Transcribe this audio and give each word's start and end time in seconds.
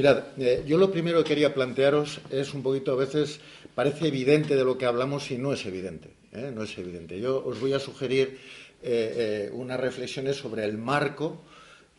Mirad, 0.00 0.24
eh, 0.38 0.64
yo 0.66 0.78
lo 0.78 0.90
primero 0.90 1.22
que 1.22 1.28
quería 1.28 1.52
plantearos 1.52 2.22
es 2.30 2.54
un 2.54 2.62
poquito, 2.62 2.92
a 2.92 2.96
veces 2.96 3.38
parece 3.74 4.08
evidente 4.08 4.56
de 4.56 4.64
lo 4.64 4.78
que 4.78 4.86
hablamos 4.86 5.30
y 5.30 5.36
no 5.36 5.52
es 5.52 5.66
evidente. 5.66 6.08
¿eh? 6.32 6.50
No 6.54 6.62
es 6.62 6.78
evidente. 6.78 7.20
Yo 7.20 7.44
os 7.44 7.60
voy 7.60 7.74
a 7.74 7.78
sugerir 7.78 8.38
eh, 8.82 9.50
unas 9.52 9.78
reflexiones 9.78 10.36
sobre 10.36 10.64
el 10.64 10.78
marco 10.78 11.42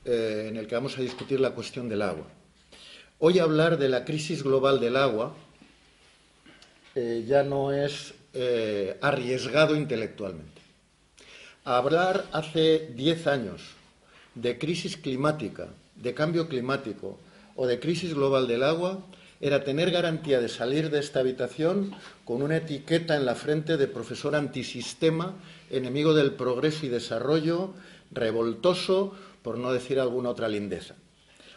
en 0.03 0.57
el 0.57 0.66
que 0.66 0.73
vamos 0.73 0.98
a 0.98 1.02
discutir 1.03 1.39
la 1.39 1.52
cuestión 1.52 1.89
del 1.89 2.02
agua. 2.02 2.25
Hoy 3.20 3.38
hablar 3.38 3.77
de 3.77 3.88
la 3.88 4.04
crisis 4.04 4.41
global 4.41 4.79
del 4.79 4.95
agua 4.95 5.35
ya 6.95 7.43
no 7.43 7.71
es 7.71 8.15
arriesgado 8.99 9.76
intelectualmente. 9.76 10.59
Hablar 11.65 12.26
hace 12.31 12.90
diez 12.95 13.27
años 13.27 13.62
de 14.34 14.57
crisis 14.57 14.98
climática, 14.98 15.68
de 15.93 16.15
cambio 16.15 16.48
climático, 16.48 17.20
o 17.55 17.68
de 17.68 17.80
crisis 17.80 18.14
global 18.14 18.48
del 18.48 18.64
agua 18.64 19.00
era 19.41 19.64
tener 19.64 19.90
garantía 19.90 20.40
de 20.40 20.50
salir 20.50 20.91
de 20.91 21.00
esta 21.00 21.20
habitación 21.20 21.96
con 22.26 22.44
una 22.44 22.58
etiqueta 22.58 23.16
en 23.16 23.26
la 23.26 23.36
frente 23.36 23.76
de 23.76 23.88
profesor 23.88 24.36
antisistema, 24.36 25.34
enemigo 25.72 26.14
del 26.14 26.34
progreso 26.34 26.86
y 26.86 26.90
desarrollo, 26.90 27.74
revoltoso, 28.12 29.14
por 29.41 29.58
no 29.58 29.74
decir 29.74 30.00
alguna 30.00 30.30
otra 30.30 30.48
lindeza. 30.48 30.96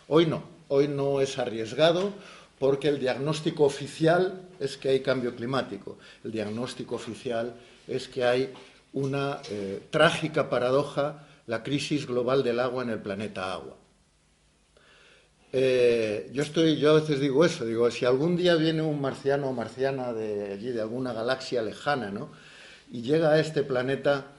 Hoy 0.08 0.24
no, 0.24 0.44
hoy 0.68 0.88
no 0.88 1.20
es 1.20 1.38
arriesgado 1.38 2.12
porque 2.58 2.88
el 2.88 2.98
diagnóstico 2.98 3.64
oficial 3.64 4.48
es 4.60 4.78
que 4.78 4.88
hay 4.88 5.00
cambio 5.00 5.36
climático, 5.36 5.98
el 6.24 6.32
diagnóstico 6.32 6.94
oficial 6.94 7.54
es 7.86 8.08
que 8.08 8.24
hay 8.24 8.52
una 8.94 9.40
eh, 9.50 9.82
trágica 9.90 10.48
paradoja, 10.48 11.26
la 11.46 11.62
crisis 11.62 12.06
global 12.06 12.42
del 12.42 12.60
agua 12.60 12.82
en 12.82 12.90
el 12.90 13.00
planeta 13.00 13.52
agua. 13.52 13.76
Eh, 15.56 16.30
yo 16.32 16.42
estoy, 16.42 16.78
yo 16.78 16.90
a 16.90 16.94
veces 16.94 17.20
digo 17.20 17.44
eso, 17.44 17.64
digo, 17.64 17.88
si 17.88 18.04
algún 18.04 18.36
día 18.36 18.56
viene 18.56 18.82
un 18.82 19.00
marciano 19.00 19.50
o 19.50 19.52
marciana 19.52 20.12
de 20.12 20.54
allí, 20.54 20.72
de 20.72 20.80
alguna 20.80 21.12
galaxia 21.12 21.62
lejana, 21.62 22.10
¿no? 22.10 22.32
Y 22.90 23.02
llega 23.02 23.30
a 23.30 23.38
este 23.38 23.62
planeta, 23.62 24.32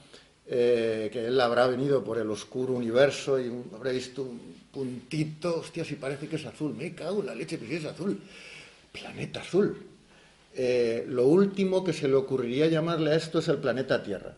eh, 0.46 1.10
que 1.14 1.28
él 1.28 1.40
habrá 1.40 1.68
venido 1.68 2.04
por 2.04 2.18
el 2.18 2.30
oscuro 2.30 2.74
universo 2.74 3.40
y 3.40 3.50
habrá 3.74 3.92
visto 3.92 4.24
un 4.24 4.56
puntito, 4.74 5.62
hostia, 5.62 5.86
si 5.86 5.96
parece 5.96 6.28
que 6.28 6.36
es 6.36 6.46
azul, 6.46 6.76
me 6.76 6.94
cago 6.94 7.22
en 7.22 7.28
la 7.28 7.36
leche, 7.36 7.58
pero 7.58 7.70
si 7.70 7.78
es 7.78 7.86
azul, 7.86 8.20
planeta 8.92 9.40
azul. 9.40 9.74
Eh, 10.54 11.06
lo 11.08 11.28
último 11.28 11.82
que 11.86 11.94
se 11.94 12.10
le 12.10 12.16
ocurriría 12.16 12.68
llamarle 12.68 13.12
a 13.12 13.16
esto 13.16 13.40
es 13.40 13.48
el 13.48 13.60
planeta 13.60 14.04
Tierra 14.04 14.36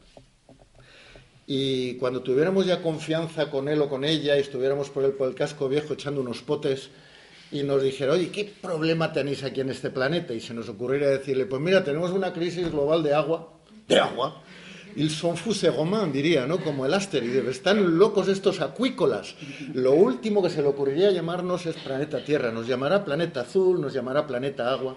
y 1.50 1.94
cuando 1.94 2.22
tuviéramos 2.22 2.66
ya 2.66 2.82
confianza 2.82 3.50
con 3.50 3.70
él 3.70 3.82
o 3.82 3.88
con 3.88 4.04
ella 4.04 4.36
y 4.36 4.42
estuviéramos 4.42 4.90
por 4.90 5.06
el, 5.06 5.34
casco 5.34 5.70
viejo 5.70 5.94
echando 5.94 6.20
unos 6.20 6.42
potes 6.42 6.90
y 7.54 7.64
nos 7.64 7.82
dijera, 7.82 8.12
oye, 8.12 8.30
¿qué 8.30 8.44
problema 8.62 9.14
tenéis 9.14 9.44
aquí 9.44 9.62
en 9.62 9.70
este 9.70 9.90
planeta? 9.90 10.34
Y 10.34 10.42
se 10.42 10.54
nos 10.54 10.68
ocurriera 10.68 11.08
decirle, 11.08 11.46
pues 11.46 11.62
mira, 11.62 11.86
tenemos 11.86 12.12
una 12.12 12.34
crisis 12.34 12.70
global 12.70 13.02
de 13.02 13.14
agua, 13.14 13.54
de 13.88 13.98
agua, 13.98 14.44
il 14.98 15.10
son 15.10 15.38
fuse 15.38 15.72
romain, 15.72 16.12
diría, 16.12 16.46
¿no? 16.46 16.58
Como 16.60 16.86
el 16.86 16.94
Asterix, 16.94 17.48
están 17.48 17.98
locos 17.98 18.28
estos 18.28 18.60
acuícolas. 18.60 19.36
Lo 19.74 19.94
último 19.94 20.44
que 20.44 20.50
se 20.50 20.62
le 20.62 20.68
ocurriría 20.68 21.12
llamarnos 21.12 21.66
es 21.66 21.78
planeta 21.78 22.26
Tierra, 22.26 22.52
nos 22.52 22.68
llamará 22.68 23.06
planeta 23.06 23.42
azul, 23.42 23.80
nos 23.80 23.94
llamará 23.94 24.28
planeta 24.28 24.70
agua. 24.70 24.96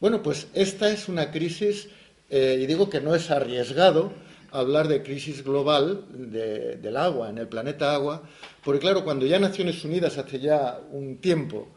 Bueno, 0.00 0.22
pues 0.22 0.46
esta 0.54 0.90
es 0.90 1.08
una 1.08 1.30
crisis, 1.30 1.88
eh, 2.30 2.58
y 2.62 2.66
digo 2.66 2.88
que 2.88 3.00
no 3.00 3.14
es 3.14 3.30
arriesgado, 3.30 4.12
hablar 4.52 4.86
de 4.86 5.02
crisis 5.02 5.42
global 5.42 6.04
del 6.10 6.96
agua, 6.96 7.30
en 7.30 7.38
el 7.38 7.48
planeta 7.48 7.94
agua, 7.94 8.22
porque 8.62 8.80
claro, 8.80 9.02
cuando 9.02 9.26
ya 9.26 9.38
Naciones 9.38 9.84
Unidas 9.84 10.18
hace 10.18 10.38
ya 10.40 10.78
un 10.92 11.16
tiempo 11.16 11.68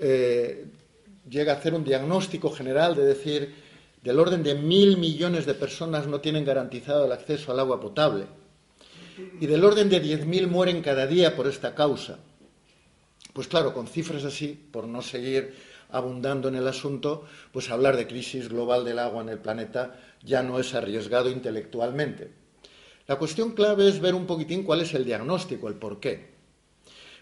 eh, 0.00 0.66
llega 1.28 1.52
a 1.52 1.56
hacer 1.56 1.74
un 1.74 1.84
diagnóstico 1.84 2.50
general 2.50 2.94
de 2.94 3.04
decir 3.04 3.54
del 4.02 4.18
orden 4.18 4.42
de 4.42 4.54
mil 4.54 4.98
millones 4.98 5.46
de 5.46 5.54
personas 5.54 6.06
no 6.06 6.20
tienen 6.20 6.44
garantizado 6.44 7.04
el 7.04 7.12
acceso 7.12 7.52
al 7.52 7.60
agua 7.60 7.80
potable 7.80 8.24
y 9.40 9.46
del 9.46 9.64
orden 9.64 9.88
de 9.88 10.00
diez 10.00 10.24
mil 10.24 10.46
mueren 10.46 10.82
cada 10.82 11.06
día 11.06 11.36
por 11.36 11.46
esta 11.46 11.74
causa. 11.74 12.18
Pues 13.32 13.46
claro, 13.48 13.72
con 13.72 13.86
cifras 13.86 14.24
así, 14.24 14.48
por 14.70 14.86
no 14.86 15.02
seguir 15.02 15.54
abundando 15.90 16.48
en 16.48 16.54
el 16.54 16.66
asunto, 16.66 17.24
pues 17.52 17.70
hablar 17.70 17.96
de 17.96 18.06
crisis 18.06 18.48
global 18.48 18.84
del 18.84 18.98
agua 18.98 19.22
en 19.22 19.28
el 19.28 19.38
planeta 19.38 19.94
ya 20.24 20.42
no 20.42 20.58
es 20.58 20.74
arriesgado 20.74 21.30
intelectualmente. 21.30 22.30
La 23.06 23.16
cuestión 23.16 23.52
clave 23.52 23.88
es 23.88 24.00
ver 24.00 24.14
un 24.14 24.26
poquitín 24.26 24.62
cuál 24.62 24.80
es 24.80 24.94
el 24.94 25.04
diagnóstico, 25.04 25.68
el 25.68 25.74
por 25.74 26.00
qué. 26.00 26.32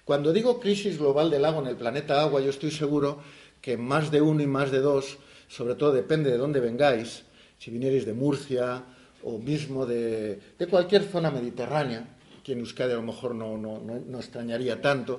Cuando 0.05 0.33
digo 0.33 0.61
crisis 0.61 0.99
global 0.99 1.31
del 1.31 1.45
agua 1.45 1.63
en 1.63 1.69
el 1.69 1.77
planeta 1.77 2.21
agua, 2.21 2.41
yo 2.41 2.51
estoy 2.51 2.71
seguro 2.71 3.21
que 3.61 3.77
más 3.77 4.11
de 4.11 4.21
uno 4.21 4.43
y 4.43 4.47
más 4.47 4.71
de 4.71 4.81
dos, 4.81 5.19
sobre 5.49 5.75
todo 5.75 5.93
depende 5.93 6.31
de 6.31 6.37
dónde 6.37 6.61
vengáis, 6.61 7.25
si 7.59 7.71
vinierais 7.71 8.07
de 8.07 8.13
Murcia 8.13 8.85
o 9.23 9.39
mismo 9.39 9.87
de, 9.87 10.41
cualquier 10.71 11.05
zona 11.05 11.31
mediterránea, 11.31 12.17
que 12.43 12.53
en 12.53 12.61
Euskadi 12.61 12.93
a 12.93 12.97
lo 12.97 13.03
mejor 13.03 13.35
no, 13.35 13.57
no 13.59 14.19
extrañaría 14.19 14.81
tanto, 14.81 15.19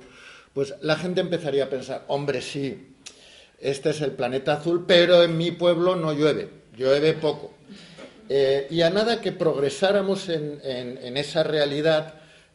pues 0.52 0.74
la 0.82 0.96
gente 0.96 1.20
empezaría 1.20 1.64
a 1.64 1.70
pensar, 1.70 2.04
hombre, 2.08 2.42
sí, 2.42 2.94
este 3.58 3.90
es 3.90 4.00
el 4.00 4.12
planeta 4.12 4.54
azul, 4.54 4.84
pero 4.86 5.22
en 5.22 5.38
mi 5.38 5.52
pueblo 5.52 5.96
no 5.96 6.12
llueve, 6.12 6.61
llueve 6.76 7.14
poco. 7.14 7.52
Eh, 8.28 8.66
y 8.70 8.82
a 8.82 8.90
nada 8.90 9.20
que 9.20 9.32
progresáramos 9.32 10.28
en, 10.28 11.16
esa 11.16 11.42
realidad, 11.42 12.14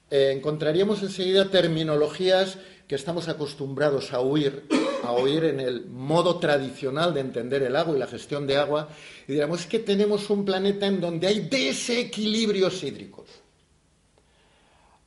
eh, 0.10 0.34
encontraríamos 0.36 1.04
enseguida 1.04 1.50
terminologías 1.50 2.58
que 2.88 2.96
estamos 2.96 3.28
acostumbrados 3.28 4.14
a 4.14 4.22
oír, 4.22 4.64
a 5.04 5.12
oír 5.12 5.44
en 5.44 5.60
el 5.60 5.86
modo 5.86 6.40
tradicional 6.40 7.14
de 7.14 7.20
entender 7.20 7.64
el 7.64 7.76
agua 7.76 7.96
y 7.96 8.00
la 8.00 8.08
gestión 8.08 8.48
de 8.48 8.58
agua, 8.58 8.90
y 9.28 9.34
diríamos 9.34 9.66
que 9.66 9.80
tenemos 9.80 10.30
un 10.30 10.46
planeta 10.46 10.88
en 10.88 11.02
donde 11.02 11.28
hay 11.28 11.42
desequilibrios 11.42 12.82
hídricos. 12.84 13.28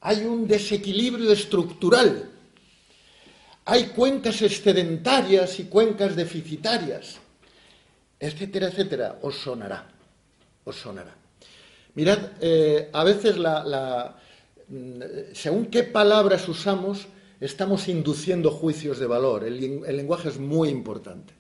Hay 0.02 0.24
un 0.24 0.46
desequilibrio 0.46 1.32
estructural. 1.32 2.30
Hay 3.64 3.86
cuencas 3.86 4.40
excedentarias 4.42 5.58
y 5.60 5.64
cuencas 5.64 6.16
deficitarias, 6.16 7.18
etcétera, 8.20 8.68
etcétera. 8.68 9.18
Os 9.22 9.36
sonará 9.36 10.00
os 10.64 10.76
sonará. 10.76 11.14
Mirad, 11.94 12.38
eh, 12.40 12.88
a 12.92 13.04
veces 13.04 13.36
mm, 13.36 15.02
según 15.34 15.66
qué 15.66 15.82
palabras 15.82 16.48
usamos, 16.48 17.06
estamos 17.40 17.88
induciendo 17.88 18.50
juicios 18.50 18.98
de 18.98 19.06
valor. 19.06 19.44
El, 19.44 19.82
lenguaje 19.96 20.28
es 20.28 20.38
muy 20.38 20.68
importante. 20.68 21.34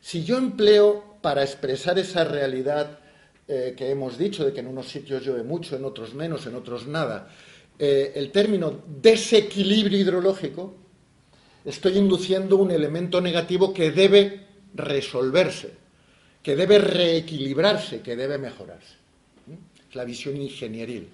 Si 0.00 0.24
yo 0.24 0.36
empleo 0.36 1.18
para 1.20 1.42
expresar 1.42 1.98
esa 1.98 2.24
realidad 2.24 2.98
eh, 3.46 3.74
que 3.76 3.90
hemos 3.90 4.18
dicho, 4.18 4.44
de 4.44 4.52
que 4.52 4.60
en 4.60 4.66
unos 4.66 4.88
sitios 4.88 5.24
llueve 5.24 5.44
mucho, 5.44 5.76
en 5.76 5.84
otros 5.84 6.14
menos, 6.14 6.46
en 6.46 6.56
otros 6.56 6.86
nada, 6.86 7.28
eh, 7.78 8.12
el 8.16 8.32
término 8.32 8.82
desequilibrio 9.00 9.98
hidrológico, 9.98 10.74
estoy 11.64 11.98
induciendo 11.98 12.56
un 12.56 12.72
elemento 12.72 13.20
negativo 13.20 13.72
que 13.72 13.92
debe 13.92 14.51
resolverse 14.74 15.74
que 16.42 16.56
debe 16.56 16.78
reequilibrarse, 16.78 18.00
que 18.00 18.16
debe 18.16 18.38
mejorarse. 18.38 18.96
Es 19.88 19.94
la 19.94 20.04
visión 20.04 20.36
ingenieril. 20.36 21.08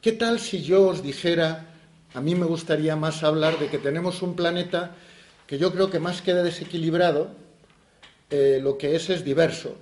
¿Qué 0.00 0.12
tal 0.12 0.38
si 0.38 0.62
yo 0.62 0.86
os 0.86 1.02
dijera, 1.02 1.66
a 2.14 2.20
mí 2.20 2.34
me 2.34 2.46
gustaría 2.46 2.94
más 2.94 3.24
hablar 3.24 3.58
de 3.58 3.68
que 3.68 3.78
tenemos 3.78 4.22
un 4.22 4.36
planeta 4.36 4.94
que 5.46 5.58
yo 5.58 5.72
creo 5.72 5.90
que 5.90 5.98
más 5.98 6.22
queda 6.22 6.42
desequilibrado, 6.42 7.34
eh, 8.30 8.60
lo 8.62 8.78
que 8.78 8.94
es 8.94 9.10
es 9.10 9.24
diverso, 9.24 9.76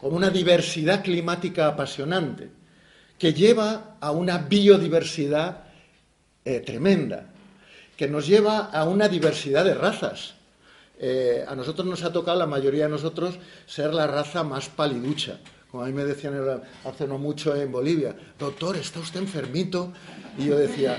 con 0.00 0.14
una 0.14 0.30
diversidad 0.30 1.02
climática 1.02 1.68
apasionante, 1.68 2.50
que 3.18 3.32
lleva 3.32 3.96
a 4.00 4.10
una 4.10 4.38
biodiversidad 4.38 5.64
eh, 6.44 6.60
tremenda, 6.60 7.32
que 7.96 8.08
nos 8.08 8.26
lleva 8.26 8.66
a 8.66 8.84
una 8.84 9.08
diversidad 9.08 9.64
de 9.64 9.74
razas, 9.74 10.35
eh, 10.98 11.44
a 11.46 11.54
nosotros 11.54 11.86
nos 11.86 12.02
ha 12.04 12.12
tocado, 12.12 12.38
la 12.38 12.46
mayoría 12.46 12.84
de 12.84 12.90
nosotros, 12.90 13.38
ser 13.66 13.92
la 13.92 14.06
raza 14.06 14.42
más 14.42 14.68
paliducha. 14.68 15.38
Como 15.70 15.82
a 15.82 15.86
mí 15.86 15.92
me 15.92 16.04
decían 16.04 16.34
hace 16.84 17.06
no 17.06 17.18
mucho 17.18 17.54
en 17.54 17.70
Bolivia, 17.72 18.16
doctor, 18.38 18.76
¿está 18.76 19.00
usted 19.00 19.20
enfermito? 19.20 19.92
Y 20.38 20.46
yo 20.46 20.56
decía, 20.56 20.96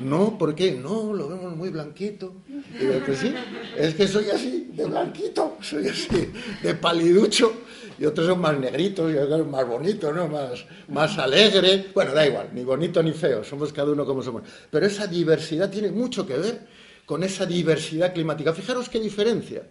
no, 0.00 0.36
¿por 0.36 0.54
qué? 0.54 0.72
No, 0.72 1.12
lo 1.12 1.28
vemos 1.28 1.56
muy 1.56 1.70
blanquito. 1.70 2.34
Y 2.48 2.84
yo, 2.84 3.04
pues 3.04 3.18
sí, 3.18 3.34
es 3.76 3.94
que 3.94 4.06
soy 4.06 4.30
así, 4.30 4.70
de 4.72 4.84
blanquito, 4.84 5.56
soy 5.62 5.88
así, 5.88 6.32
de 6.62 6.74
paliducho. 6.74 7.52
Y 7.98 8.06
otros 8.06 8.26
son 8.26 8.40
más 8.40 8.58
negritos, 8.58 9.12
y 9.12 9.16
otros 9.16 9.46
más 9.46 9.66
bonitos, 9.66 10.14
¿no? 10.14 10.26
Más, 10.26 10.64
más 10.88 11.18
alegre. 11.18 11.86
Bueno, 11.94 12.12
da 12.12 12.26
igual, 12.26 12.48
ni 12.52 12.64
bonito 12.64 13.02
ni 13.02 13.12
feo, 13.12 13.44
somos 13.44 13.72
cada 13.72 13.92
uno 13.92 14.04
como 14.04 14.22
somos. 14.22 14.42
Pero 14.70 14.86
esa 14.86 15.06
diversidad 15.06 15.70
tiene 15.70 15.90
mucho 15.90 16.26
que 16.26 16.36
ver 16.36 16.60
con 17.10 17.24
esa 17.24 17.44
diversidad 17.44 18.14
climática. 18.14 18.54
Fijaros 18.54 18.88
qué 18.88 19.00
diferencia. 19.00 19.64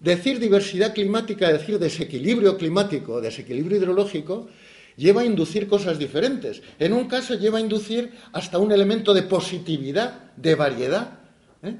Decir 0.00 0.40
diversidad 0.40 0.92
climática, 0.92 1.52
decir 1.52 1.78
desequilibrio 1.78 2.58
climático, 2.58 3.20
desequilibrio 3.20 3.76
hidrológico, 3.76 4.48
lleva 4.96 5.20
a 5.20 5.24
inducir 5.24 5.68
cosas 5.68 5.96
diferentes. 5.96 6.62
En 6.80 6.92
un 6.92 7.06
caso 7.06 7.34
lleva 7.36 7.58
a 7.58 7.60
inducir 7.60 8.10
hasta 8.32 8.58
un 8.58 8.72
elemento 8.72 9.14
de 9.14 9.22
positividad, 9.22 10.32
de 10.34 10.56
variedad. 10.56 11.20
¿eh? 11.62 11.76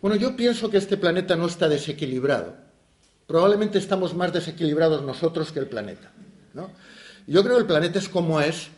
Bueno, 0.00 0.14
yo 0.14 0.36
pienso 0.36 0.70
que 0.70 0.76
este 0.76 0.96
planeta 0.96 1.34
no 1.34 1.46
está 1.46 1.68
desequilibrado. 1.68 2.54
Probablemente 3.26 3.78
estamos 3.78 4.14
más 4.14 4.32
desequilibrados 4.32 5.02
nosotros 5.02 5.50
que 5.50 5.58
el 5.58 5.66
planeta. 5.66 6.12
Yo 7.26 7.42
creo 7.42 7.56
que 7.56 7.62
el 7.62 7.66
planeta 7.66 7.98
es 7.98 8.08
como 8.08 8.40
es 8.40 8.68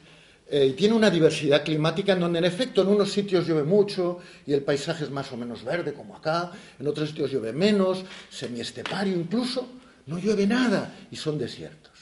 eh, 0.51 0.69
y 0.69 0.73
tiene 0.73 0.95
una 0.95 1.11
diversidad 1.11 1.63
climática 1.63 2.15
en 2.15 2.21
donde 2.21 2.39
en 2.39 2.47
efecto 2.47 2.81
en 2.81 2.89
unos 2.89 3.13
sitios 3.13 3.47
llueve 3.47 3.65
mucho 3.65 4.19
y 4.47 4.55
el 4.55 4.63
paisaje 4.63 5.05
es 5.05 5.11
más 5.11 5.31
o 5.31 5.37
menos 5.37 5.63
verde 5.63 5.93
como 5.93 6.17
acá, 6.17 6.51
en 6.79 6.87
otros 6.87 7.11
sitios 7.11 7.31
llueve 7.31 7.53
menos, 7.53 8.03
semiestepario 8.31 9.15
incluso, 9.15 9.69
no 10.07 10.19
llueve 10.19 10.47
nada 10.47 10.95
y 11.11 11.17
son 11.17 11.37
desiertos. 11.39 11.93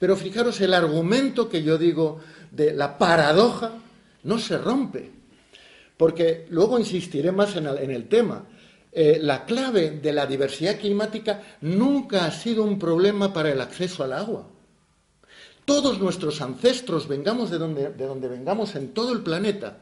Pero 0.00 0.16
fijaros, 0.16 0.60
el 0.60 0.74
argumento 0.74 1.48
que 1.48 1.62
yo 1.62 1.78
digo 1.78 2.20
de 2.50 2.72
la 2.72 2.98
paradoja 2.98 3.74
no 4.24 4.40
se 4.40 4.58
rompe, 4.58 5.12
porque 5.96 6.46
luego 6.50 6.80
insistiré 6.80 7.30
más 7.30 7.54
en 7.54 7.66
el, 7.66 8.08
tema. 8.08 8.44
Eh, 8.90 9.20
la 9.22 9.44
clave 9.44 9.92
de 10.02 10.12
la 10.12 10.26
diversidad 10.26 10.80
climática 10.80 11.42
nunca 11.60 12.24
ha 12.24 12.32
sido 12.32 12.64
un 12.64 12.76
problema 12.76 13.32
para 13.32 13.52
el 13.52 13.60
acceso 13.60 14.02
al 14.02 14.14
agua 14.14 14.48
todos 15.68 16.00
nuestros 16.00 16.40
ancestros, 16.40 17.06
vengamos 17.06 17.50
de 17.50 17.58
donde, 17.58 17.90
de 17.90 18.06
donde 18.06 18.26
vengamos 18.26 18.74
en 18.74 18.94
todo 18.94 19.12
el 19.12 19.20
planeta, 19.20 19.76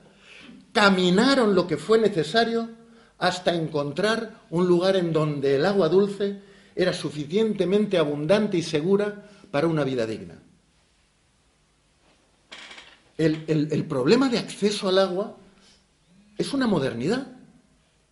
caminaron 0.72 1.54
lo 1.54 1.68
que 1.68 1.76
fue 1.76 1.96
necesario 1.96 2.68
hasta 3.18 3.54
encontrar 3.54 4.40
un 4.50 4.66
lugar 4.66 4.96
en 4.96 5.12
donde 5.12 5.54
el 5.54 5.64
agua 5.64 5.88
dulce 5.88 6.42
era 6.74 6.92
suficientemente 6.92 7.98
abundante 7.98 8.58
y 8.58 8.62
segura 8.62 9.28
para 9.52 9.68
una 9.68 9.84
vida 9.84 10.06
digna. 10.06 10.42
El, 13.16 13.86
problema 13.88 14.28
de 14.28 14.40
acceso 14.40 14.88
al 14.88 14.98
agua 14.98 15.36
es 16.36 16.52
una 16.52 16.66
modernidad, 16.66 17.28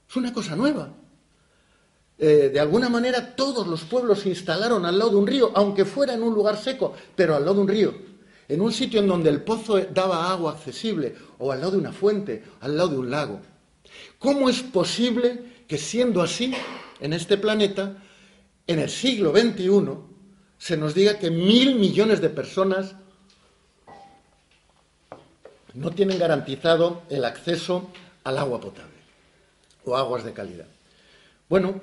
es 0.09 0.15
una 0.15 0.33
cosa 0.33 0.55
nueva. 0.55 0.95
Eh, 2.17 2.51
de 2.53 2.61
alguna 2.61 2.89
manera 2.89 3.35
todos 3.35 3.67
los 3.67 3.83
pueblos 3.83 4.21
se 4.21 4.29
instalaron 4.29 4.87
al 4.87 4.99
lado 4.99 5.11
de 5.11 5.17
un 5.17 5.27
río, 5.27 5.51
aunque 5.55 5.85
fuera 5.85 6.15
en 6.15 6.23
un 6.23 6.35
lugar 6.35 6.57
seco, 6.57 6.95
pero 7.17 7.35
al 7.35 7.43
lado 7.45 7.57
de 7.57 7.61
un 7.63 7.69
río, 7.69 7.95
en 8.49 8.61
un 8.61 8.73
sitio 8.73 9.01
en 9.01 9.09
donde 9.09 9.31
el 9.31 9.43
pozo 9.43 9.81
daba 9.81 10.31
agua 10.31 10.53
accesible, 10.53 11.15
o 11.39 11.51
al 11.51 11.61
lado 11.61 11.73
de 11.73 11.79
una 11.79 11.93
fuente, 11.93 12.45
al 12.61 12.77
lado 12.77 12.91
de 12.91 12.99
un 12.99 13.11
lago. 13.11 13.41
¿Cómo 14.19 14.49
es 14.49 14.63
posible 14.63 15.65
que 15.67 15.79
siendo 15.79 16.23
así, 16.23 16.55
en 17.01 17.13
este 17.13 17.37
planeta, 17.37 17.97
en 18.67 18.79
el 18.79 18.91
siglo 18.91 19.33
XXI, 19.33 19.99
se 20.57 20.77
nos 20.77 20.95
diga 20.95 21.19
que 21.19 21.31
mil 21.31 21.75
millones 21.75 22.21
de 22.21 22.31
personas 22.31 22.95
no 25.75 25.91
tienen 25.91 26.19
garantizado 26.19 27.03
el 27.11 27.25
acceso 27.25 27.91
al 28.23 28.39
agua 28.39 28.61
potable 28.61 28.95
o 29.85 29.97
aguas 29.97 30.25
de 30.25 30.33
calidad? 30.33 30.67
Bueno, 31.49 31.81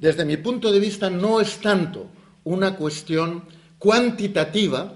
desde 0.00 0.24
mi 0.24 0.38
punto 0.38 0.72
de 0.72 0.80
vista, 0.80 1.10
no 1.10 1.40
es 1.40 1.60
tanto 1.60 2.08
una 2.44 2.74
cuestión 2.74 3.44
cuantitativa, 3.78 4.94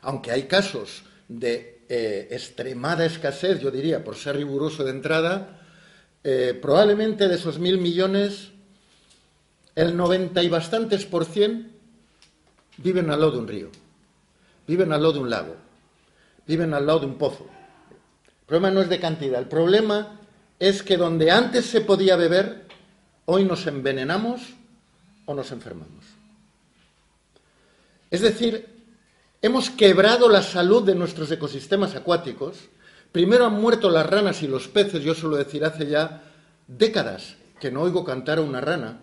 aunque 0.00 0.32
hay 0.32 0.44
casos 0.44 1.02
de 1.28 1.84
eh, 1.90 2.28
extremada 2.30 3.04
escasez, 3.04 3.60
yo 3.60 3.70
diría, 3.70 4.02
por 4.02 4.16
ser 4.16 4.36
riguroso 4.36 4.84
de 4.84 4.90
entrada, 4.90 5.60
eh, 6.24 6.58
probablemente 6.60 7.28
de 7.28 7.34
esos 7.34 7.58
mil 7.58 7.76
millones, 7.76 8.48
el 9.74 9.94
90 9.94 10.42
y 10.42 10.48
bastantes 10.48 11.04
por 11.04 11.26
cien 11.26 11.72
viven 12.78 13.10
al 13.10 13.20
lado 13.20 13.32
de 13.32 13.38
un 13.38 13.48
río, 13.48 13.70
viven 14.66 14.92
al 14.94 15.02
lado 15.02 15.12
de 15.12 15.20
un 15.20 15.30
lago, 15.30 15.56
viven 16.46 16.72
al 16.72 16.86
lado 16.86 17.00
de 17.00 17.06
un 17.06 17.18
pozo. 17.18 17.46
El 18.40 18.46
problema 18.46 18.70
no 18.70 18.80
es 18.80 18.88
de 18.88 18.98
cantidad, 18.98 19.40
el 19.40 19.48
problema 19.48 20.20
es 20.58 20.82
que 20.82 20.96
donde 20.96 21.30
antes 21.30 21.66
se 21.66 21.82
podía 21.82 22.16
beber, 22.16 22.63
Hoy 23.26 23.44
nos 23.44 23.66
envenenamos 23.66 24.42
o 25.24 25.34
nos 25.34 25.50
enfermamos. 25.50 26.04
Es 28.10 28.20
decir, 28.20 28.68
hemos 29.40 29.70
quebrado 29.70 30.28
la 30.28 30.42
salud 30.42 30.84
de 30.84 30.94
nuestros 30.94 31.30
ecosistemas 31.30 31.94
acuáticos. 31.96 32.58
Primero 33.12 33.46
han 33.46 33.60
muerto 33.60 33.88
las 33.88 34.06
ranas 34.06 34.42
y 34.42 34.46
los 34.46 34.68
peces, 34.68 35.02
yo 35.02 35.14
suelo 35.14 35.36
decir, 35.36 35.64
hace 35.64 35.86
ya 35.86 36.22
décadas 36.66 37.36
que 37.60 37.70
no 37.70 37.80
oigo 37.80 38.04
cantar 38.04 38.38
a 38.38 38.42
una 38.42 38.60
rana. 38.60 39.00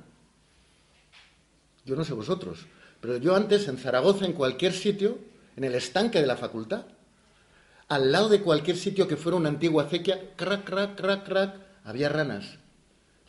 Yo 1.84 1.96
no 1.96 2.04
sé 2.04 2.14
vosotros, 2.14 2.68
pero 3.00 3.18
yo 3.18 3.36
antes 3.36 3.68
en 3.68 3.80
Zaragoza, 3.80 4.26
en 4.26 4.34
cualquier 4.34 4.74
sitio, 4.74 5.18
en 5.58 5.64
el 5.64 5.74
estanque 5.74 6.22
de 6.22 6.28
la 6.28 6.38
facultad, 6.38 6.86
al 7.88 8.12
lado 8.12 8.30
de 8.30 8.42
cualquier 8.42 8.78
sitio 8.78 9.08
que 9.08 9.18
fuera 9.18 9.38
una 9.38 9.50
antigua 9.50 9.86
acequia, 9.86 10.36
crac, 10.36 10.64
crac, 10.64 10.96
crac, 10.96 11.26
crac, 11.26 11.56
había 11.84 12.08
ranas 12.08 12.61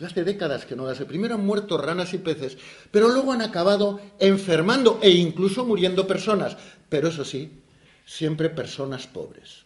hace 0.03 0.25
décadas 0.25 0.67
que 0.67 0.77
no 0.77 0.87
hace. 0.87 1.05
Primero 1.05 1.35
han 1.35 1.47
muerto 1.47 1.79
ranas 1.79 2.15
y 2.15 2.19
peces, 2.19 2.57
pero 2.91 3.09
luego 3.09 3.33
han 3.33 3.43
acabado 3.43 4.01
enfermando 4.19 4.99
e 5.03 5.11
incluso 5.11 5.65
muriendo 5.65 6.07
personas. 6.07 6.57
Pero 6.89 7.09
eso 7.09 7.25
sí, 7.25 7.63
siempre 8.05 8.51
personas 8.51 9.07
pobres. 9.07 9.65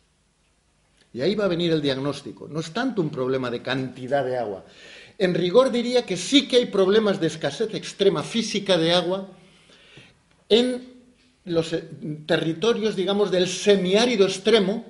Y 1.12 1.22
ahí 1.22 1.34
va 1.34 1.46
a 1.46 1.48
venir 1.48 1.72
el 1.72 1.80
diagnóstico. 1.80 2.46
No 2.48 2.60
es 2.60 2.72
tanto 2.72 3.00
un 3.00 3.10
problema 3.10 3.50
de 3.50 3.62
cantidad 3.62 4.24
de 4.24 4.36
agua. 4.36 4.64
En 5.18 5.34
rigor 5.34 5.70
diría 5.70 6.04
que 6.04 6.16
sí 6.16 6.46
que 6.46 6.56
hay 6.56 6.66
problemas 6.66 7.20
de 7.20 7.28
escasez 7.28 7.72
extrema 7.74 8.22
física 8.22 8.76
de 8.76 8.92
agua 8.92 9.28
en 10.48 10.96
los 11.46 11.72
eh, 11.72 11.88
territorios, 12.26 12.96
digamos, 12.96 13.30
del 13.30 13.48
semiárido 13.48 14.26
extremo, 14.26 14.84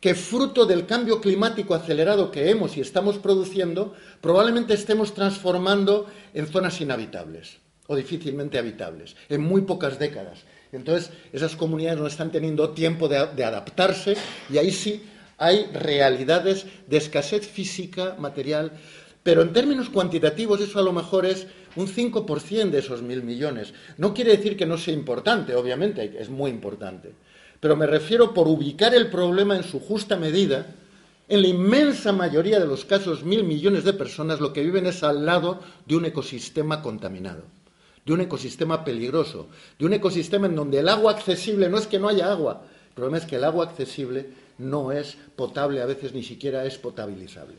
que 0.00 0.14
fruto 0.14 0.64
del 0.64 0.86
cambio 0.86 1.20
climático 1.20 1.74
acelerado 1.74 2.30
que 2.30 2.48
hemos 2.50 2.76
y 2.76 2.80
estamos 2.80 3.18
produciendo, 3.18 3.94
probablemente 4.20 4.72
estemos 4.72 5.12
transformando 5.12 6.06
en 6.32 6.46
zonas 6.46 6.80
inhabitables 6.80 7.58
o 7.86 7.94
difícilmente 7.94 8.58
habitables, 8.58 9.14
en 9.28 9.42
muy 9.42 9.62
pocas 9.62 9.98
décadas. 9.98 10.44
Entonces, 10.72 11.10
esas 11.32 11.54
comunidades 11.54 11.98
no 12.00 12.06
están 12.06 12.30
teniendo 12.30 12.70
tiempo 12.70 13.08
de, 13.08 13.18
adaptarse 13.18 14.16
y 14.48 14.56
ahí 14.56 14.70
sí 14.70 15.02
hay 15.36 15.66
realidades 15.72 16.66
de 16.86 16.96
escasez 16.96 17.46
física, 17.46 18.16
material, 18.18 18.72
pero 19.22 19.42
en 19.42 19.52
términos 19.52 19.90
cuantitativos 19.90 20.60
eso 20.60 20.78
a 20.78 20.82
lo 20.82 20.92
mejor 20.92 21.26
es 21.26 21.46
un 21.76 21.88
5% 21.88 22.70
de 22.70 22.78
esos 22.78 23.02
mil 23.02 23.22
millones. 23.22 23.74
No 23.98 24.14
quiere 24.14 24.36
decir 24.36 24.56
que 24.56 24.66
no 24.66 24.78
sea 24.78 24.94
importante, 24.94 25.54
obviamente, 25.54 26.16
es 26.18 26.30
muy 26.30 26.50
importante 26.50 27.12
pero 27.60 27.76
me 27.76 27.86
refiero 27.86 28.32
por 28.32 28.48
ubicar 28.48 28.94
el 28.94 29.08
problema 29.08 29.54
en 29.54 29.64
su 29.64 29.78
justa 29.78 30.16
medida. 30.16 30.66
En 31.28 31.42
la 31.42 31.48
inmensa 31.48 32.10
mayoría 32.12 32.58
de 32.58 32.66
los 32.66 32.84
casos, 32.84 33.22
mil 33.22 33.44
millones 33.44 33.84
de 33.84 33.92
personas 33.92 34.40
lo 34.40 34.52
que 34.52 34.64
viven 34.64 34.86
es 34.86 35.04
al 35.04 35.26
lado 35.26 35.60
de 35.86 35.94
un 35.94 36.06
ecosistema 36.06 36.82
contaminado, 36.82 37.44
de 38.04 38.14
un 38.14 38.22
ecosistema 38.22 38.82
peligroso, 38.82 39.46
de 39.78 39.86
un 39.86 39.92
ecosistema 39.92 40.46
en 40.46 40.56
donde 40.56 40.80
el 40.80 40.88
agua 40.88 41.12
accesible 41.12 41.68
no 41.68 41.78
es 41.78 41.86
que 41.86 42.00
no 42.00 42.08
haya 42.08 42.32
agua, 42.32 42.62
el 42.88 42.94
problema 42.94 43.18
es 43.18 43.26
que 43.26 43.36
el 43.36 43.44
agua 43.44 43.66
accesible 43.66 44.30
no 44.58 44.90
es 44.90 45.16
potable, 45.36 45.82
a 45.82 45.86
veces 45.86 46.14
ni 46.14 46.24
siquiera 46.24 46.64
es 46.64 46.78
potabilizable. 46.78 47.56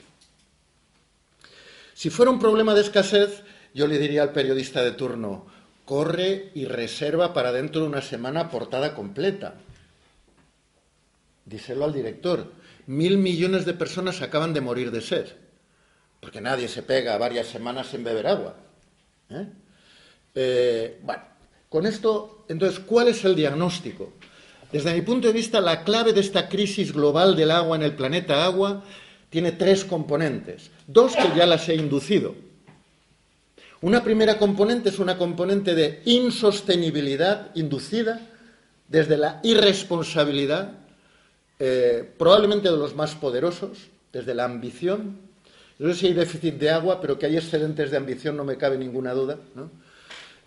Si 1.94 2.10
fuera 2.10 2.32
un 2.32 2.40
problema 2.40 2.74
de 2.74 2.82
escasez, 2.82 3.44
yo 3.74 3.88
le 3.88 4.00
diría 4.00 4.24
al 4.24 4.34
periodista 4.34 4.84
de 4.84 4.92
turno, 4.92 5.46
corre 5.86 6.52
y 6.56 6.66
reserva 6.66 7.34
para 7.34 7.54
dentro 7.54 7.82
de 7.82 7.88
una 7.88 8.02
semana 8.02 8.50
portada 8.50 8.94
completa 8.94 9.56
díselo 11.52 11.86
al 11.86 11.94
director, 11.94 12.52
mil 12.88 13.18
millones 13.18 13.66
de 13.66 13.74
personas 13.74 14.22
acaban 14.22 14.54
de 14.54 14.62
morir 14.62 14.90
de 14.90 15.02
sed, 15.02 15.28
porque 16.20 16.42
nadie 16.42 16.68
se 16.68 16.82
pega 16.82 17.18
varias 17.18 17.48
semanas 17.48 17.88
sin 17.88 18.04
beber 18.04 18.28
agua. 18.28 18.56
¿eh? 19.30 19.48
Eh, 20.34 21.00
bueno, 21.04 21.24
con 21.70 21.86
esto, 21.86 22.46
entonces, 22.48 22.80
¿cuál 22.80 23.10
es 23.10 23.24
el 23.26 23.36
diagnóstico? 23.36 24.14
Desde 24.72 24.94
mi 24.94 25.02
punto 25.02 25.28
de 25.28 25.34
vista, 25.34 25.60
la 25.60 25.84
clave 25.84 26.14
de 26.14 26.22
esta 26.22 26.48
crisis 26.48 26.94
global 26.94 27.36
del 27.36 27.52
agua 27.52 27.76
en 27.76 27.84
el 27.84 27.94
planeta 27.94 28.46
agua 28.46 28.84
tiene 29.30 29.52
tres 29.52 29.84
componentes, 29.84 30.72
dos 30.88 31.16
que 31.16 31.36
ya 31.36 31.46
las 31.46 31.68
he 31.68 31.76
inducido. 31.76 32.36
Una 33.82 34.04
primera 34.04 34.38
componente 34.38 34.90
es 34.90 35.00
una 35.00 35.18
componente 35.18 35.76
de 35.76 36.02
insostenibilidad 36.06 37.50
inducida 37.56 38.22
desde 38.88 39.18
la 39.18 39.40
irresponsabilidad 39.44 40.81
eh, 41.64 42.12
probablemente 42.18 42.72
de 42.72 42.76
los 42.76 42.96
más 42.96 43.14
poderosos, 43.14 43.90
desde 44.12 44.34
la 44.34 44.46
ambición. 44.46 45.20
No 45.78 45.90
sé 45.90 46.00
si 46.00 46.08
hay 46.08 46.14
déficit 46.14 46.56
de 46.56 46.72
agua, 46.72 47.00
pero 47.00 47.20
que 47.20 47.28
hay 47.28 47.38
excedentes 47.38 47.92
de 47.92 47.98
ambición 47.98 48.36
no 48.36 48.44
me 48.44 48.58
cabe 48.58 48.80
ninguna 48.80 49.14
duda. 49.14 49.38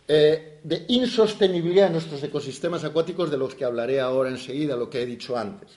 Eh, 0.09 0.59
de 0.64 0.85
insostenibilidad 0.88 1.87
de 1.87 1.92
nuestros 1.92 2.21
ecosistemas 2.25 2.83
acuáticos, 2.83 3.30
de 3.30 3.38
los 3.38 3.54
que 3.54 3.64
hablaré 3.64 4.00
ahora 4.00 4.28
enseguida, 4.28 4.75
lo 4.75 4.90
que 4.90 5.02
he 5.02 5.06
dicho 5.06 5.37
antes. 5.37 5.76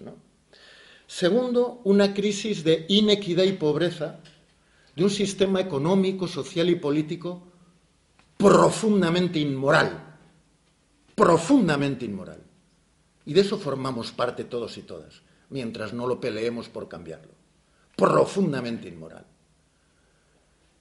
Segundo, 1.06 1.82
una 1.84 2.16
crisis 2.16 2.64
de 2.64 2.88
inequidad 2.90 3.44
y 3.44 3.54
pobreza 3.54 4.20
de 4.96 5.04
un 5.04 5.12
sistema 5.12 5.62
económico, 5.62 6.28
social 6.28 6.68
y 6.68 6.76
político 6.78 7.44
profundamente 8.38 9.38
inmoral, 9.38 10.18
profundamente 11.14 12.06
inmoral. 12.06 12.42
Y 13.28 13.34
de 13.34 13.42
eso 13.42 13.60
formamos 13.60 14.12
parte 14.12 14.46
todos 14.46 14.76
y 14.80 14.82
todas, 14.82 15.22
mientras 15.50 15.94
no 15.94 16.08
lo 16.08 16.20
peleemos 16.20 16.70
por 16.70 16.88
cambiarlo. 16.88 17.34
Profundamente 17.96 18.88
inmoral. 18.88 19.26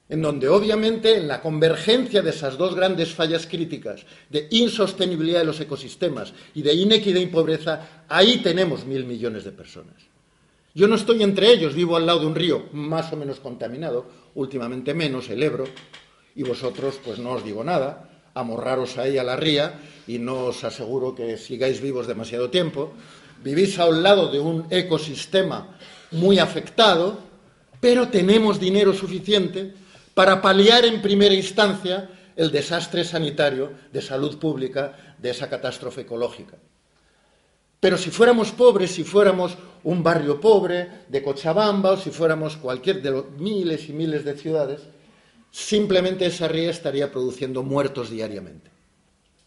En 0.08 0.22
donde 0.22 0.48
obviamente 0.48 1.16
en 1.16 1.26
la 1.26 1.42
convergencia 1.42 2.22
de 2.22 2.30
esas 2.30 2.56
dos 2.56 2.76
grandes 2.76 3.12
fallas 3.12 3.46
críticas, 3.46 4.06
de 4.30 4.46
insostenibilidad 4.50 5.40
de 5.40 5.46
los 5.46 5.60
ecosistemas 5.60 6.32
y 6.54 6.62
de 6.62 6.74
inequidad 6.74 7.20
y 7.20 7.26
pobreza, 7.26 8.04
ahí 8.08 8.38
tenemos 8.38 8.84
mil 8.86 9.04
millones 9.04 9.44
de 9.44 9.50
personas. 9.50 9.96
Yo 10.74 10.86
no 10.86 10.94
estoy 10.94 11.22
entre 11.22 11.50
ellos, 11.50 11.74
vivo 11.74 11.96
al 11.96 12.06
lado 12.06 12.20
de 12.20 12.26
un 12.26 12.34
río 12.34 12.66
más 12.72 13.12
o 13.12 13.16
menos 13.16 13.40
contaminado, 13.40 14.06
últimamente 14.34 14.94
menos, 14.94 15.28
el 15.30 15.42
Ebro, 15.42 15.64
y 16.36 16.42
vosotros 16.42 17.00
pues 17.02 17.18
no 17.18 17.32
os 17.32 17.42
digo 17.42 17.64
nada, 17.64 18.10
amorraros 18.34 18.98
ahí 18.98 19.16
a 19.16 19.24
la 19.24 19.36
ría 19.36 19.80
y 20.06 20.18
no 20.18 20.44
os 20.44 20.62
aseguro 20.62 21.14
que 21.14 21.38
sigáis 21.38 21.80
vivos 21.80 22.06
demasiado 22.06 22.50
tiempo. 22.50 22.92
Vivís 23.42 23.78
a 23.78 23.86
un 23.86 24.02
lado 24.02 24.28
de 24.28 24.40
un 24.40 24.66
ecosistema 24.70 25.76
muy 26.10 26.38
afectado, 26.38 27.18
pero 27.80 28.08
tenemos 28.08 28.58
dinero 28.58 28.92
suficiente 28.92 29.74
para 30.14 30.40
paliar 30.40 30.84
en 30.84 31.02
primera 31.02 31.34
instancia 31.34 32.10
el 32.36 32.50
desastre 32.50 33.04
sanitario 33.04 33.72
de 33.92 34.02
salud 34.02 34.38
pública 34.38 35.14
de 35.18 35.30
esa 35.30 35.48
catástrofe 35.48 36.02
ecológica. 36.02 36.56
Pero 37.80 37.96
si 37.98 38.10
fuéramos 38.10 38.52
pobres, 38.52 38.90
si 38.92 39.04
fuéramos 39.04 39.56
un 39.84 40.02
barrio 40.02 40.40
pobre 40.40 41.04
de 41.08 41.22
Cochabamba 41.22 41.92
o 41.92 41.96
si 41.96 42.10
fuéramos 42.10 42.56
cualquier 42.56 43.02
de 43.02 43.10
los 43.10 43.30
miles 43.38 43.88
y 43.88 43.92
miles 43.92 44.24
de 44.24 44.36
ciudades, 44.36 44.80
simplemente 45.50 46.26
esa 46.26 46.48
ría 46.48 46.70
estaría 46.70 47.12
produciendo 47.12 47.62
muertos 47.62 48.10
diariamente. 48.10 48.70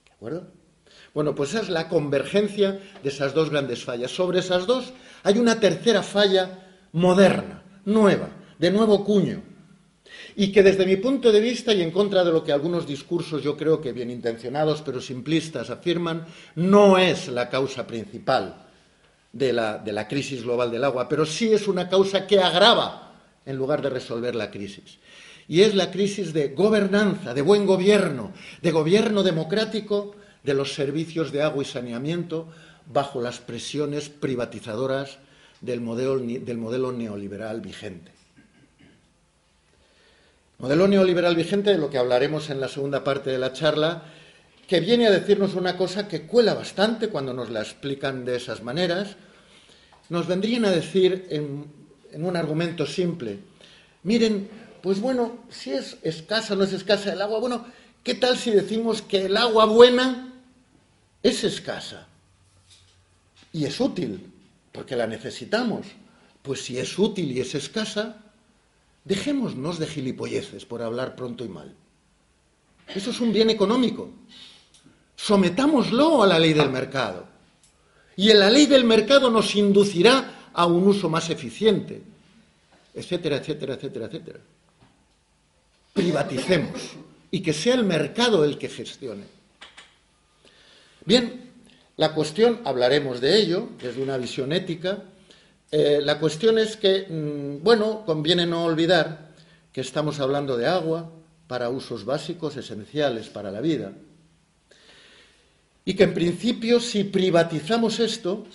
¿De 0.05 0.13
acuerdo? 0.13 0.58
Bueno, 1.19 1.35
pues 1.35 1.53
es 1.53 1.67
la 1.67 1.89
convergencia 1.89 2.79
de 3.03 3.09
esas 3.09 3.33
dos 3.33 3.49
grandes 3.49 3.83
fallas. 3.83 4.09
Sobre 4.09 4.39
esas 4.39 4.65
dos 4.65 4.93
hay 5.23 5.37
una 5.37 5.59
tercera 5.59 6.01
falla 6.01 6.65
moderna, 6.93 7.61
nueva, 7.83 8.29
de 8.57 8.71
nuevo 8.71 9.03
cuño, 9.03 9.43
y 10.37 10.49
que 10.53 10.63
desde 10.63 10.85
mi 10.85 10.95
punto 10.95 11.33
de 11.33 11.41
vista 11.41 11.73
y 11.73 11.81
en 11.81 11.91
contra 11.91 12.23
de 12.23 12.31
lo 12.31 12.41
que 12.41 12.53
algunos 12.53 12.87
discursos 12.87 13.43
yo 13.43 13.57
creo 13.57 13.81
que 13.81 13.91
bien 13.91 14.09
intencionados 14.09 14.81
pero 14.81 15.01
simplistas 15.01 15.69
afirman, 15.69 16.25
no 16.55 16.97
es 16.97 17.27
la 17.27 17.49
causa 17.49 17.85
principal 17.85 18.55
de 19.33 19.51
la, 19.51 19.77
de 19.77 19.91
la 19.91 20.07
crisis 20.07 20.43
global 20.43 20.71
del 20.71 20.85
agua, 20.85 21.09
pero 21.09 21.25
sí 21.25 21.51
es 21.51 21.67
una 21.67 21.89
causa 21.89 22.25
que 22.27 22.39
agrava 22.39 23.11
en 23.45 23.57
lugar 23.57 23.81
de 23.81 23.89
resolver 23.89 24.35
la 24.35 24.49
crisis 24.49 24.99
y 25.49 25.63
es 25.63 25.75
la 25.75 25.91
crisis 25.91 26.31
de 26.31 26.49
gobernanza, 26.49 27.33
de 27.33 27.41
buen 27.41 27.65
gobierno, 27.65 28.31
de 28.61 28.71
gobierno 28.71 29.21
democrático 29.21 30.15
de 30.43 30.53
los 30.53 30.73
servicios 30.73 31.31
de 31.31 31.41
agua 31.41 31.63
y 31.63 31.65
saneamiento 31.65 32.47
bajo 32.91 33.21
las 33.21 33.39
presiones 33.39 34.09
privatizadoras 34.09 35.17
del 35.61 35.81
modelo, 35.81 36.17
del 36.19 36.57
modelo 36.57 36.91
neoliberal 36.91 37.61
vigente. 37.61 38.11
Modelo 40.57 40.87
neoliberal 40.87 41.35
vigente, 41.35 41.71
de 41.71 41.77
lo 41.77 41.89
que 41.89 41.97
hablaremos 41.97 42.49
en 42.49 42.59
la 42.59 42.67
segunda 42.67 43.03
parte 43.03 43.29
de 43.29 43.37
la 43.37 43.53
charla, 43.53 44.03
que 44.67 44.79
viene 44.79 45.07
a 45.07 45.11
decirnos 45.11 45.55
una 45.55 45.77
cosa 45.77 46.07
que 46.07 46.23
cuela 46.23 46.53
bastante 46.53 47.09
cuando 47.09 47.33
nos 47.33 47.49
la 47.49 47.61
explican 47.61 48.25
de 48.25 48.35
esas 48.35 48.61
maneras. 48.61 49.15
Nos 50.09 50.27
vendrían 50.27 50.65
a 50.65 50.71
decir 50.71 51.27
en, 51.29 51.65
en 52.11 52.25
un 52.25 52.35
argumento 52.35 52.85
simple, 52.85 53.39
miren, 54.03 54.49
pues 54.81 54.99
bueno, 54.99 55.45
si 55.49 55.71
es 55.71 55.97
escasa 56.03 56.53
o 56.53 56.57
no 56.57 56.63
es 56.63 56.73
escasa 56.73 57.13
el 57.13 57.21
agua, 57.21 57.39
bueno, 57.39 57.65
¿qué 58.03 58.15
tal 58.15 58.37
si 58.37 58.51
decimos 58.51 59.01
que 59.01 59.25
el 59.25 59.37
agua 59.37 59.65
buena 59.65 60.28
es 61.21 61.43
escasa? 61.43 62.07
Y 63.51 63.65
es 63.65 63.79
útil, 63.79 64.31
porque 64.71 64.95
la 64.95 65.07
necesitamos. 65.07 65.87
Pues 66.41 66.61
si 66.63 66.77
es 66.77 66.97
útil 66.97 67.31
y 67.31 67.39
es 67.39 67.55
escasa, 67.55 68.17
dejémonos 69.03 69.79
de 69.79 69.87
gilipolleces 69.87 70.65
por 70.65 70.81
hablar 70.81 71.15
pronto 71.15 71.43
y 71.43 71.49
mal. 71.49 71.75
Eso 72.87 73.11
es 73.11 73.19
un 73.19 73.33
bien 73.33 73.49
económico. 73.49 74.09
Sometámoslo 75.15 76.23
a 76.23 76.27
la 76.27 76.39
ley 76.39 76.53
del 76.53 76.69
mercado. 76.69 77.27
Y 78.15 78.31
en 78.31 78.39
la 78.39 78.49
ley 78.49 78.65
del 78.65 78.83
mercado 78.83 79.29
nos 79.29 79.55
inducirá 79.55 80.49
a 80.53 80.65
un 80.65 80.87
uso 80.87 81.09
más 81.09 81.29
eficiente, 81.29 82.01
etcétera, 82.93 83.37
etcétera, 83.37 83.75
etcétera, 83.75 84.05
etcétera 84.05 84.39
privaticemos 85.99 86.93
y 87.31 87.41
que 87.41 87.53
sea 87.53 87.75
el 87.75 87.83
mercado 87.83 88.43
el 88.45 88.57
que 88.57 88.69
gestione. 88.69 89.38
Bien, 91.05 91.51
la 91.97 92.13
cuestión, 92.13 92.61
hablaremos 92.65 93.21
de 93.21 93.37
ello 93.37 93.69
desde 93.81 94.01
una 94.01 94.17
visión 94.17 94.51
ética, 94.53 95.03
eh, 95.71 95.99
la 96.03 96.19
cuestión 96.19 96.57
es 96.57 96.77
que, 96.77 97.05
mm, 97.09 97.63
bueno, 97.63 98.03
conviene 98.05 98.45
no 98.45 98.65
olvidar 98.65 99.29
que 99.71 99.81
estamos 99.81 100.19
hablando 100.19 100.57
de 100.57 100.67
agua 100.67 101.11
para 101.47 101.69
usos 101.69 102.05
básicos 102.05 102.57
esenciales 102.57 103.27
para 103.29 103.51
la 103.51 103.61
vida 103.61 103.93
y 105.85 105.95
que 105.95 106.03
en 106.03 106.13
principio 106.13 106.79
si 106.79 107.03
privatizamos 107.03 107.99
esto, 107.99 108.45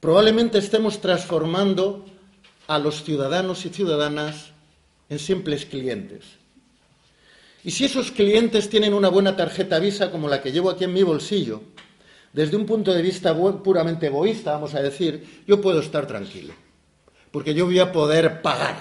probablemente 0.00 0.56
estemos 0.56 1.00
transformando 1.00 2.06
a 2.66 2.78
los 2.78 3.04
ciudadanos 3.04 3.66
y 3.66 3.68
ciudadanas 3.68 4.52
en 5.10 5.18
simples 5.18 5.66
clientes. 5.66 6.39
Y 7.62 7.70
si 7.72 7.84
esos 7.84 8.10
clientes 8.10 8.70
tienen 8.70 8.94
una 8.94 9.08
buena 9.08 9.36
tarjeta 9.36 9.78
Visa 9.78 10.10
como 10.10 10.28
la 10.28 10.40
que 10.40 10.52
llevo 10.52 10.70
aquí 10.70 10.84
en 10.84 10.94
mi 10.94 11.02
bolsillo, 11.02 11.60
desde 12.32 12.56
un 12.56 12.64
punto 12.64 12.92
de 12.92 13.02
vista 13.02 13.34
puramente 13.34 14.06
egoísta, 14.06 14.52
vamos 14.52 14.74
a 14.74 14.80
decir, 14.80 15.42
yo 15.46 15.60
puedo 15.60 15.80
estar 15.80 16.06
tranquilo, 16.06 16.54
porque 17.30 17.52
yo 17.52 17.66
voy 17.66 17.78
a 17.78 17.92
poder 17.92 18.40
pagar 18.40 18.76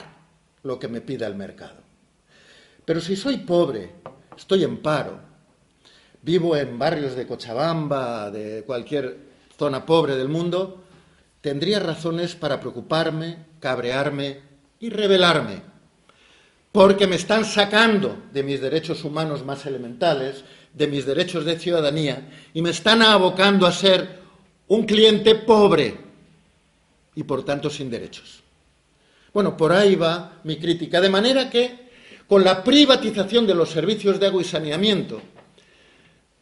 lo 0.63 0.79
que 0.79 0.87
me 0.87 1.01
pida 1.01 1.27
el 1.27 1.35
mercado. 1.35 1.81
Pero 2.85 3.01
si 3.01 3.15
soy 3.15 3.37
pobre, 3.37 3.91
estoy 4.37 4.63
en 4.63 4.77
paro, 4.77 5.19
vivo 6.21 6.55
en 6.55 6.79
barrios 6.79 7.15
de 7.15 7.27
Cochabamba, 7.27 8.31
de 8.31 8.63
cualquier 8.63 9.17
zona 9.57 9.85
pobre 9.85 10.15
del 10.15 10.29
mundo, 10.29 10.83
tendría 11.41 11.79
razones 11.79 12.35
para 12.35 12.61
preocuparme, 12.61 13.45
cabrearme 13.59 14.39
y 14.79 14.89
rebelarme 14.89 15.68
porque 16.71 17.07
me 17.07 17.15
están 17.15 17.45
sacando 17.45 18.17
de 18.31 18.43
mis 18.43 18.61
derechos 18.61 19.03
humanos 19.03 19.43
más 19.43 19.65
elementales, 19.65 20.43
de 20.73 20.87
mis 20.87 21.05
derechos 21.05 21.45
de 21.45 21.57
ciudadanía, 21.57 22.29
y 22.53 22.61
me 22.61 22.69
están 22.69 23.01
abocando 23.01 23.65
a 23.65 23.71
ser 23.71 24.19
un 24.67 24.85
cliente 24.85 25.35
pobre 25.35 25.97
y 27.15 27.23
por 27.23 27.43
tanto 27.43 27.69
sin 27.69 27.89
derechos. 27.89 28.43
Bueno, 29.33 29.57
por 29.57 29.71
ahí 29.71 29.95
va 29.95 30.39
mi 30.43 30.57
crítica, 30.57 31.01
de 31.01 31.09
manera 31.09 31.49
que 31.49 31.89
con 32.27 32.43
la 32.43 32.63
privatización 32.63 33.47
de 33.47 33.55
los 33.55 33.69
servicios 33.69 34.19
de 34.19 34.27
agua 34.27 34.41
y 34.41 34.45
saneamiento, 34.45 35.21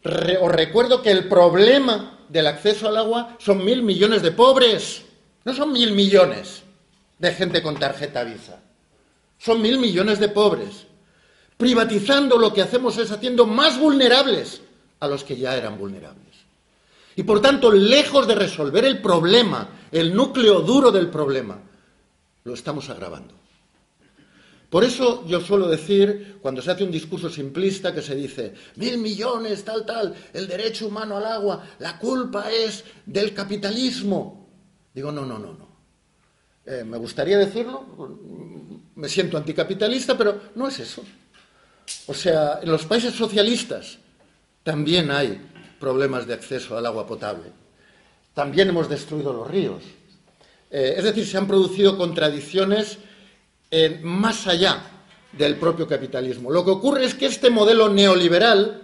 os 0.04 0.52
recuerdo 0.52 1.02
que 1.02 1.12
el 1.12 1.28
problema 1.28 2.20
del 2.28 2.48
acceso 2.48 2.90
al 2.90 2.98
agua 2.98 3.38
son 3.40 3.64
mil 3.64 3.82
millones 3.84 4.22
de 4.22 4.32
pobres, 4.32 5.04
no 5.46 5.54
son 5.54 5.72
mil 5.72 5.94
millones 5.94 6.64
de 7.18 7.34
gente 7.34 7.62
con 7.62 7.80
tarjeta 7.80 8.24
Visa. 8.24 8.62
Son 9.38 9.62
mil 9.62 9.78
millones 9.80 10.20
de 10.20 10.30
pobres. 10.30 10.88
Privatizando 11.58 12.38
lo 12.38 12.54
que 12.54 12.62
hacemos 12.62 12.98
es 12.98 13.12
haciendo 13.12 13.46
más 13.46 13.80
vulnerables 13.80 14.62
a 15.00 15.08
los 15.08 15.24
que 15.24 15.38
ya 15.38 15.56
eran 15.56 15.78
vulnerables. 15.78 16.26
Y 17.16 17.24
por 17.24 17.42
tanto, 17.42 17.72
lejos 17.72 18.28
de 18.28 18.36
resolver 18.36 18.86
el 18.86 19.02
problema, 19.02 19.70
el 19.92 20.14
núcleo 20.14 20.62
duro 20.62 20.92
del 20.92 21.10
problema, 21.10 21.60
lo 22.44 22.54
estamos 22.54 22.90
agravando. 22.90 23.34
Por 24.70 24.84
eso 24.84 25.26
yo 25.26 25.40
suelo 25.40 25.68
decir, 25.68 26.38
cuando 26.42 26.62
se 26.62 26.72
hace 26.72 26.84
un 26.84 26.92
discurso 26.92 27.30
simplista 27.30 27.94
que 27.94 28.02
se 28.02 28.16
dice, 28.16 28.54
mil 28.76 28.98
millones, 28.98 29.64
tal, 29.64 29.86
tal, 29.86 30.14
el 30.34 30.48
derecho 30.48 30.88
humano 30.88 31.18
al 31.18 31.26
agua, 31.26 31.64
la 31.80 31.98
culpa 31.98 32.52
es 32.52 32.84
del 33.06 33.34
capitalismo. 33.34 34.48
Digo, 34.94 35.12
no, 35.12 35.26
no, 35.26 35.40
no, 35.40 35.54
no. 35.54 35.68
Eh, 36.66 36.84
me 36.84 36.98
gustaría 36.98 37.38
decirlo, 37.38 37.86
me 38.98 39.08
siento 39.08 39.38
anticapitalista, 39.38 40.18
pero 40.18 40.42
no 40.56 40.68
es 40.68 40.80
eso. 40.80 41.04
O 42.08 42.14
sea, 42.14 42.60
en 42.62 42.70
los 42.70 42.86
países 42.86 43.14
socialistas 43.14 43.98
también 44.64 45.10
hay 45.12 45.40
problemas 45.80 46.28
de 46.28 46.34
acceso 46.34 46.78
al 46.78 46.86
agua 46.86 47.08
potable. 47.08 47.46
También 48.34 48.70
hemos 48.70 48.90
destruido 48.90 49.32
los 49.32 49.48
ríos. 49.48 49.84
Eh, 50.70 50.96
es 50.98 51.04
decir, 51.04 51.26
se 51.26 51.38
han 51.38 51.48
producido 51.48 51.98
contradicciones 51.98 52.98
más 54.02 54.48
allá 54.48 54.82
del 55.34 55.58
propio 55.58 55.88
capitalismo. 55.88 56.52
Lo 56.52 56.64
que 56.64 56.72
ocurre 56.72 57.06
es 57.06 57.14
que 57.14 57.26
este 57.26 57.50
modelo 57.50 57.90
neoliberal, 57.90 58.82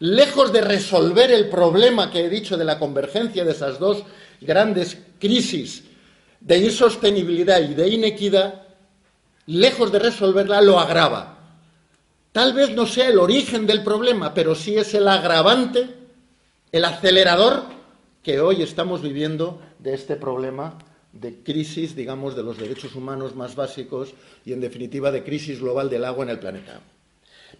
lejos 0.00 0.52
de 0.52 0.60
resolver 0.60 1.30
el 1.30 1.48
problema 1.48 2.10
que 2.10 2.24
he 2.24 2.28
dicho 2.28 2.56
de 2.56 2.64
la 2.64 2.78
convergencia 2.78 3.44
de 3.44 3.52
esas 3.52 3.78
dos 3.78 4.02
grandes 4.40 4.98
crisis 5.20 5.84
de 6.40 6.58
insostenibilidad 6.58 7.60
y 7.62 7.74
de 7.74 7.88
inequidad, 7.88 8.63
lejos 9.46 9.92
de 9.92 9.98
resolverla, 9.98 10.60
lo 10.60 10.78
agrava. 10.78 11.38
Tal 12.32 12.52
vez 12.52 12.70
no 12.70 12.86
sea 12.86 13.08
el 13.08 13.18
origen 13.18 13.66
del 13.66 13.82
problema, 13.82 14.34
pero 14.34 14.54
sí 14.54 14.76
es 14.76 14.94
el 14.94 15.06
agravante 15.08 16.04
el 16.74 16.84
acelerador 16.84 17.62
que 18.20 18.40
hoy 18.40 18.60
estamos 18.60 19.00
viviendo 19.00 19.62
de 19.78 19.94
este 19.94 20.16
problema 20.16 20.76
de 21.12 21.36
crisis, 21.44 21.94
digamos, 21.94 22.34
de 22.34 22.42
los 22.42 22.58
derechos 22.58 22.96
humanos 22.96 23.36
más 23.36 23.54
básicos 23.54 24.12
y, 24.44 24.52
en 24.52 24.60
definitiva, 24.60 25.12
de 25.12 25.22
crisis 25.22 25.60
global 25.60 25.88
del 25.88 26.04
agua 26.04 26.24
en 26.24 26.30
el 26.30 26.40
planeta. 26.40 26.80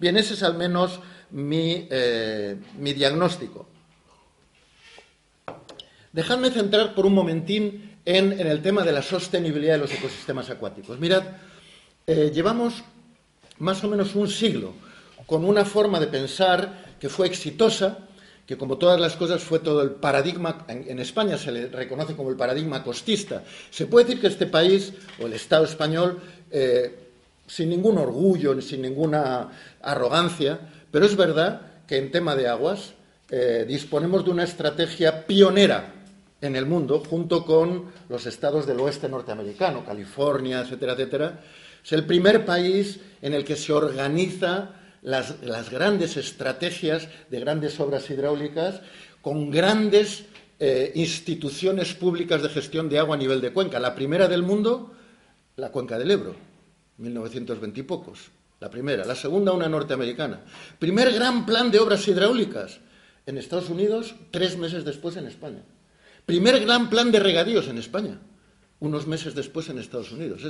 Bien, 0.01 0.17
ese 0.17 0.35
es 0.35 0.43
al 0.43 0.57
menos 0.57 0.99
mi, 1.31 1.87
eh, 1.89 2.57
diagnóstico. 2.77 3.69
Dejadme 6.13 6.51
centrar 6.51 6.93
por 6.97 7.07
un 7.07 7.15
momentín 7.15 7.99
en, 8.05 8.33
el 8.33 8.63
tema 8.63 8.83
de 8.83 8.91
la 8.91 9.03
sostenibilidad 9.03 9.75
de 9.75 9.81
los 9.81 9.93
ecosistemas 9.93 10.51
acuáticos. 10.51 10.99
Mirad, 10.99 11.23
eh, 12.07 12.31
llevamos 12.35 12.83
más 13.59 13.83
o 13.85 13.89
menos 13.89 14.15
un 14.15 14.29
siglo 14.29 14.73
con 15.27 15.45
una 15.45 15.65
forma 15.65 16.01
de 16.01 16.07
pensar 16.07 16.85
que 17.01 17.09
fue 17.09 17.27
exitosa, 17.27 17.99
que 18.47 18.59
como 18.59 18.77
todas 18.77 19.01
las 19.01 19.17
cosas 19.17 19.43
fue 19.43 19.59
todo 19.59 19.83
el 19.83 19.93
paradigma, 19.93 20.67
en, 20.69 20.99
España 20.99 21.39
se 21.39 21.51
le 21.51 21.69
reconoce 21.69 22.15
como 22.15 22.31
el 22.31 22.37
paradigma 22.37 22.83
costista. 22.83 23.43
Se 23.71 23.87
puede 23.87 24.05
decir 24.05 24.21
que 24.21 24.27
este 24.27 24.47
país, 24.47 24.93
o 25.21 25.27
el 25.27 25.33
Estado 25.33 25.65
español, 25.65 26.21
eh, 26.51 26.95
sin 27.47 27.71
ningún 27.71 27.97
orgullo, 27.99 28.61
sin 28.61 28.83
ninguna 28.83 29.51
arrogancia, 29.81 30.61
pero 30.91 31.07
es 31.07 31.17
verdad 31.17 31.63
que 31.87 31.97
en 31.97 32.11
tema 32.11 32.37
de 32.37 32.49
aguas 32.49 32.93
eh, 33.31 33.65
disponemos 33.67 34.25
de 34.25 34.31
una 34.31 34.45
estrategia 34.45 35.27
pionera 35.27 35.93
en 36.41 36.57
el 36.57 36.67
mundo, 36.67 37.03
junto 37.09 37.45
con 37.45 37.87
los 38.11 38.27
estados 38.27 38.67
del 38.67 38.81
oeste 38.81 39.09
norteamericano, 39.09 39.85
California, 39.85 40.61
etcétera, 40.61 40.93
etcétera. 40.93 41.41
Es 41.85 41.93
el 41.93 42.07
primer 42.07 42.47
país 42.47 42.99
en 43.21 43.35
el 43.35 43.45
que 43.45 43.57
se 43.57 43.73
organiza 43.73 44.71
las, 45.03 45.71
grandes 45.71 46.17
estrategias 46.17 47.09
de 47.31 47.41
grandes 47.41 47.79
obras 47.79 48.09
hidráulicas 48.09 48.81
con 49.21 49.51
grandes 49.51 50.25
eh, 50.59 50.93
instituciones 50.95 51.93
públicas 51.93 52.43
de 52.43 52.49
gestión 52.49 52.89
de 52.89 52.99
agua 52.99 53.17
a 53.17 53.19
nivel 53.19 53.43
de 53.43 53.53
cuenca. 53.53 53.79
La 53.81 53.95
primera 53.95 54.29
del 54.29 54.43
mundo, 54.43 54.95
la 55.57 55.71
cuenca 55.71 55.99
del 55.99 56.11
Ebro, 56.11 56.35
1920 56.97 57.81
y 57.81 57.83
pocos. 57.83 58.31
La 58.61 58.71
primera. 58.71 59.05
La 59.05 59.15
segunda, 59.15 59.53
una 59.53 59.69
norteamericana. 59.69 60.41
Primer 60.79 61.13
gran 61.13 61.45
plan 61.45 61.71
de 61.71 61.81
obras 61.81 62.09
hidráulicas 62.09 62.81
en 63.27 63.37
Estados 63.37 63.69
Unidos, 63.69 64.15
tres 64.31 64.57
meses 64.57 64.87
después 64.87 65.17
en 65.17 65.27
España. 65.27 65.63
Primer 66.25 66.61
gran 66.61 66.89
plan 66.89 67.13
de 67.13 67.21
regadíos 67.21 67.69
en 67.69 67.77
España 67.77 68.19
unos 68.87 69.07
meses 69.07 69.35
después 69.35 69.69
en 69.69 69.79
Estados 69.79 70.13
Unidos. 70.13 70.43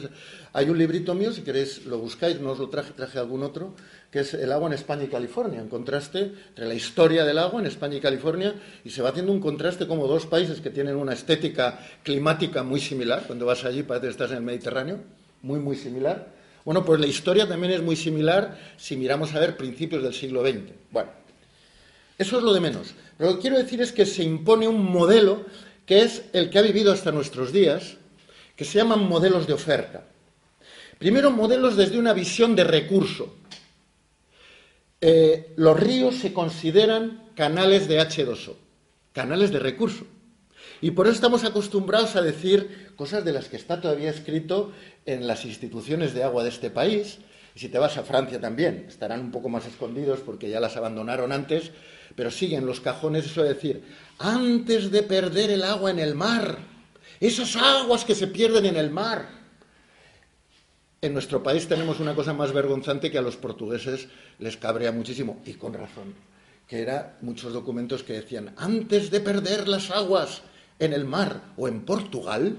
hay 0.52 0.68
un 0.68 0.78
librito 0.78 1.14
mío, 1.14 1.32
si 1.32 1.42
queréis 1.42 1.84
lo 1.86 1.98
buscáis, 1.98 2.40
no 2.40 2.52
os 2.52 2.58
lo 2.58 2.68
traje, 2.68 2.92
traje 2.92 3.18
algún 3.18 3.42
otro, 3.42 3.74
que 4.10 4.20
es 4.20 4.34
El 4.34 4.52
agua 4.52 4.68
en 4.68 4.74
España 4.74 5.04
y 5.04 5.08
California, 5.08 5.60
en 5.60 5.68
contraste 5.68 6.32
entre 6.48 6.66
la 6.66 6.74
historia 6.74 7.24
del 7.24 7.38
agua 7.38 7.60
en 7.60 7.66
España 7.66 7.96
y 7.96 8.00
California, 8.00 8.54
y 8.84 8.90
se 8.90 9.02
va 9.02 9.10
haciendo 9.10 9.32
un 9.32 9.40
contraste 9.40 9.86
como 9.86 10.06
dos 10.06 10.26
países 10.26 10.60
que 10.60 10.70
tienen 10.70 10.96
una 10.96 11.12
estética 11.12 11.78
climática 12.02 12.62
muy 12.62 12.80
similar, 12.80 13.24
cuando 13.26 13.46
vas 13.46 13.64
allí 13.64 13.82
parece 13.82 14.06
que 14.06 14.12
estás 14.12 14.30
en 14.30 14.38
el 14.38 14.42
Mediterráneo, 14.42 15.00
muy, 15.42 15.60
muy 15.60 15.76
similar. 15.76 16.32
Bueno, 16.64 16.84
pues 16.84 16.98
la 16.98 17.06
historia 17.06 17.46
también 17.46 17.72
es 17.74 17.82
muy 17.82 17.96
similar 17.96 18.58
si 18.76 18.96
miramos 18.96 19.34
a 19.34 19.40
ver 19.40 19.56
principios 19.56 20.02
del 20.02 20.14
siglo 20.14 20.42
XX. 20.42 20.72
Bueno, 20.90 21.10
eso 22.16 22.38
es 22.38 22.42
lo 22.42 22.54
de 22.54 22.60
menos. 22.60 22.94
Lo 23.18 23.34
que 23.34 23.42
quiero 23.42 23.58
decir 23.58 23.82
es 23.82 23.92
que 23.92 24.06
se 24.06 24.22
impone 24.22 24.66
un 24.66 24.90
modelo 24.90 25.44
que 25.86 26.02
es 26.02 26.24
el 26.32 26.50
que 26.50 26.58
ha 26.58 26.62
vivido 26.62 26.92
hasta 26.92 27.12
nuestros 27.12 27.52
días, 27.52 27.98
que 28.56 28.64
se 28.64 28.78
llaman 28.78 29.08
modelos 29.08 29.46
de 29.46 29.52
oferta. 29.52 30.04
Primero, 30.98 31.30
modelos 31.30 31.76
desde 31.76 31.98
una 31.98 32.12
visión 32.12 32.54
de 32.54 32.64
recurso. 32.64 33.34
Eh, 35.00 35.52
los 35.56 35.78
ríos 35.78 36.16
se 36.16 36.32
consideran 36.32 37.30
canales 37.34 37.88
de 37.88 38.00
H2O, 38.00 38.54
canales 39.12 39.50
de 39.50 39.58
recurso. 39.58 40.06
Y 40.80 40.92
por 40.92 41.06
eso 41.06 41.14
estamos 41.14 41.44
acostumbrados 41.44 42.16
a 42.16 42.22
decir 42.22 42.92
cosas 42.96 43.24
de 43.24 43.32
las 43.32 43.48
que 43.48 43.56
está 43.56 43.80
todavía 43.80 44.10
escrito 44.10 44.72
en 45.06 45.26
las 45.26 45.44
instituciones 45.44 46.14
de 46.14 46.24
agua 46.24 46.42
de 46.42 46.50
este 46.50 46.70
país. 46.70 47.18
Y 47.54 47.60
si 47.60 47.68
te 47.68 47.78
vas 47.78 47.96
a 47.96 48.02
Francia 48.02 48.40
también, 48.40 48.86
estarán 48.88 49.20
un 49.20 49.30
poco 49.30 49.48
más 49.48 49.66
escondidos 49.66 50.20
porque 50.20 50.50
ya 50.50 50.60
las 50.60 50.76
abandonaron 50.76 51.32
antes, 51.32 51.70
pero 52.16 52.30
siguen 52.30 52.66
los 52.66 52.80
cajones 52.80 53.26
eso 53.26 53.42
de 53.42 53.54
decir, 53.54 53.84
antes 54.18 54.90
de 54.90 55.02
perder 55.02 55.50
el 55.50 55.62
agua 55.62 55.90
en 55.90 55.98
el 55.98 56.14
mar, 56.14 56.58
esas 57.20 57.56
aguas 57.56 58.04
que 58.04 58.14
se 58.14 58.26
pierden 58.26 58.66
en 58.66 58.76
el 58.76 58.90
mar. 58.90 59.28
En 61.00 61.12
nuestro 61.12 61.42
país 61.42 61.68
tenemos 61.68 62.00
una 62.00 62.14
cosa 62.14 62.32
más 62.32 62.52
vergonzante 62.52 63.10
que 63.10 63.18
a 63.18 63.22
los 63.22 63.36
portugueses 63.36 64.08
les 64.38 64.56
cabrea 64.56 64.90
muchísimo, 64.90 65.42
y 65.44 65.54
con 65.54 65.74
razón, 65.74 66.14
que 66.66 66.80
eran 66.80 67.16
muchos 67.20 67.52
documentos 67.52 68.02
que 68.02 68.14
decían, 68.14 68.54
antes 68.56 69.10
de 69.10 69.20
perder 69.20 69.68
las 69.68 69.90
aguas 69.90 70.42
en 70.78 70.92
el 70.92 71.04
mar 71.04 71.52
o 71.56 71.68
en 71.68 71.84
Portugal, 71.84 72.56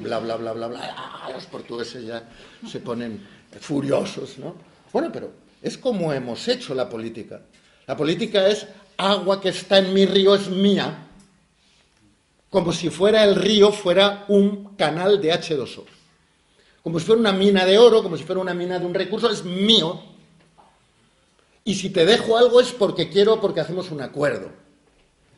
bla, 0.00 0.18
bla, 0.18 0.36
bla, 0.36 0.52
bla, 0.52 0.66
bla, 0.66 0.94
ah, 0.96 1.30
los 1.32 1.46
portugueses 1.46 2.04
ya 2.04 2.28
se 2.66 2.80
ponen 2.80 3.26
furiosos, 3.60 4.38
¿no? 4.38 4.54
Bueno, 4.92 5.10
pero 5.12 5.32
es 5.62 5.78
como 5.78 6.12
hemos 6.12 6.46
hecho 6.48 6.74
la 6.74 6.88
política. 6.88 7.42
La 7.86 7.96
política 7.96 8.48
es 8.48 8.66
agua 8.96 9.40
que 9.40 9.50
está 9.50 9.78
en 9.78 9.94
mi 9.94 10.04
río 10.04 10.34
es 10.34 10.48
mía, 10.50 11.07
como 12.50 12.72
si 12.72 12.88
fuera 12.88 13.24
el 13.24 13.34
río 13.34 13.72
fuera 13.72 14.24
un 14.28 14.76
canal 14.76 15.20
de 15.20 15.32
H2O. 15.32 15.84
Como 16.82 16.98
si 16.98 17.06
fuera 17.06 17.20
una 17.20 17.32
mina 17.32 17.66
de 17.66 17.76
oro, 17.76 18.02
como 18.02 18.16
si 18.16 18.24
fuera 18.24 18.40
una 18.40 18.54
mina 18.54 18.78
de 18.78 18.86
un 18.86 18.94
recurso, 18.94 19.30
es 19.30 19.44
mío. 19.44 20.00
Y 21.64 21.74
si 21.74 21.90
te 21.90 22.06
dejo 22.06 22.38
algo 22.38 22.60
es 22.60 22.72
porque 22.72 23.10
quiero, 23.10 23.40
porque 23.40 23.60
hacemos 23.60 23.90
un 23.90 24.00
acuerdo. 24.00 24.50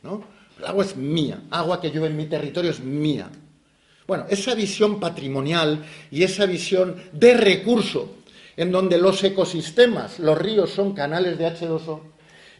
¿no? 0.02 0.22
El 0.58 0.66
agua 0.66 0.84
es 0.84 0.96
mía, 0.96 1.42
agua 1.50 1.80
que 1.80 1.90
llueve 1.90 2.08
en 2.08 2.16
mi 2.16 2.26
territorio 2.26 2.70
es 2.70 2.80
mía. 2.80 3.28
Bueno, 4.06 4.26
esa 4.28 4.54
visión 4.54 5.00
patrimonial 5.00 5.84
y 6.10 6.22
esa 6.22 6.46
visión 6.46 6.96
de 7.12 7.34
recurso, 7.34 8.14
en 8.56 8.70
donde 8.70 8.98
los 8.98 9.22
ecosistemas, 9.24 10.20
los 10.20 10.38
ríos 10.38 10.70
son 10.70 10.94
canales 10.94 11.38
de 11.38 11.46
H2O, 11.46 12.00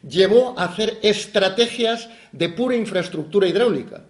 llevó 0.09 0.59
a 0.59 0.65
hacer 0.65 0.99
estrategias 1.03 2.09
de 2.33 2.49
pura 2.49 2.75
infraestructura 2.75 3.47
hidráulica 3.47 4.05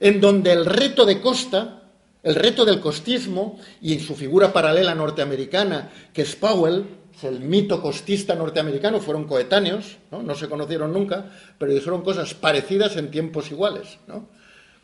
en 0.00 0.20
donde 0.20 0.52
el 0.52 0.66
reto 0.66 1.04
de 1.04 1.20
Costa, 1.20 1.82
el 2.22 2.34
reto 2.34 2.64
del 2.64 2.80
costismo, 2.80 3.58
y 3.80 3.94
en 3.94 4.00
su 4.00 4.14
figura 4.14 4.52
paralela 4.52 4.94
norteamericana, 4.94 5.90
que 6.12 6.22
es 6.22 6.34
Powell, 6.36 6.84
el 7.22 7.40
mito 7.40 7.80
costista 7.80 8.34
norteamericano, 8.34 9.00
fueron 9.00 9.24
coetáneos, 9.24 9.96
¿no? 10.10 10.34
se 10.34 10.48
conocieron 10.48 10.92
nunca, 10.92 11.30
pero 11.58 11.72
dijeron 11.72 12.02
cosas 12.02 12.34
parecidas 12.34 12.96
en 12.96 13.10
tiempos 13.10 13.50
iguales. 13.50 13.98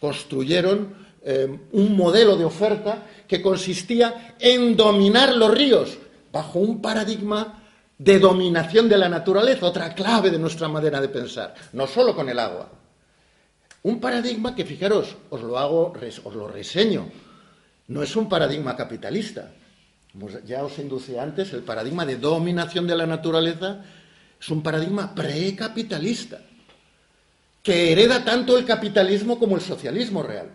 Construyeron 0.01 0.95
eh, 1.25 1.59
un 1.73 1.97
modelo 1.97 2.37
de 2.37 2.45
oferta 2.45 3.07
que 3.29 3.43
consistía 3.43 4.35
en 4.39 4.77
dominar 4.77 5.35
los 5.37 5.51
ríos 5.51 5.99
bajo 6.33 6.59
un 6.59 6.81
paradigma 6.81 7.63
de 7.99 8.19
dominación 8.19 8.89
de 8.89 8.99
la 8.99 9.09
naturaleza, 9.09 9.67
otra 9.67 9.95
clave 9.95 10.31
de 10.31 10.39
nuestra 10.39 10.67
manera 10.69 11.01
de 11.01 11.09
pensar, 11.09 11.55
no 11.73 11.87
solo 11.87 12.17
con 12.17 12.29
el 12.29 12.39
agua, 12.39 12.69
un 13.83 14.01
paradigma 14.01 14.55
que, 14.55 14.65
fijaros, 14.65 15.17
os 15.31 15.43
lo 15.43 15.59
hago, 15.59 15.93
os 16.25 16.35
lo 16.35 16.49
reseño, 16.49 17.11
no 17.89 18.03
es 18.03 18.15
un 18.17 18.29
paradigma 18.29 18.77
capitalista. 18.77 19.53
Como 20.13 20.29
ya 20.29 20.63
os 20.63 20.79
induce 20.79 21.19
antes, 21.19 21.53
el 21.53 21.63
paradigma 21.63 22.07
de 22.07 22.17
dominación 22.17 22.87
de 22.87 22.97
la 22.97 23.07
naturaleza 23.07 23.83
es 24.41 24.49
un 24.51 24.63
paradigma 24.63 25.15
precapitalista, 25.15 26.41
que 27.63 27.93
hereda 27.93 28.25
tanto 28.25 28.57
el 28.59 28.65
capitalismo 28.65 29.39
como 29.39 29.57
el 29.57 29.63
socialismo 29.63 30.23
real. 30.23 30.51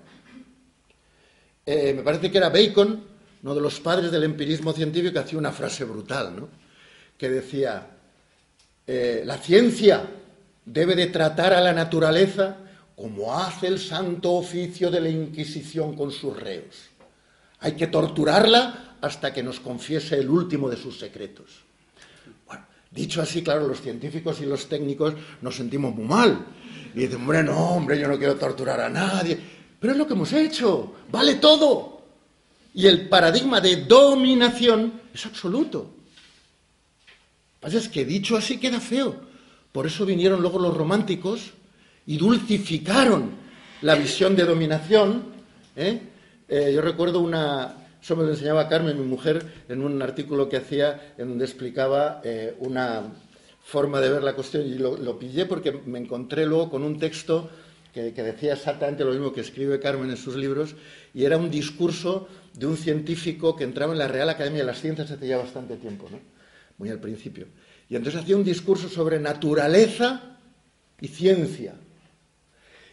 Eh, 1.65 1.93
me 1.95 2.03
parece 2.03 2.31
que 2.31 2.37
era 2.37 2.49
Bacon, 2.49 3.03
uno 3.43 3.55
de 3.55 3.61
los 3.61 3.79
padres 3.79 4.11
del 4.11 4.23
empirismo 4.23 4.71
científico, 4.73 5.13
que 5.13 5.19
hacía 5.19 5.39
una 5.39 5.51
frase 5.51 5.83
brutal, 5.83 6.35
¿no? 6.35 6.49
que 7.17 7.29
decía, 7.29 7.87
eh, 8.85 9.23
la 9.25 9.37
ciencia 9.37 10.03
debe 10.65 10.95
de 10.95 11.07
tratar 11.07 11.53
a 11.53 11.61
la 11.61 11.73
naturaleza 11.73 12.57
como 12.97 13.31
hace 13.37 13.67
el 13.67 13.77
santo 13.77 14.31
oficio 14.33 14.89
de 14.89 14.99
la 14.99 15.09
Inquisición 15.09 15.95
con 15.95 16.11
sus 16.11 16.35
reos. 16.35 16.89
Hay 17.59 17.73
que 17.73 17.85
torturarla 17.85 18.95
hasta 18.99 19.31
que 19.31 19.43
nos 19.43 19.59
confiese 19.59 20.17
el 20.17 20.27
último 20.27 20.67
de 20.67 20.77
sus 20.77 20.97
secretos. 20.97 21.61
Bueno, 22.47 22.65
dicho 22.89 23.21
así, 23.21 23.43
claro, 23.43 23.67
los 23.67 23.81
científicos 23.81 24.41
y 24.41 24.47
los 24.47 24.67
técnicos 24.67 25.13
nos 25.43 25.55
sentimos 25.55 25.93
muy 25.93 26.05
mal. 26.05 26.43
Y 26.95 27.01
dicen, 27.01 27.21
hombre, 27.21 27.43
no, 27.43 27.75
hombre, 27.75 27.99
yo 27.99 28.07
no 28.07 28.17
quiero 28.17 28.35
torturar 28.35 28.81
a 28.81 28.89
nadie. 28.89 29.39
Pero 29.79 29.93
es 29.93 29.99
lo 29.99 30.07
que 30.07 30.13
hemos 30.13 30.33
hecho, 30.33 30.95
vale 31.11 31.35
todo. 31.35 32.01
Y 32.73 32.87
el 32.87 33.07
paradigma 33.09 33.61
de 33.61 33.75
dominación 33.85 35.01
es 35.13 35.23
absoluto. 35.23 35.77
Lo 35.77 37.05
que 37.05 37.59
pasa 37.59 37.77
es 37.77 37.89
que 37.89 38.05
dicho 38.05 38.35
así 38.35 38.57
queda 38.57 38.79
feo. 38.79 39.15
Por 39.71 39.85
eso 39.85 40.03
vinieron 40.03 40.41
luego 40.41 40.57
los 40.57 40.75
románticos 40.75 41.53
y 42.07 42.17
dulcificaron 42.17 43.31
la 43.81 43.95
visión 43.95 44.35
de 44.35 44.45
dominación. 44.45 45.25
¿eh? 45.75 45.99
Eh, 46.47 46.71
yo 46.73 46.81
recuerdo 46.81 47.19
una, 47.19 47.75
eso 48.01 48.15
me 48.15 48.23
lo 48.23 48.29
enseñaba 48.29 48.67
Carmen, 48.67 48.97
mi 48.97 49.05
mujer, 49.05 49.45
en 49.69 49.83
un 49.83 50.01
artículo 50.01 50.49
que 50.49 50.57
hacía 50.57 51.13
en 51.17 51.29
donde 51.29 51.45
explicaba 51.45 52.21
eh, 52.23 52.55
una 52.59 53.03
forma 53.61 53.99
de 53.99 54.09
ver 54.09 54.23
la 54.23 54.33
cuestión 54.33 54.65
y 54.65 54.75
lo, 54.75 55.19
pillé 55.19 55.45
porque 55.45 55.73
me 55.85 55.99
encontré 55.99 56.45
luego 56.45 56.69
con 56.69 56.83
un 56.83 56.97
texto 56.97 57.49
que, 57.93 58.11
decía 58.11 58.53
exactamente 58.53 59.03
lo 59.03 59.11
mismo 59.11 59.33
que 59.33 59.41
escribe 59.41 59.79
Carmen 59.79 60.09
en 60.09 60.17
sus 60.17 60.35
libros 60.35 60.75
y 61.13 61.25
era 61.25 61.35
un 61.35 61.51
discurso 61.51 62.29
de 62.53 62.67
un 62.67 62.77
científico 62.77 63.55
que 63.55 63.65
entraba 63.65 63.91
en 63.91 63.99
la 63.99 64.07
Real 64.07 64.29
Academia 64.29 64.59
de 64.59 64.67
las 64.67 64.79
Ciencias 64.79 65.11
hace 65.11 65.27
ya 65.27 65.37
bastante 65.37 65.75
tiempo, 65.75 66.07
¿no? 66.09 66.19
muy 66.77 66.89
al 66.89 66.99
principio. 66.99 67.47
Y 67.89 67.95
entonces 67.95 68.21
hacía 68.21 68.37
un 68.37 68.43
discurso 68.43 68.87
sobre 68.87 69.19
naturaleza 69.19 70.37
y 71.01 71.07
ciencia. 71.07 71.73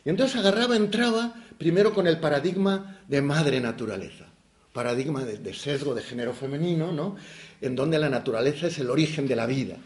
Y 0.04 0.10
entonces 0.10 0.36
agarraba, 0.36 0.76
entraba 0.76 1.34
primero 1.58 1.94
con 1.94 2.06
el 2.06 2.18
paradigma 2.18 2.98
de 3.08 3.22
madre 3.22 3.60
naturaleza, 3.60 4.26
paradigma 4.72 5.24
de, 5.24 5.54
sesgo 5.54 5.94
de 5.94 6.02
género 6.02 6.34
femenino, 6.34 6.92
¿no? 6.92 7.16
en 7.60 7.74
donde 7.74 7.98
la 7.98 8.10
naturaleza 8.10 8.66
es 8.66 8.78
el 8.78 8.90
origen 8.90 9.26
de 9.26 9.36
la 9.36 9.46
vida. 9.46 9.76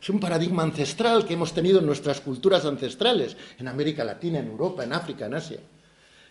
Es 0.00 0.10
un 0.10 0.20
paradigma 0.20 0.62
ancestral 0.62 1.26
que 1.26 1.34
hemos 1.34 1.54
tenido 1.54 1.80
en 1.80 1.86
nuestras 1.86 2.20
culturas 2.20 2.64
ancestrales, 2.64 3.36
en 3.58 3.68
América 3.68 4.04
Latina, 4.04 4.38
en 4.38 4.48
Europa, 4.48 4.84
en 4.84 4.92
África, 4.92 5.26
en 5.26 5.34
Asia. 5.34 5.60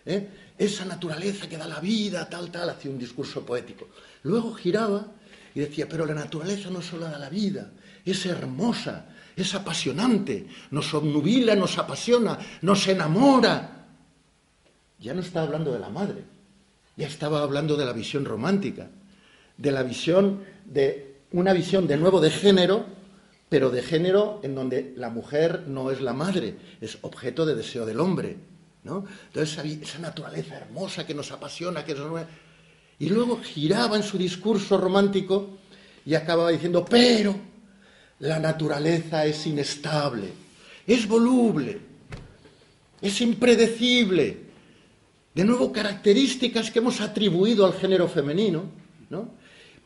¿Eh? 0.04 0.28
Esa 0.58 0.84
naturaleza 0.84 1.48
que 1.48 1.56
da 1.56 1.66
la 1.66 1.80
vida, 1.80 2.28
tal, 2.28 2.50
tal, 2.50 2.70
hacía 2.70 2.90
un 2.90 2.98
discurso 2.98 3.44
poético. 3.44 3.88
Luego 4.22 4.52
giraba 4.54 5.06
y 5.54 5.60
decía, 5.60 5.88
pero 5.88 6.06
la 6.06 6.14
naturaleza 6.14 6.70
no 6.70 6.80
solo 6.80 7.06
da 7.06 7.18
la 7.18 7.28
vida, 7.28 7.70
es 8.04 8.24
hermosa, 8.26 9.06
es 9.36 9.54
apasionante, 9.54 10.46
nos 10.70 10.92
obnubila, 10.94 11.54
nos 11.54 11.78
apasiona, 11.78 12.38
nos 12.62 12.86
enamora. 12.88 13.86
Ya 14.98 15.14
no 15.14 15.20
estaba 15.20 15.46
hablando 15.46 15.72
de 15.72 15.78
la 15.78 15.88
madre, 15.88 16.24
ya 16.96 17.06
estaba 17.06 17.42
hablando 17.42 17.76
de 17.76 17.84
la 17.84 17.92
visión 17.92 18.24
romántica, 18.24 18.90
de 19.56 19.72
la 19.72 19.82
visión 19.82 20.44
de 20.64 21.16
una 21.32 21.52
visión 21.52 21.86
de 21.86 21.96
nuevo 21.96 22.20
de 22.20 22.30
género, 22.30 22.84
pero 23.48 23.70
de 23.70 23.82
género 23.82 24.40
en 24.42 24.54
donde 24.54 24.94
la 24.96 25.10
mujer 25.10 25.64
no 25.66 25.90
es 25.90 26.00
la 26.00 26.12
madre, 26.12 26.56
es 26.80 26.98
objeto 27.02 27.44
de 27.46 27.54
deseo 27.54 27.84
del 27.86 28.00
hombre. 28.00 28.36
¿no? 28.84 29.04
Entonces 29.26 29.58
esa, 29.82 29.98
naturaleza 29.98 30.56
hermosa 30.56 31.06
que 31.06 31.14
nos 31.14 31.30
apasiona, 31.32 31.84
que 31.84 31.94
nos... 31.94 32.22
Y 32.98 33.08
luego 33.08 33.40
giraba 33.42 33.96
en 33.96 34.02
su 34.02 34.18
discurso 34.18 34.78
romántico 34.78 35.58
y 36.04 36.14
acababa 36.14 36.50
diciendo, 36.50 36.84
pero 36.84 37.34
la 38.22 38.38
naturaleza 38.38 39.26
es 39.26 39.46
inestable, 39.48 40.28
es 40.86 41.08
voluble, 41.08 41.80
es 43.00 43.20
impredecible. 43.20 44.38
De 45.34 45.44
nuevo, 45.44 45.72
características 45.72 46.70
que 46.70 46.78
hemos 46.78 47.00
atribuido 47.00 47.66
al 47.66 47.72
género 47.74 48.06
femenino, 48.06 48.64
¿no? 49.10 49.34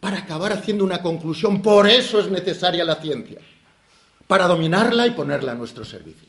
para 0.00 0.18
acabar 0.18 0.52
haciendo 0.52 0.84
una 0.84 1.00
conclusión. 1.00 1.62
Por 1.62 1.88
eso 1.88 2.20
es 2.20 2.30
necesaria 2.30 2.84
la 2.84 2.96
ciencia, 2.96 3.38
para 4.26 4.46
dominarla 4.46 5.06
y 5.06 5.12
ponerla 5.12 5.52
a 5.52 5.54
nuestro 5.54 5.84
servicio. 5.84 6.28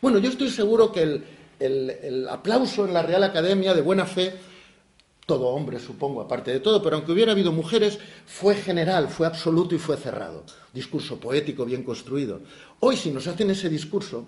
Bueno, 0.00 0.18
yo 0.18 0.28
estoy 0.28 0.50
seguro 0.50 0.90
que 0.90 1.02
el, 1.02 1.24
el, 1.60 2.28
aplauso 2.28 2.84
en 2.84 2.94
la 2.94 3.02
Real 3.02 3.22
Academia 3.22 3.74
de 3.74 3.80
buena 3.80 4.06
fe, 4.06 4.34
todo 5.32 5.46
hombre 5.46 5.80
supongo, 5.80 6.20
aparte 6.20 6.52
de 6.52 6.60
todo, 6.60 6.82
pero 6.82 6.96
aunque 6.96 7.12
hubiera 7.12 7.32
habido 7.32 7.52
mujeres, 7.52 7.98
fue 8.26 8.54
general, 8.54 9.08
fue 9.08 9.26
absoluto 9.26 9.74
y 9.74 9.78
fue 9.78 9.96
cerrado. 9.96 10.44
Discurso 10.74 11.18
poético 11.18 11.64
bien 11.64 11.84
construido. 11.84 12.42
Hoy 12.80 12.98
si 12.98 13.10
nos 13.10 13.26
hacen 13.26 13.48
ese 13.48 13.70
discurso, 13.70 14.26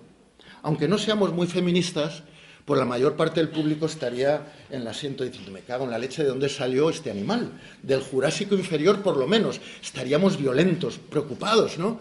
aunque 0.63 0.89
no 0.89 0.97
seamos 0.97 1.35
muy 1.35 1.47
feministas, 1.47 2.23
pues 2.65 2.81
la 2.81 2.87
mayor 2.87 3.17
parte 3.17 3.41
del 3.41 3.51
público 3.51 3.85
estaría 3.85 4.51
en 4.71 4.81
el 4.81 4.89
asiento 4.89 5.25
diciendo, 5.25 5.53
me 5.53 5.61
cago 5.61 5.85
en 5.85 5.91
la 5.91 5.99
leche 5.99 6.23
de 6.23 6.31
dónde 6.31 6.49
salió 6.49 6.89
este 6.89 7.11
animal, 7.11 7.53
del 7.83 8.01
Jurásico 8.01 8.55
inferior 8.55 9.03
por 9.03 9.19
lo 9.19 9.27
menos, 9.27 9.61
estaríamos 9.83 10.39
violentos, 10.39 10.97
preocupados, 10.97 11.77
¿no? 11.77 12.01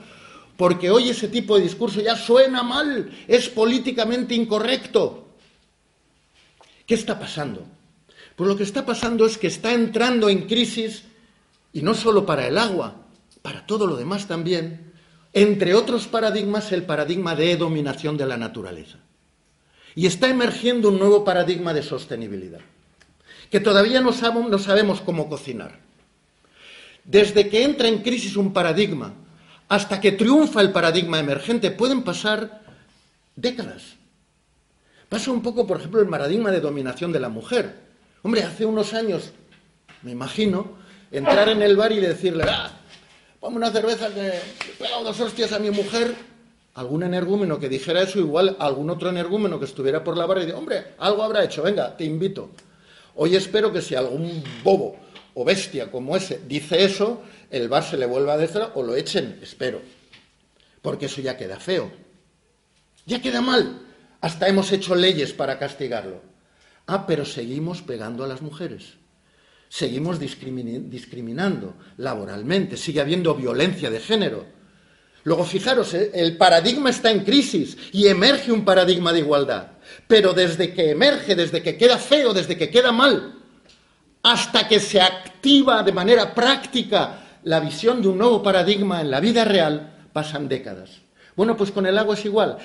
Porque 0.56 0.90
hoy 0.90 1.10
ese 1.10 1.28
tipo 1.28 1.58
de 1.58 1.64
discurso 1.64 2.00
ya 2.00 2.16
suena 2.16 2.64
mal, 2.64 3.12
es 3.28 3.50
políticamente 3.50 4.34
incorrecto. 4.34 5.26
¿Qué 6.88 6.96
está 6.96 7.20
pasando? 7.20 7.66
Pues 8.36 8.48
lo 8.48 8.58
que 8.58 8.64
está 8.64 8.86
pasando 8.86 9.26
es 9.26 9.38
que 9.38 9.48
está 9.48 9.74
entrando 9.74 10.30
en 10.30 10.48
crisis, 10.48 11.04
y 11.72 11.82
no 11.82 11.94
solo 11.94 12.26
para 12.26 12.48
el 12.48 12.58
agua, 12.58 12.96
para 13.42 13.66
todo 13.66 13.88
lo 13.88 13.96
demás 13.96 14.28
también, 14.28 14.94
entre 15.34 15.74
otros 15.74 16.08
paradigmas, 16.08 16.72
el 16.72 16.84
paradigma 16.84 17.36
de 17.36 17.58
dominación 17.58 18.18
de 18.18 18.26
la 18.26 18.38
naturaleza. 18.38 19.00
Y 19.96 20.08
está 20.08 20.30
emergiendo 20.30 20.90
un 20.90 21.00
nuevo 21.00 21.24
paradigma 21.24 21.74
de 21.74 21.84
sostenibilidad, 21.84 22.62
que 23.52 23.60
todavía 23.60 24.02
no 24.02 24.14
sabemos, 24.14 25.02
cómo 25.02 25.30
cocinar. 25.30 25.80
Desde 27.04 27.50
que 27.50 27.64
entra 27.64 27.88
en 27.88 28.02
crisis 28.02 28.38
un 28.38 28.54
paradigma 28.54 29.14
hasta 29.68 30.00
que 30.00 30.12
triunfa 30.12 30.62
el 30.62 30.72
paradigma 30.72 31.20
emergente 31.20 31.70
pueden 31.72 32.04
pasar 32.04 32.64
décadas. 33.36 33.96
Pasa 35.10 35.32
un 35.32 35.42
poco, 35.42 35.68
por 35.68 35.78
ejemplo, 35.78 36.02
el 36.02 36.08
paradigma 36.08 36.50
de 36.52 36.62
dominación 36.62 37.12
de 37.12 37.20
la 37.20 37.30
mujer. 37.30 37.83
Hombre, 38.24 38.44
hace 38.44 38.66
unos 38.66 38.94
años, 38.94 39.32
me 40.02 40.12
imagino, 40.12 40.78
entrar 41.12 41.50
en 41.50 41.62
el 41.62 41.78
bar 41.78 41.92
y 41.92 42.00
decirle, 42.00 42.46
ah, 42.48 42.72
ponme 43.40 43.58
una 43.58 43.70
cerveza 43.70 44.12
que 44.12 44.22
le 44.22 44.32
pegado 44.80 45.04
dos 45.04 45.20
hostias 45.20 45.52
a 45.52 45.60
mi 45.60 45.70
mujer 45.70 46.16
algún 46.76 47.04
energúmeno 47.04 47.60
que 47.60 47.70
dijera 47.70 48.02
eso, 48.02 48.20
igual 48.20 48.56
algún 48.60 48.90
otro 48.90 49.10
energúmeno 49.10 49.60
que 49.60 49.66
estuviera 49.66 50.04
por 50.04 50.18
la 50.18 50.26
barra 50.26 50.42
y 50.42 50.46
dice, 50.46 50.58
hombre, 50.58 50.86
algo 50.98 51.24
habrá 51.24 51.44
hecho, 51.44 51.62
venga, 51.64 51.96
te 51.96 52.04
invito. 52.04 52.50
Hoy 53.16 53.36
espero 53.36 53.72
que 53.72 53.82
si 53.82 53.94
algún 53.96 54.44
bobo 54.64 54.96
o 55.36 55.46
bestia 55.46 55.92
como 55.92 56.16
ese 56.16 56.42
dice 56.48 56.84
eso, 56.84 57.22
el 57.52 57.70
bar 57.70 57.84
se 57.84 57.98
le 57.98 58.06
vuelva 58.06 58.34
a 58.34 58.38
decir 58.38 58.62
o 58.74 58.82
lo 58.82 58.96
echen, 58.96 59.40
espero. 59.42 59.82
Porque 60.82 61.06
eso 61.06 61.22
ya 61.22 61.38
queda 61.38 61.60
feo. 61.60 61.92
Ya 63.06 63.22
queda 63.22 63.42
mal. 63.42 63.82
Hasta 64.22 64.48
hemos 64.48 64.72
hecho 64.72 64.96
leyes 64.96 65.34
para 65.34 65.60
castigarlo. 65.60 66.22
Ah, 66.88 67.06
pero 67.08 67.26
seguimos 67.26 67.82
pegando 67.82 68.24
a 68.24 68.28
las 68.28 68.42
mujeres. 68.42 68.96
Seguimos 69.70 70.20
discriminando 70.20 71.76
laboralmente. 71.98 72.78
Sigue 72.78 73.02
habiendo 73.02 73.34
violencia 73.36 73.90
de 73.90 74.00
género 74.00 74.46
Luego, 75.24 75.46
fijaros, 75.46 75.94
eh, 75.94 76.12
el 76.14 76.38
paradigma 76.38 76.90
está 76.90 77.10
en 77.10 77.24
crisis 77.24 77.78
y 77.92 78.08
emerge 78.08 78.52
un 78.52 78.66
paradigma 78.66 79.14
de 79.14 79.20
igualdad. 79.20 79.68
Pero 80.08 80.34
desde 80.34 80.74
que 80.74 80.92
emerge, 80.92 81.36
desde 81.36 81.64
que 81.64 81.78
queda 81.78 81.98
feo, 81.98 82.34
desde 82.34 82.58
que 82.58 82.70
queda 82.70 82.92
mal, 82.92 83.40
hasta 84.22 84.68
que 84.68 84.80
se 84.80 85.02
activa 85.02 85.84
de 85.84 85.92
manera 85.92 86.34
práctica 86.34 87.40
la 87.44 87.60
visión 87.60 88.02
de 88.02 88.10
un 88.10 88.18
nuevo 88.18 88.44
paradigma 88.44 89.02
en 89.02 89.12
la 89.12 89.20
vida 89.20 89.46
real, 89.46 90.08
pasan 90.12 90.50
décadas. 90.50 91.02
Bueno, 91.36 91.56
pues 91.56 91.72
con 91.72 91.86
el 91.86 91.98
agua 91.98 92.16
es 92.16 92.26
igual. 92.26 92.58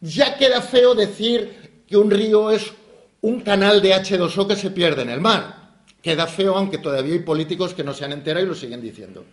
Ya 0.00 0.36
queda 0.36 0.62
feo 0.62 0.94
decir 0.94 1.82
que 1.86 1.96
un 1.96 2.10
río 2.10 2.50
es 2.50 2.72
un 3.22 3.40
canal 3.40 3.82
de 3.82 3.94
H2O 3.94 4.46
que 4.46 4.56
se 4.56 4.70
pierde 4.70 5.02
en 5.02 5.10
el 5.10 5.20
mar. 5.20 5.60
Queda 6.02 6.26
feo, 6.26 6.56
aunque 6.56 6.78
todavía 6.78 7.14
hay 7.14 7.20
políticos 7.20 7.74
que 7.74 7.84
no 7.84 7.92
se 7.92 8.04
han 8.04 8.12
enterado 8.12 8.44
y 8.44 8.48
lo 8.48 8.54
siguen 8.54 8.80
diciendo. 8.80 9.24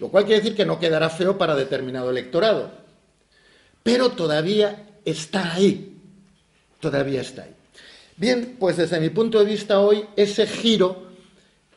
Lo 0.00 0.08
cual 0.08 0.24
quiere 0.24 0.40
decir 0.40 0.56
que 0.56 0.64
no 0.64 0.78
quedará 0.78 1.10
feo 1.10 1.36
para 1.36 1.54
determinado 1.54 2.10
electorado. 2.10 2.70
Pero 3.82 4.10
todavía 4.10 4.86
está 5.04 5.54
ahí. 5.54 5.96
Todavía 6.80 7.20
está 7.20 7.42
ahí. 7.42 7.54
Bien, 8.16 8.56
pues 8.58 8.76
desde 8.76 9.00
mi 9.00 9.10
punto 9.10 9.38
de 9.38 9.44
vista 9.44 9.80
hoy, 9.80 10.04
ese 10.16 10.46
giro 10.46 11.08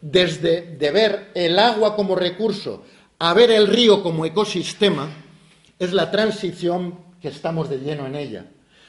desde 0.02 0.76
de 0.78 0.92
ver 0.92 1.32
el 1.36 1.60
agua 1.60 1.96
como 1.96 2.16
recurso 2.16 2.84
a 3.20 3.36
ver 3.36 3.52
el 3.52 3.68
río 3.68 4.02
como 4.02 4.26
ecosistema 4.26 5.08
es 5.78 5.94
la 5.94 6.10
transición 6.10 7.00
que 7.22 7.28
estamos 7.28 7.70
de 7.70 7.78
lleno 7.78 8.08
en 8.08 8.16
ella. 8.16 8.46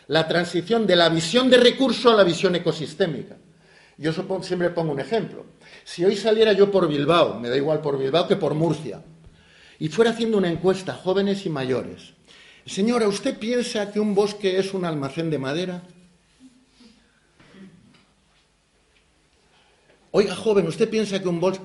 La 0.08 0.26
transición 0.26 0.86
de 0.86 0.96
la 0.96 1.08
visión 1.08 1.48
de 1.48 1.56
recurso 1.56 2.10
a 2.10 2.16
la 2.16 2.24
visión 2.24 2.54
ecosistémica. 2.54 3.36
Yo 3.98 4.12
siempre 4.42 4.70
pongo 4.70 4.92
un 4.92 5.00
ejemplo. 5.00 5.46
Si 5.84 6.04
hoy 6.04 6.16
saliera 6.16 6.52
yo 6.52 6.70
por 6.70 6.88
Bilbao, 6.88 7.38
me 7.38 7.48
da 7.48 7.56
igual 7.56 7.80
por 7.80 7.98
Bilbao 7.98 8.26
que 8.26 8.36
por 8.36 8.54
Murcia, 8.54 9.02
y 9.78 9.88
fuera 9.88 10.10
haciendo 10.10 10.38
una 10.38 10.50
encuesta, 10.50 10.94
jóvenes 10.94 11.46
y 11.46 11.50
mayores. 11.50 12.14
Señora, 12.66 13.08
¿usted 13.08 13.38
piensa 13.38 13.90
que 13.90 14.00
un 14.00 14.14
bosque 14.14 14.58
es 14.58 14.74
un 14.74 14.84
almacén 14.84 15.30
de 15.30 15.38
madera? 15.38 15.82
Oiga, 20.12 20.34
joven, 20.36 20.66
¿usted 20.66 20.88
piensa 20.88 21.20
que 21.20 21.28
un 21.28 21.40
bosque... 21.40 21.64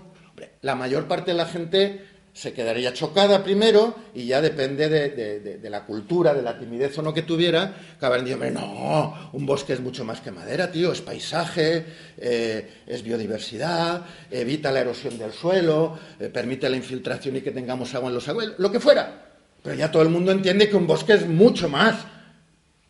La 0.62 0.76
mayor 0.76 1.08
parte 1.08 1.32
de 1.32 1.38
la 1.38 1.46
gente 1.46 2.06
se 2.38 2.54
quedaría 2.54 2.94
chocada 2.94 3.44
primero 3.44 3.96
y 4.14 4.28
ya 4.28 4.42
depende 4.42 4.88
de, 4.88 5.70
la 5.72 5.86
cultura, 5.86 6.36
de 6.36 6.44
la 6.44 6.60
timidez 6.60 6.96
o 7.00 7.02
no 7.02 7.12
que 7.12 7.24
tuviera, 7.24 7.74
acabarían 7.98 8.26
diciendo, 8.26 8.62
no, 8.62 9.32
un 9.34 9.44
bosque 9.44 9.74
es 9.74 9.80
mucho 9.80 10.06
más 10.06 10.22
que 10.22 10.30
madera, 10.30 10.72
tío, 10.72 10.92
es 10.92 11.02
paisaje, 11.02 11.84
eh, 12.16 12.84
es 12.86 13.02
biodiversidad, 13.02 14.06
evita 14.30 14.72
la 14.72 14.82
erosión 14.82 15.18
del 15.18 15.34
suelo, 15.34 15.98
eh, 16.20 16.30
permite 16.30 16.70
la 16.70 16.78
infiltración 16.78 17.38
y 17.38 17.42
que 17.42 17.50
tengamos 17.50 17.96
agua 17.96 18.10
en 18.10 18.16
los 18.16 18.28
aguas, 18.28 18.50
lo 18.60 18.72
que 18.72 18.80
fuera. 18.80 19.30
Pero 19.64 19.76
ya 19.76 19.90
todo 19.90 20.04
el 20.04 20.10
mundo 20.10 20.32
entiende 20.32 20.70
que 20.70 20.76
un 20.76 20.86
bosque 20.86 21.14
es 21.14 21.26
mucho 21.26 21.68
más 21.70 22.06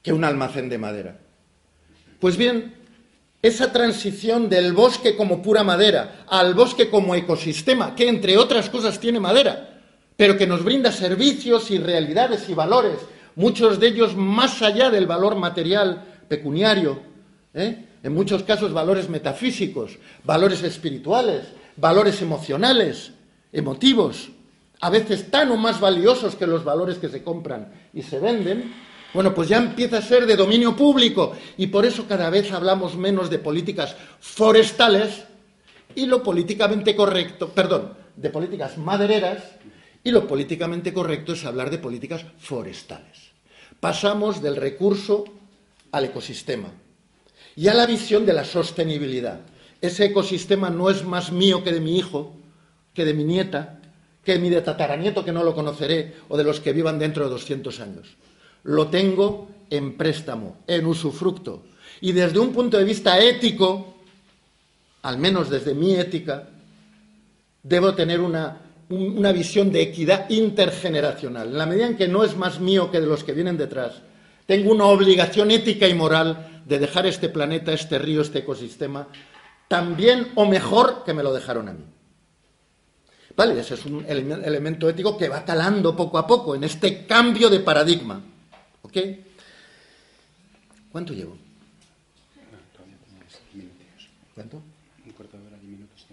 que 0.03 0.11
un 0.11 0.25
almacén 0.25 0.67
de 0.67 0.77
madera. 0.77 1.17
Pues 2.19 2.35
bien, 2.35 2.75
esa 3.47 3.71
transición 3.71 4.49
del 4.49 4.73
bosque 4.73 5.15
como 5.15 5.41
pura 5.41 5.63
madera 5.63 6.25
al 6.27 6.53
bosque 6.53 6.89
como 6.89 7.15
ecosistema, 7.15 7.95
que 7.95 8.07
entre 8.07 8.37
otras 8.37 8.69
cosas 8.69 8.99
tiene 8.99 9.19
madera, 9.19 9.81
pero 10.15 10.37
que 10.37 10.47
nos 10.47 10.63
brinda 10.63 10.91
servicios 10.91 11.71
y 11.71 11.77
realidades 11.77 12.49
y 12.49 12.53
valores, 12.53 12.99
muchos 13.35 13.79
de 13.79 13.87
ellos 13.87 14.15
más 14.15 14.61
allá 14.61 14.89
del 14.89 15.07
valor 15.07 15.35
material 15.35 16.03
pecuniario, 16.27 16.99
¿eh? 17.53 17.85
en 18.03 18.13
muchos 18.13 18.43
casos 18.43 18.73
valores 18.73 19.09
metafísicos, 19.09 19.97
valores 20.23 20.63
espirituales, 20.63 21.43
valores 21.75 22.21
emocionales, 22.21 23.11
emotivos, 23.51 24.29
a 24.79 24.89
veces 24.89 25.31
tan 25.31 25.51
o 25.51 25.57
más 25.57 25.79
valiosos 25.79 26.35
que 26.35 26.47
los 26.47 26.63
valores 26.63 26.97
que 26.97 27.09
se 27.09 27.23
compran 27.23 27.71
y 27.93 28.03
se 28.03 28.19
venden, 28.19 28.73
bueno, 29.17 29.33
pues 29.33 29.49
ya 29.49 29.57
empieza 29.57 29.97
a 29.97 30.01
ser 30.03 30.27
de 30.27 30.35
dominio 30.35 30.75
público 30.75 31.35
y 31.57 31.65
por 31.65 31.87
eso 31.87 32.05
cada 32.07 32.29
vez 32.29 32.51
hablamos 32.51 32.95
menos 32.95 33.31
de 33.31 33.39
políticas 33.39 33.95
forestales 34.19 35.23
y 35.95 36.05
lo 36.05 36.21
políticamente 36.21 36.95
correcto, 36.95 37.49
perdón, 37.49 37.95
de 38.15 38.29
políticas 38.29 38.77
madereras 38.77 39.41
y 40.03 40.11
lo 40.11 40.27
políticamente 40.27 40.93
correcto 40.93 41.33
es 41.33 41.45
hablar 41.45 41.71
de 41.71 41.79
políticas 41.79 42.27
forestales. 42.37 43.31
Pasamos 43.79 44.39
del 44.43 44.55
recurso 44.55 45.23
al 45.91 46.05
ecosistema 46.05 46.69
y 47.55 47.69
a 47.69 47.73
la 47.73 47.87
visión 47.87 48.23
de 48.23 48.33
la 48.33 48.45
sostenibilidad. 48.45 49.39
Ese 49.81 50.05
ecosistema 50.05 50.69
no 50.69 50.91
es 50.91 51.03
más 51.03 51.31
mío 51.31 51.63
que 51.63 51.71
de 51.71 51.81
mi 51.81 51.97
hijo, 51.97 52.35
que 52.93 53.03
de 53.03 53.15
mi 53.15 53.23
nieta, 53.23 53.79
que 54.23 54.33
de 54.33 54.37
mi 54.37 54.51
tataranieto 54.61 55.25
que 55.25 55.31
no 55.31 55.43
lo 55.43 55.55
conoceré 55.55 56.13
o 56.29 56.37
de 56.37 56.43
los 56.43 56.59
que 56.59 56.71
vivan 56.71 56.99
dentro 56.99 57.23
de 57.23 57.31
200 57.31 57.79
años. 57.79 58.15
Lo 58.67 58.87
tengo 58.87 59.47
en 59.69 59.95
préstamo, 59.95 60.57
en 60.67 60.85
usufructo. 60.85 61.63
Y 62.01 62.11
desde 62.11 62.39
un 62.39 62.51
punto 62.51 62.77
de 62.77 62.83
vista 62.83 63.19
ético, 63.19 63.95
al 65.03 65.17
menos 65.17 65.49
desde 65.49 65.73
mi 65.73 65.95
ética, 65.95 66.49
debo 67.63 67.95
tener 67.95 68.19
una, 68.19 68.57
una 68.89 69.31
visión 69.31 69.71
de 69.71 69.81
equidad 69.81 70.29
intergeneracional. 70.29 71.47
En 71.47 71.57
la 71.57 71.65
medida 71.65 71.87
en 71.87 71.97
que 71.97 72.07
no 72.07 72.23
es 72.23 72.35
más 72.35 72.59
mío 72.59 72.91
que 72.91 72.99
de 72.99 73.07
los 73.07 73.23
que 73.23 73.33
vienen 73.33 73.57
detrás, 73.57 74.01
tengo 74.45 74.71
una 74.71 74.85
obligación 74.85 75.51
ética 75.51 75.87
y 75.87 75.93
moral 75.93 76.61
de 76.65 76.79
dejar 76.79 77.05
este 77.05 77.29
planeta, 77.29 77.71
este 77.71 77.97
río, 77.97 78.21
este 78.21 78.39
ecosistema, 78.39 79.07
tan 79.67 79.95
bien 79.95 80.31
o 80.35 80.45
mejor 80.45 81.03
que 81.05 81.13
me 81.13 81.23
lo 81.23 81.33
dejaron 81.33 81.69
a 81.69 81.73
mí. 81.73 81.83
Vale, 83.35 83.59
ese 83.59 83.75
es 83.75 83.85
un 83.85 84.03
elemento 84.07 84.89
ético 84.89 85.17
que 85.17 85.29
va 85.29 85.45
calando 85.45 85.95
poco 85.95 86.17
a 86.17 86.25
poco 86.25 86.55
en 86.55 86.63
este 86.63 87.05
cambio 87.05 87.49
de 87.49 87.59
paradigma. 87.59 88.21
¿Ok? 88.87 88.97
¿Cuánto 90.91 91.13
llevo? 91.13 91.37
¿Cuánto? 94.33 94.61
Un 95.05 95.11
cuarto 95.11 95.37
de 95.37 95.47
hora, 95.47 95.57
minutos 95.61 96.07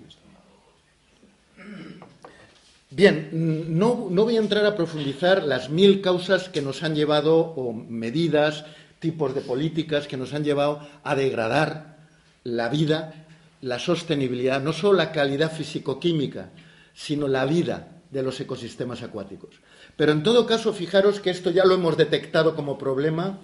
Bien, 2.91 3.29
no, 3.33 3.95
voy 3.95 4.37
a 4.37 4.41
entrar 4.41 4.67
a 4.67 4.75
profundizar 4.75 5.45
las 5.45 5.71
mil 5.71 6.01
causas 6.01 6.49
que 6.49 6.63
nos 6.63 6.83
han 6.83 6.97
llevado, 6.97 7.37
o 7.37 7.73
medidas, 7.73 8.65
tipos 8.99 9.35
de 9.35 9.41
políticas 9.41 10.09
que 10.09 10.17
nos 10.17 10.35
han 10.35 10.43
llevado 10.43 10.81
a 11.05 11.15
degradar 11.15 11.99
la 12.43 12.69
vida, 12.69 13.27
la 13.61 13.79
sostenibilidad, 13.79 14.61
no 14.61 14.73
solo 14.73 14.95
la 14.99 15.13
calidad 15.13 15.53
físico-química, 15.53 16.51
sino 16.93 17.29
la 17.29 17.45
vida 17.47 17.89
de 18.11 18.23
los 18.23 18.41
ecosistemas 18.41 19.03
acuáticos. 19.03 19.55
Pero 19.97 20.13
en 20.13 20.23
todo 20.23 20.47
caso, 20.47 20.73
fijaros 20.73 21.21
que 21.21 21.31
esto 21.31 21.51
ya 21.51 21.65
lo 21.65 21.75
hemos 21.75 21.97
detectado 21.97 22.57
como 22.57 22.79
problema. 22.79 23.39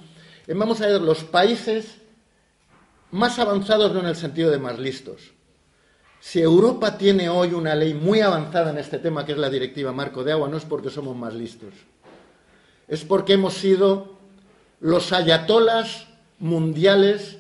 Vamos 0.48 0.80
a 0.80 0.86
ver 0.86 1.00
los 1.00 1.24
países 1.24 1.98
más 3.10 3.38
avanzados, 3.38 3.92
no 3.92 4.00
en 4.00 4.06
el 4.06 4.16
sentido 4.16 4.50
de 4.50 4.58
más 4.58 4.78
listos, 4.78 5.32
si 6.20 6.40
Europa 6.40 6.98
tiene 6.98 7.30
hoy 7.30 7.54
una 7.54 7.74
ley 7.74 7.94
muy 7.94 8.20
avanzada 8.20 8.70
en 8.70 8.78
este 8.78 8.98
tema, 8.98 9.24
que 9.24 9.32
es 9.32 9.38
la 9.38 9.48
Directiva 9.48 9.90
Marco 9.90 10.22
de 10.22 10.32
Agua, 10.32 10.48
no 10.48 10.58
es 10.58 10.64
porque 10.64 10.90
somos 10.90 11.16
más 11.16 11.32
listos, 11.34 11.72
es 12.86 13.04
porque 13.04 13.32
hemos 13.32 13.54
sido 13.54 14.18
los 14.80 15.12
ayatolas 15.12 16.08
mundiales 16.38 17.38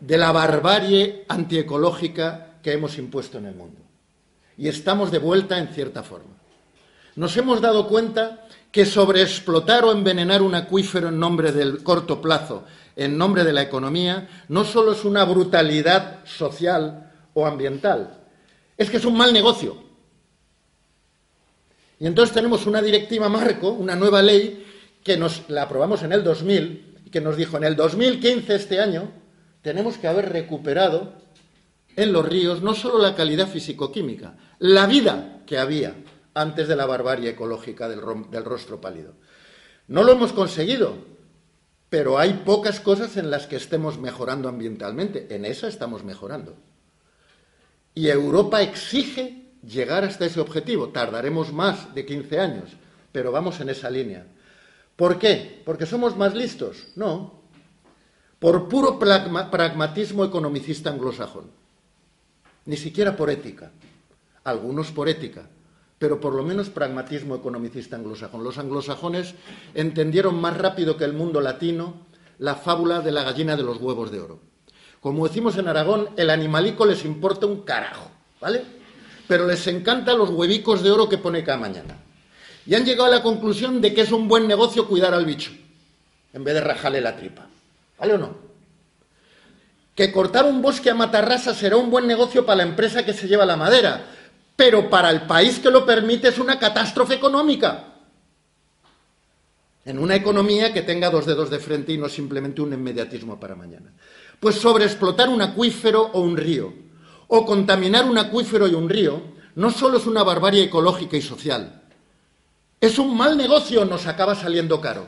de 0.00 0.16
la 0.16 0.32
barbarie 0.32 1.24
antiecológica 1.28 2.58
que 2.62 2.72
hemos 2.72 2.96
impuesto 2.98 3.38
en 3.38 3.46
el 3.46 3.54
mundo. 3.54 3.80
Y 4.56 4.68
estamos 4.68 5.10
de 5.10 5.18
vuelta 5.18 5.58
en 5.58 5.68
cierta 5.68 6.02
forma. 6.02 6.32
Nos 7.16 7.36
hemos 7.36 7.60
dado 7.60 7.86
cuenta 7.86 8.46
que 8.72 8.86
sobreexplotar 8.86 9.84
o 9.84 9.92
envenenar 9.92 10.42
un 10.42 10.54
acuífero 10.54 11.08
en 11.08 11.18
nombre 11.18 11.52
del 11.52 11.82
corto 11.82 12.20
plazo, 12.20 12.64
en 12.96 13.16
nombre 13.16 13.44
de 13.44 13.52
la 13.52 13.62
economía, 13.62 14.28
no 14.48 14.64
solo 14.64 14.92
es 14.92 15.04
una 15.04 15.24
brutalidad 15.24 16.24
social, 16.24 17.04
o 17.34 17.46
ambiental. 17.46 18.16
Es 18.76 18.90
que 18.90 18.96
es 18.96 19.04
un 19.04 19.16
mal 19.16 19.32
negocio. 19.32 19.76
Y 22.00 22.06
entonces 22.06 22.34
tenemos 22.34 22.66
una 22.66 22.80
directiva 22.80 23.28
marco, 23.28 23.70
una 23.70 23.94
nueva 23.94 24.22
ley, 24.22 24.64
que 25.02 25.16
nos 25.16 25.42
la 25.48 25.62
aprobamos 25.62 26.02
en 26.02 26.12
el 26.12 26.24
2000 26.24 27.02
y 27.04 27.10
que 27.10 27.20
nos 27.20 27.36
dijo 27.36 27.56
en 27.58 27.64
el 27.64 27.76
2015, 27.76 28.54
este 28.54 28.80
año, 28.80 29.10
tenemos 29.62 29.98
que 29.98 30.08
haber 30.08 30.32
recuperado 30.32 31.12
en 31.96 32.12
los 32.12 32.26
ríos 32.26 32.62
no 32.62 32.74
solo 32.74 32.98
la 32.98 33.14
calidad 33.14 33.48
físico-química, 33.48 34.34
la 34.58 34.86
vida 34.86 35.42
que 35.46 35.58
había 35.58 35.94
antes 36.34 36.68
de 36.68 36.76
la 36.76 36.86
barbarie 36.86 37.30
ecológica 37.30 37.88
del, 37.88 38.00
del 38.30 38.44
rostro 38.44 38.80
pálido. 38.80 39.14
No 39.86 40.02
lo 40.02 40.12
hemos 40.12 40.32
conseguido, 40.32 40.96
pero 41.88 42.18
hay 42.18 42.42
pocas 42.44 42.80
cosas 42.80 43.16
en 43.16 43.30
las 43.30 43.46
que 43.46 43.56
estemos 43.56 43.98
mejorando 43.98 44.48
ambientalmente. 44.48 45.34
En 45.34 45.44
esa 45.44 45.68
estamos 45.68 46.04
mejorando. 46.04 46.56
Y 47.94 48.08
Europa 48.08 48.62
exige 48.62 49.44
llegar 49.62 50.04
hasta 50.04 50.26
ese 50.26 50.40
objetivo. 50.40 50.88
Tardaremos 50.88 51.52
más 51.52 51.94
de 51.94 52.04
15 52.04 52.40
años, 52.40 52.70
pero 53.12 53.30
vamos 53.30 53.60
en 53.60 53.68
esa 53.68 53.90
línea. 53.90 54.26
¿Por 54.96 55.18
qué? 55.18 55.62
¿Porque 55.64 55.86
somos 55.86 56.16
más 56.16 56.34
listos? 56.34 56.88
No. 56.96 57.42
Por 58.38 58.68
puro 58.68 58.98
pragmatismo 58.98 60.24
economicista 60.24 60.90
anglosajón. 60.90 61.50
Ni 62.66 62.76
siquiera 62.76 63.16
por 63.16 63.30
ética. 63.30 63.70
Algunos 64.44 64.90
por 64.90 65.08
ética, 65.08 65.48
pero 65.98 66.20
por 66.20 66.34
lo 66.34 66.42
menos 66.42 66.70
pragmatismo 66.70 67.36
economicista 67.36 67.96
anglosajón. 67.96 68.44
Los 68.44 68.58
anglosajones 68.58 69.34
entendieron 69.74 70.40
más 70.40 70.56
rápido 70.56 70.96
que 70.96 71.04
el 71.04 71.12
mundo 71.12 71.40
latino 71.40 71.94
la 72.38 72.56
fábula 72.56 73.00
de 73.00 73.12
la 73.12 73.22
gallina 73.22 73.56
de 73.56 73.62
los 73.62 73.78
huevos 73.78 74.10
de 74.10 74.20
oro. 74.20 74.40
Como 75.00 75.26
decimos 75.26 75.56
en 75.56 75.68
Aragón, 75.68 76.08
el 76.16 76.30
animalico 76.30 76.86
les 76.86 77.04
importa 77.04 77.46
un 77.46 77.62
carajo, 77.62 78.10
¿vale? 78.40 78.62
Pero 79.28 79.46
les 79.46 79.66
encantan 79.66 80.18
los 80.18 80.30
huevicos 80.30 80.82
de 80.82 80.90
oro 80.90 81.08
que 81.08 81.18
pone 81.18 81.44
cada 81.44 81.58
mañana. 81.58 81.96
Y 82.66 82.74
han 82.74 82.84
llegado 82.84 83.06
a 83.06 83.16
la 83.16 83.22
conclusión 83.22 83.80
de 83.80 83.92
que 83.92 84.00
es 84.00 84.12
un 84.12 84.28
buen 84.28 84.48
negocio 84.48 84.88
cuidar 84.88 85.12
al 85.12 85.26
bicho, 85.26 85.52
en 86.32 86.42
vez 86.42 86.54
de 86.54 86.60
rajarle 86.62 87.00
la 87.00 87.16
tripa. 87.16 87.46
¿Vale 87.98 88.14
o 88.14 88.18
no? 88.18 88.36
Que 89.94 90.10
cortar 90.10 90.46
un 90.46 90.60
bosque 90.62 90.90
a 90.90 90.94
matarrasa 90.94 91.54
será 91.54 91.76
un 91.76 91.90
buen 91.90 92.06
negocio 92.06 92.44
para 92.44 92.56
la 92.56 92.62
empresa 92.64 93.04
que 93.04 93.12
se 93.12 93.28
lleva 93.28 93.44
la 93.44 93.56
madera, 93.56 94.06
pero 94.56 94.88
para 94.88 95.10
el 95.10 95.22
país 95.22 95.58
que 95.58 95.70
lo 95.70 95.84
permite 95.84 96.28
es 96.28 96.38
una 96.38 96.58
catástrofe 96.58 97.14
económica. 97.14 97.92
En 99.84 99.98
una 99.98 100.14
economía 100.14 100.72
que 100.72 100.82
tenga 100.82 101.10
dos 101.10 101.26
dedos 101.26 101.50
de 101.50 101.58
frente 101.58 101.92
y 101.92 101.98
no 101.98 102.08
simplemente 102.08 102.62
un 102.62 102.72
inmediatismo 102.72 103.38
para 103.38 103.54
mañana. 103.54 103.92
Pues 104.40 104.56
sobreexplotar 104.56 105.28
un 105.28 105.42
acuífero 105.42 106.02
o 106.12 106.20
un 106.20 106.36
río, 106.36 106.72
o 107.28 107.44
contaminar 107.44 108.04
un 108.04 108.16
acuífero 108.16 108.66
y 108.66 108.74
un 108.74 108.88
río, 108.88 109.22
no 109.56 109.70
solo 109.70 109.98
es 109.98 110.06
una 110.06 110.22
barbarie 110.22 110.64
ecológica 110.64 111.16
y 111.16 111.22
social, 111.22 111.82
es 112.80 112.98
un 112.98 113.16
mal 113.16 113.36
negocio, 113.36 113.84
nos 113.84 114.06
acaba 114.06 114.34
saliendo 114.34 114.80
caro. 114.80 115.06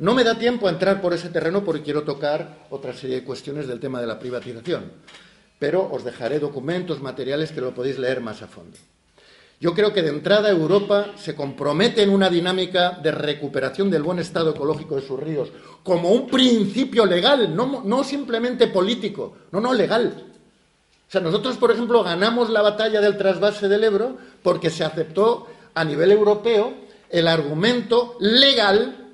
No 0.00 0.14
me 0.14 0.24
da 0.24 0.38
tiempo 0.38 0.66
a 0.66 0.70
entrar 0.70 1.00
por 1.00 1.12
ese 1.12 1.28
terreno 1.28 1.64
porque 1.64 1.82
quiero 1.82 2.02
tocar 2.02 2.66
otra 2.70 2.92
serie 2.92 3.16
de 3.16 3.24
cuestiones 3.24 3.66
del 3.66 3.80
tema 3.80 4.00
de 4.00 4.06
la 4.06 4.18
privatización, 4.18 4.92
pero 5.58 5.88
os 5.90 6.04
dejaré 6.04 6.38
documentos, 6.38 7.02
materiales 7.02 7.52
que 7.52 7.60
lo 7.60 7.74
podéis 7.74 7.98
leer 7.98 8.20
más 8.20 8.42
a 8.42 8.48
fondo. 8.48 8.76
Yo 9.60 9.74
creo 9.74 9.92
que 9.92 10.02
de 10.02 10.10
entrada 10.10 10.50
Europa 10.50 11.14
se 11.16 11.34
compromete 11.34 12.02
en 12.02 12.10
una 12.10 12.30
dinámica 12.30 12.92
de 13.02 13.10
recuperación 13.10 13.90
del 13.90 14.04
buen 14.04 14.20
estado 14.20 14.50
ecológico 14.50 14.94
de 14.94 15.02
sus 15.02 15.18
ríos 15.18 15.50
como 15.82 16.12
un 16.12 16.28
principio 16.28 17.04
legal, 17.04 17.56
no, 17.56 18.04
simplemente 18.04 18.68
político, 18.68 19.36
no, 19.50 19.60
no, 19.60 19.74
legal. 19.74 20.26
O 21.08 21.10
sea, 21.10 21.20
nosotros, 21.20 21.56
por 21.56 21.72
ejemplo, 21.72 22.04
ganamos 22.04 22.50
la 22.50 22.62
batalla 22.62 23.00
del 23.00 23.16
trasvase 23.16 23.68
del 23.68 23.82
Ebro 23.82 24.16
porque 24.42 24.70
se 24.70 24.84
aceptó 24.84 25.48
a 25.74 25.84
nivel 25.84 26.12
europeo 26.12 26.74
el 27.10 27.26
argumento 27.26 28.16
legal 28.20 29.08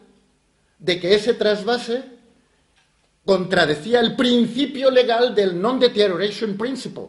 de 0.78 1.00
que 1.00 1.14
ese 1.14 1.32
trasvase 1.32 2.02
contradecía 3.24 4.00
el 4.00 4.16
principio 4.16 4.90
legal 4.90 5.34
del 5.34 5.60
non-deterioration 5.60 6.56
principle, 6.56 7.08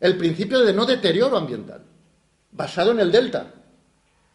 el 0.00 0.16
principio 0.16 0.60
de 0.60 0.72
no 0.72 0.86
deterioro 0.86 1.36
ambiental 1.36 1.82
basado 2.52 2.92
en 2.92 3.00
el 3.00 3.12
delta. 3.12 3.54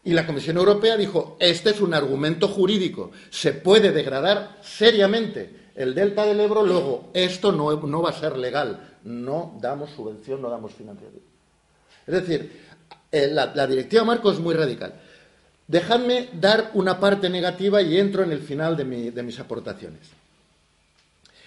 Y 0.05 0.11
la 0.11 0.27
Comisión 0.27 0.57
Europea 0.57 0.97
dijo, 0.97 1.37
este 1.39 1.69
es 1.69 1.79
un 1.79 1.93
argumento 1.93 2.49
jurídico, 2.49 3.11
se 3.29 3.53
puede 3.53 3.91
degradar 3.91 4.59
seriamente 4.61 5.71
el 5.75 5.95
delta 5.95 6.25
del 6.25 6.41
Ebro, 6.41 6.63
luego 6.63 7.09
esto 7.13 7.51
no, 7.51 8.01
va 8.01 8.09
a 8.09 8.19
ser 8.19 8.37
legal, 8.37 8.97
no 9.05 9.57
damos 9.61 9.91
subvención, 9.91 10.41
no 10.41 10.49
damos 10.49 10.73
financiación. 10.73 11.23
Es 12.05 12.13
decir, 12.13 12.51
Eh, 13.13 13.27
la, 13.27 13.67
directiva 13.67 14.03
marco 14.03 14.31
es 14.31 14.39
muy 14.39 14.55
radical. 14.55 14.91
Dejadme 15.67 16.29
dar 16.33 16.71
una 16.73 16.99
parte 16.99 17.29
negativa 17.29 17.79
y 17.79 17.99
entro 17.99 18.23
en 18.23 18.31
el 18.31 18.39
final 18.39 18.75
de, 18.75 19.11
de 19.11 19.23
mis 19.23 19.39
aportaciones. 19.39 20.09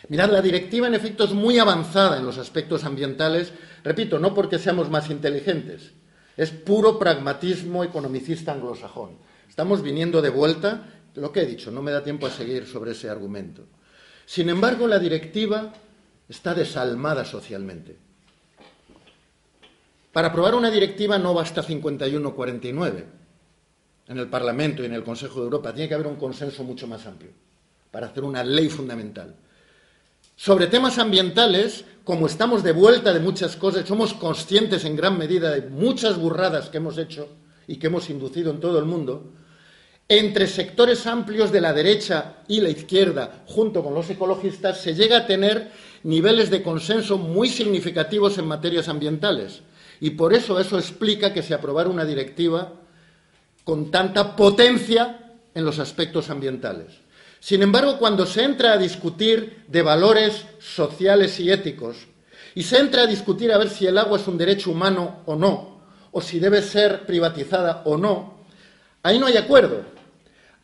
Mirad, 0.08 0.30
la 0.30 0.42
directiva 0.42 0.86
en 0.86 0.94
efecto 0.94 1.24
es 1.24 1.32
muy 1.32 1.58
avanzada 1.58 2.18
en 2.18 2.24
los 2.24 2.38
aspectos 2.38 2.84
ambientales, 2.84 3.52
repito, 3.82 4.18
no 4.18 4.34
porque 4.34 4.58
seamos 4.58 4.88
más 4.88 5.10
inteligentes, 5.10 5.92
es 6.36 6.50
puro 6.50 6.98
pragmatismo 6.98 7.82
economicista 7.82 8.52
anglosajón. 8.52 9.18
Estamos 9.48 9.82
viniendo 9.82 10.22
de 10.22 10.30
vuelta, 10.30 10.86
lo 11.14 11.32
que 11.32 11.40
he 11.40 11.46
dicho, 11.46 11.70
no 11.70 11.82
me 11.82 11.90
da 11.90 12.04
tiempo 12.04 12.26
a 12.26 12.30
seguir 12.30 12.66
sobre 12.66 12.92
ese 12.92 13.08
argumento. 13.08 13.64
Sin 14.26 14.48
embargo, 14.48 14.86
la 14.86 14.98
directiva 14.98 15.72
está 16.28 16.54
desalmada 16.54 17.24
socialmente. 17.24 17.96
Para 20.12 20.28
aprobar 20.28 20.54
una 20.54 20.70
directiva 20.70 21.18
no 21.18 21.34
basta 21.34 21.62
51-49 21.62 23.04
en 24.08 24.18
el 24.18 24.28
Parlamento 24.28 24.82
y 24.82 24.86
en 24.86 24.94
el 24.94 25.04
Consejo 25.04 25.40
de 25.40 25.44
Europa, 25.44 25.74
tiene 25.74 25.88
que 25.88 25.94
haber 25.94 26.06
un 26.06 26.16
consenso 26.16 26.62
mucho 26.64 26.86
más 26.86 27.06
amplio 27.06 27.32
para 27.90 28.06
hacer 28.06 28.24
una 28.24 28.44
ley 28.44 28.68
fundamental. 28.68 29.34
Sobre 30.36 30.66
temas 30.66 30.98
ambientales, 30.98 31.86
como 32.04 32.26
estamos 32.26 32.62
de 32.62 32.72
vuelta 32.72 33.14
de 33.14 33.20
muchas 33.20 33.56
cosas, 33.56 33.88
somos 33.88 34.12
conscientes 34.12 34.84
en 34.84 34.94
gran 34.94 35.16
medida 35.16 35.50
de 35.50 35.68
muchas 35.68 36.18
burradas 36.18 36.68
que 36.68 36.76
hemos 36.76 36.98
hecho 36.98 37.28
y 37.66 37.76
que 37.76 37.86
hemos 37.86 38.10
inducido 38.10 38.50
en 38.50 38.60
todo 38.60 38.78
el 38.78 38.84
mundo, 38.84 39.32
entre 40.08 40.46
sectores 40.46 41.06
amplios 41.06 41.50
de 41.50 41.62
la 41.62 41.72
derecha 41.72 42.36
y 42.46 42.60
la 42.60 42.68
izquierda, 42.68 43.44
junto 43.46 43.82
con 43.82 43.94
los 43.94 44.08
ecologistas, 44.10 44.78
se 44.80 44.94
llega 44.94 45.16
a 45.16 45.26
tener 45.26 45.72
niveles 46.04 46.50
de 46.50 46.62
consenso 46.62 47.16
muy 47.16 47.48
significativos 47.48 48.36
en 48.36 48.46
materias 48.46 48.88
ambientales. 48.88 49.62
Y 50.00 50.10
por 50.10 50.34
eso 50.34 50.60
eso 50.60 50.78
explica 50.78 51.32
que 51.32 51.42
se 51.42 51.54
aprobara 51.54 51.88
una 51.88 52.04
directiva 52.04 52.74
con 53.64 53.90
tanta 53.90 54.36
potencia 54.36 55.34
en 55.54 55.64
los 55.64 55.78
aspectos 55.78 56.28
ambientales. 56.28 57.05
Sin 57.46 57.62
embargo, 57.62 57.96
cuando 57.96 58.26
se 58.26 58.42
entra 58.42 58.72
a 58.72 58.76
discutir 58.76 59.62
de 59.68 59.80
valores 59.80 60.44
sociales 60.58 61.38
y 61.38 61.52
éticos, 61.52 61.96
y 62.56 62.64
se 62.64 62.76
entra 62.76 63.02
a 63.02 63.06
discutir 63.06 63.52
a 63.52 63.58
ver 63.58 63.70
si 63.70 63.86
el 63.86 63.98
agua 63.98 64.18
es 64.18 64.26
un 64.26 64.36
derecho 64.36 64.72
humano 64.72 65.20
o 65.26 65.36
no, 65.36 65.80
o 66.10 66.20
si 66.20 66.40
debe 66.40 66.60
ser 66.60 67.06
privatizada 67.06 67.82
o 67.84 67.96
no, 67.96 68.40
ahí 69.04 69.20
no 69.20 69.26
hay 69.26 69.36
acuerdo. 69.36 69.84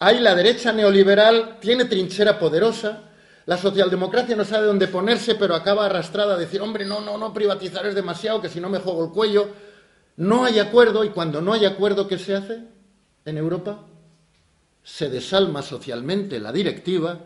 Ahí 0.01 0.19
la 0.19 0.35
derecha 0.35 0.73
neoliberal 0.73 1.59
tiene 1.61 1.85
trinchera 1.85 2.41
poderosa, 2.41 3.05
la 3.47 3.57
socialdemocracia 3.59 4.35
no 4.35 4.45
sabe 4.45 4.67
dónde 4.67 4.89
ponerse, 4.89 5.37
pero 5.37 5.55
acaba 5.55 5.87
arrastrada 5.87 6.35
a 6.35 6.39
decir, 6.39 6.61
hombre, 6.61 6.85
no, 6.85 7.01
no, 7.01 7.17
no, 7.17 7.33
privatizar 7.33 7.87
es 7.87 7.95
demasiado, 7.95 8.43
que 8.43 8.49
si 8.49 8.59
no 8.59 8.69
me 8.69 8.81
juego 8.81 9.05
el 9.05 9.13
cuello. 9.13 9.51
No 10.17 10.45
hay 10.45 10.59
acuerdo, 10.59 11.05
y 11.05 11.11
cuando 11.11 11.41
no 11.41 11.53
hay 11.53 11.65
acuerdo, 11.65 12.09
¿qué 12.09 12.19
se 12.19 12.35
hace 12.35 12.65
en 13.25 13.39
Europa? 13.39 13.87
Se 14.83 15.09
desalma 15.09 15.63
socialmente 15.63 16.41
la 16.41 16.53
directiva 16.53 17.21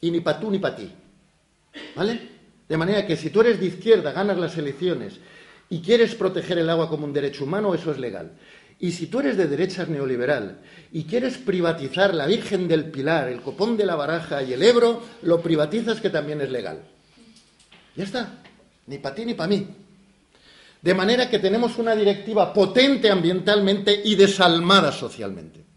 y 0.00 0.10
ni 0.10 0.20
para 0.20 0.40
tú 0.40 0.50
ni 0.50 0.58
para 0.58 0.76
ti. 0.76 0.90
¿Vale? 1.94 2.20
De 2.68 2.76
manera 2.76 3.06
que 3.06 3.16
si 3.16 3.30
tú 3.30 3.40
eres 3.40 3.58
de 3.58 3.66
izquierda, 3.66 4.12
ganas 4.12 4.38
las 4.38 4.56
elecciones 4.56 5.18
y 5.68 5.80
quieres 5.80 6.14
proteger 6.14 6.58
el 6.58 6.70
agua 6.70 6.88
como 6.88 7.04
un 7.04 7.12
derecho 7.12 7.44
humano, 7.44 7.74
eso 7.74 7.90
es 7.90 7.98
legal. 7.98 8.32
Y 8.78 8.92
si 8.92 9.06
tú 9.06 9.20
eres 9.20 9.36
de 9.36 9.46
derechas 9.46 9.88
neoliberal 9.88 10.60
y 10.92 11.04
quieres 11.04 11.36
privatizar 11.36 12.14
la 12.14 12.26
Virgen 12.26 12.66
del 12.66 12.90
Pilar, 12.90 13.28
el 13.28 13.42
Copón 13.42 13.76
de 13.76 13.84
la 13.84 13.94
Baraja 13.94 14.42
y 14.42 14.52
el 14.52 14.62
Ebro, 14.62 15.02
lo 15.22 15.42
privatizas 15.42 16.00
que 16.00 16.10
también 16.10 16.40
es 16.40 16.50
legal. 16.50 16.80
Ya 17.94 18.04
está. 18.04 18.38
Ni 18.86 18.98
para 18.98 19.14
ti 19.14 19.26
ni 19.26 19.34
para 19.34 19.48
mí. 19.48 19.66
De 20.80 20.94
manera 20.94 21.28
que 21.28 21.38
tenemos 21.38 21.76
una 21.76 21.94
directiva 21.94 22.54
potente 22.54 23.10
ambientalmente 23.10 24.00
y 24.02 24.14
desalmada 24.14 24.90
socialmente. 24.92 25.69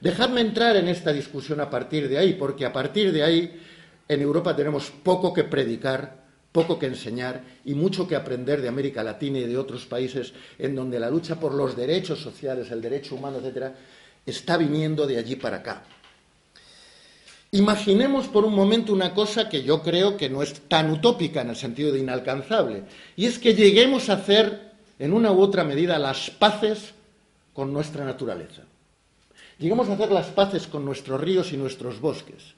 Dejadme 0.00 0.40
entrar 0.40 0.76
en 0.76 0.88
esta 0.88 1.12
discusión 1.12 1.60
a 1.60 1.70
partir 1.70 2.08
de 2.08 2.18
ahí, 2.18 2.34
porque 2.34 2.64
a 2.64 2.72
partir 2.72 3.12
de 3.12 3.22
ahí 3.22 3.60
en 4.08 4.20
Europa 4.22 4.54
tenemos 4.54 4.90
poco 4.90 5.32
que 5.32 5.44
predicar, 5.44 6.24
poco 6.52 6.78
que 6.78 6.86
enseñar 6.86 7.42
y 7.64 7.74
mucho 7.74 8.06
que 8.06 8.16
aprender 8.16 8.62
de 8.62 8.68
América 8.68 9.02
Latina 9.02 9.38
y 9.38 9.44
de 9.44 9.58
otros 9.58 9.86
países 9.86 10.32
en 10.58 10.74
donde 10.74 11.00
la 11.00 11.10
lucha 11.10 11.38
por 11.38 11.52
los 11.52 11.76
derechos 11.76 12.20
sociales, 12.20 12.70
el 12.70 12.80
derecho 12.80 13.16
humano, 13.16 13.38
etcétera, 13.38 13.74
está 14.24 14.56
viniendo 14.56 15.06
de 15.06 15.18
allí 15.18 15.36
para 15.36 15.58
acá. 15.58 15.82
Imaginemos 17.50 18.28
por 18.28 18.44
un 18.44 18.54
momento 18.54 18.92
una 18.92 19.14
cosa 19.14 19.48
que 19.48 19.62
yo 19.62 19.82
creo 19.82 20.16
que 20.16 20.28
no 20.28 20.42
es 20.42 20.52
tan 20.68 20.90
utópica 20.90 21.40
en 21.40 21.50
el 21.50 21.56
sentido 21.56 21.92
de 21.92 21.98
inalcanzable, 21.98 22.84
y 23.16 23.26
es 23.26 23.38
que 23.38 23.54
lleguemos 23.54 24.10
a 24.10 24.14
hacer, 24.14 24.72
en 24.98 25.12
una 25.12 25.32
u 25.32 25.40
otra 25.40 25.64
medida, 25.64 25.98
las 25.98 26.30
paces 26.30 26.92
con 27.54 27.72
nuestra 27.72 28.04
naturaleza. 28.04 28.62
Lleguemos 29.58 29.88
a 29.88 29.94
hacer 29.94 30.12
las 30.12 30.26
paces 30.26 30.66
con 30.66 30.84
nuestros 30.84 31.20
ríos 31.20 31.52
y 31.52 31.56
nuestros 31.56 32.00
bosques. 32.00 32.54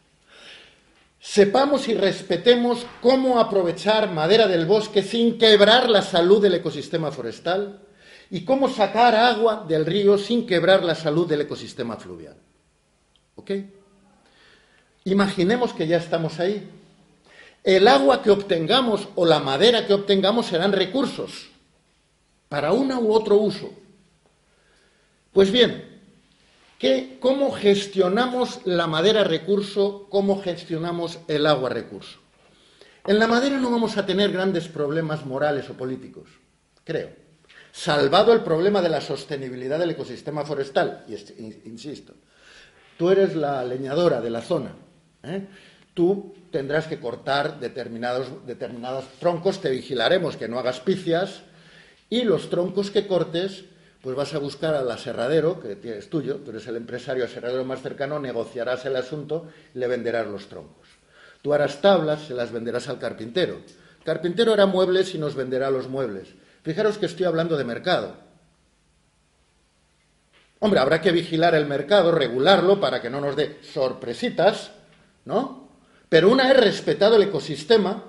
Sepamos 1.19 1.89
y 1.89 1.95
respetemos 1.95 2.87
cómo 3.03 3.39
aprovechar 3.39 4.11
madera 4.11 4.47
del 4.47 4.67
bosque 4.67 5.03
sin 5.03 5.39
quebrar 5.39 5.89
la 5.89 6.03
salud 6.03 6.43
del 6.43 6.55
ecosistema 6.55 7.11
forestal 7.11 7.81
y 8.31 8.45
cómo 8.45 8.69
sacar 8.69 9.15
agua 9.15 9.65
del 9.69 9.85
río 9.85 10.17
sin 10.17 10.47
quebrar 10.47 10.85
la 10.85 10.95
salud 10.95 11.29
del 11.29 11.43
ecosistema 11.43 11.97
fluvial. 11.97 12.37
¿Ok? 13.37 13.51
Imaginemos 15.05 15.73
que 15.73 15.87
ya 15.87 15.97
estamos 15.97 16.39
ahí. 16.39 16.69
El 17.65 17.89
agua 17.89 18.23
que 18.23 18.31
obtengamos 18.31 19.09
o 19.15 19.27
la 19.27 19.41
madera 19.41 19.87
que 19.87 19.95
obtengamos 19.95 20.47
serán 20.47 20.73
recursos 20.73 21.49
para 22.49 22.73
uno 22.73 22.99
u 23.01 23.13
otro 23.13 23.37
uso. 23.37 23.71
Pues 25.33 25.51
bien, 25.51 25.90
¿Cómo 27.21 27.53
gestionamos 27.53 28.61
la 28.65 28.87
madera 28.87 29.23
recurso? 29.25 30.07
¿Cómo 30.09 30.41
gestionamos 30.41 31.19
el 31.29 31.47
agua 31.47 31.69
recurso? 31.69 32.19
En 33.07 33.19
la 33.19 33.27
madera 33.27 33.59
no 33.59 33.71
vamos 33.71 33.99
a 33.99 34.07
tener 34.07 34.33
grandes 34.33 34.69
problemas 34.69 35.27
morales 35.27 35.69
o 35.69 35.75
políticos, 35.75 36.31
creo. 36.85 37.11
Salvado 37.73 38.33
el 38.33 38.41
problema 38.41 38.81
de 38.81 38.89
la 38.89 39.01
sostenibilidad 39.01 39.79
del 39.79 39.91
ecosistema 39.91 40.45
forestal, 40.45 41.05
y 41.07 41.69
insisto, 41.69 42.15
tú 42.97 43.11
eres 43.11 43.37
la 43.37 43.63
leñadora 43.65 44.21
de 44.21 44.31
la 44.31 44.41
zona, 44.41 44.73
¿eh? 45.23 45.47
tú 45.93 46.35
tendrás 46.51 46.87
que 46.87 46.99
cortar 46.99 47.61
determinados, 47.61 48.47
determinados 48.47 49.05
troncos, 49.19 49.61
te 49.61 49.71
vigilaremos 49.71 50.37
que 50.37 50.49
no 50.49 50.59
hagas 50.59 50.81
picias, 50.81 51.43
y 52.09 52.25
los 52.25 52.49
troncos 52.51 52.91
que 52.91 53.07
cortes 53.07 53.65
pues 54.03 54.17
vas 54.17 54.33
a 54.35 54.39
buscar 54.39 54.75
al 54.75 54.91
aserradero, 54.91 55.61
que 55.61 55.79
es 55.99 56.09
tuyo, 56.09 56.37
tú 56.37 56.51
eres 56.51 56.67
el 56.67 56.77
empresario 56.77 57.25
aserradero 57.25 57.65
más 57.65 57.83
cercano, 57.83 58.19
negociarás 58.19 58.87
el 58.87 58.97
asunto 58.97 59.49
y 59.75 59.79
le 59.79 59.87
venderás 59.89 60.27
los 60.27 60.49
troncos. 60.49 60.89
Tú 61.43 61.53
harás 61.53 61.81
tablas, 61.81 62.23
se 62.23 62.35
las 62.35 62.51
venderás 62.51 62.89
al 62.89 62.99
carpintero. 62.99 63.57
El 63.99 64.05
carpintero 64.05 64.55
hará 64.55 64.65
muebles 64.65 65.15
y 65.15 65.19
nos 65.19 65.35
venderá 65.35 65.71
los 65.71 65.89
muebles. 65.89 66.29
Fijaros 66.63 66.97
que 66.97 67.07
estoy 67.07 67.27
hablando 67.27 67.57
de 67.59 67.65
mercado. 67.65 68.17
Hombre, 70.61 70.81
habrá 70.81 71.01
que 71.01 71.13
vigilar 71.13 71.55
el 71.55 71.67
mercado, 71.67 72.13
regularlo 72.13 72.81
para 72.81 73.01
que 73.01 73.11
no 73.11 73.21
nos 73.21 73.37
dé 73.37 73.59
sorpresitas, 73.63 74.73
¿no? 75.25 75.69
Pero 76.09 76.31
una 76.31 76.49
vez 76.49 76.57
respetado 76.57 77.17
el 77.17 77.23
ecosistema, 77.23 78.05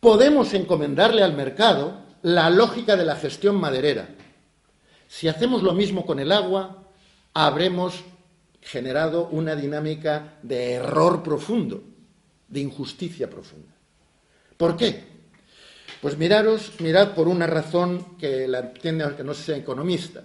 podemos 0.00 0.54
encomendarle 0.54 1.22
al 1.22 1.34
mercado 1.34 2.00
la 2.22 2.50
lógica 2.50 2.96
de 2.96 3.04
la 3.04 3.16
gestión 3.16 3.56
maderera 3.56 4.08
si 5.10 5.26
hacemos 5.26 5.64
lo 5.64 5.74
mismo 5.74 6.06
con 6.06 6.20
el 6.20 6.30
agua, 6.30 6.84
habremos 7.34 8.04
generado 8.62 9.26
una 9.26 9.56
dinámica 9.56 10.38
de 10.40 10.74
error 10.74 11.24
profundo, 11.24 11.82
de 12.46 12.60
injusticia 12.60 13.28
profunda. 13.28 13.74
¿Por 14.56 14.76
qué? 14.76 15.02
Pues 16.00 16.16
miraros, 16.16 16.74
mirad 16.78 17.12
por 17.12 17.26
una 17.26 17.48
razón 17.48 18.16
que 18.18 18.46
la 18.46 18.60
entiende 18.60 19.02
aunque 19.02 19.24
no 19.24 19.34
sea 19.34 19.56
economista. 19.56 20.22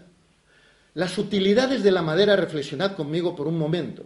Las 0.94 1.18
utilidades 1.18 1.82
de 1.82 1.92
la 1.92 2.04
madera, 2.04 2.36
reflexionad 2.36 2.96
conmigo 2.96 3.36
por 3.36 3.48
un 3.48 3.58
momento. 3.58 4.04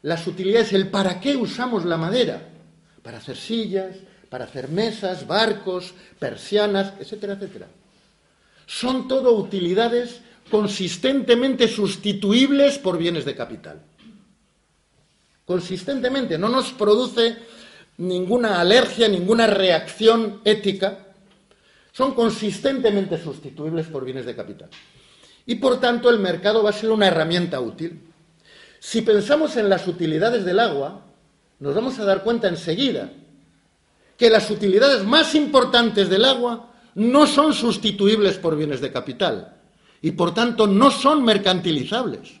Las 0.00 0.26
utilidades, 0.26 0.72
el 0.72 0.88
para 0.88 1.20
qué 1.20 1.36
usamos 1.36 1.84
la 1.84 1.98
madera. 1.98 2.48
Para 3.02 3.18
hacer 3.18 3.36
sillas, 3.36 3.94
para 4.30 4.46
hacer 4.46 4.70
mesas, 4.70 5.26
barcos, 5.26 5.92
persianas, 6.18 6.94
etcétera, 6.98 7.34
etcétera 7.34 7.66
son 8.68 9.08
todo 9.08 9.32
utilidades 9.32 10.20
consistentemente 10.50 11.68
sustituibles 11.68 12.76
por 12.78 12.98
bienes 12.98 13.24
de 13.24 13.34
capital. 13.34 13.80
Consistentemente, 15.46 16.36
no 16.36 16.50
nos 16.50 16.72
produce 16.74 17.38
ninguna 17.96 18.60
alergia, 18.60 19.08
ninguna 19.08 19.46
reacción 19.46 20.42
ética, 20.44 21.06
son 21.92 22.14
consistentemente 22.14 23.16
sustituibles 23.16 23.86
por 23.86 24.04
bienes 24.04 24.26
de 24.26 24.36
capital. 24.36 24.68
Y 25.46 25.54
por 25.54 25.80
tanto 25.80 26.10
el 26.10 26.18
mercado 26.18 26.62
va 26.62 26.68
a 26.68 26.74
ser 26.74 26.90
una 26.90 27.06
herramienta 27.06 27.60
útil. 27.60 27.98
Si 28.78 29.00
pensamos 29.00 29.56
en 29.56 29.70
las 29.70 29.88
utilidades 29.88 30.44
del 30.44 30.60
agua, 30.60 31.06
nos 31.58 31.74
vamos 31.74 31.98
a 31.98 32.04
dar 32.04 32.22
cuenta 32.22 32.48
enseguida 32.48 33.10
que 34.18 34.28
las 34.28 34.50
utilidades 34.50 35.04
más 35.04 35.34
importantes 35.34 36.10
del 36.10 36.26
agua 36.26 36.67
no 36.98 37.28
son 37.28 37.54
sustituibles 37.54 38.38
por 38.38 38.56
bienes 38.56 38.80
de 38.80 38.90
capital 38.90 39.56
y 40.02 40.10
por 40.12 40.34
tanto 40.34 40.66
no 40.66 40.90
son 40.90 41.24
mercantilizables. 41.24 42.40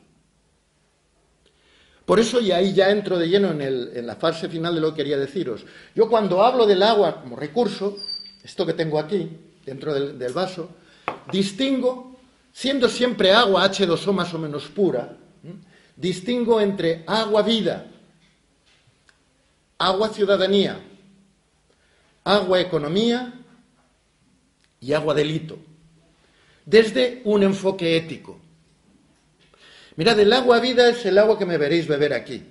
Por 2.04 2.18
eso, 2.18 2.40
y 2.40 2.50
ahí 2.50 2.72
ya 2.72 2.90
entro 2.90 3.18
de 3.18 3.28
lleno 3.28 3.50
en, 3.50 4.06
la 4.06 4.16
fase 4.16 4.48
final 4.48 4.74
de 4.74 4.80
lo 4.80 4.90
que 4.90 4.96
quería 4.98 5.18
deciros, 5.18 5.64
yo 5.94 6.08
cuando 6.08 6.42
hablo 6.42 6.66
del 6.66 6.82
agua 6.82 7.20
como 7.20 7.36
recurso, 7.36 7.96
esto 8.42 8.66
que 8.66 8.72
tengo 8.72 8.98
aquí, 8.98 9.30
dentro 9.64 9.94
del, 9.94 10.32
vaso, 10.32 10.70
distingo, 11.30 12.16
siendo 12.52 12.88
siempre 12.88 13.32
agua 13.32 13.70
H2O 13.70 14.12
más 14.12 14.34
o 14.34 14.38
menos 14.38 14.66
pura, 14.68 15.16
distingo 15.94 16.60
entre 16.60 17.04
agua 17.06 17.42
vida, 17.42 17.86
agua 19.78 20.08
ciudadanía, 20.08 20.80
agua 22.24 22.60
economía 22.60 23.37
y 24.80 24.92
agua 24.92 25.14
delito, 25.14 25.58
desde 26.64 27.22
un 27.24 27.42
enfoque 27.42 27.96
ético. 27.96 28.38
Mirad, 29.96 30.20
el 30.20 30.32
agua 30.32 30.60
vida 30.60 30.88
es 30.88 31.04
el 31.06 31.18
agua 31.18 31.38
que 31.38 31.46
me 31.46 31.58
veréis 31.58 31.88
beber 31.88 32.12
aquí. 32.12 32.42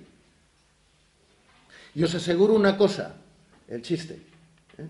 Y 1.94 2.02
os 2.02 2.14
aseguro 2.14 2.54
una 2.54 2.76
cosa, 2.76 3.16
el 3.66 3.80
chiste, 3.82 4.14
¿eh? 4.76 4.86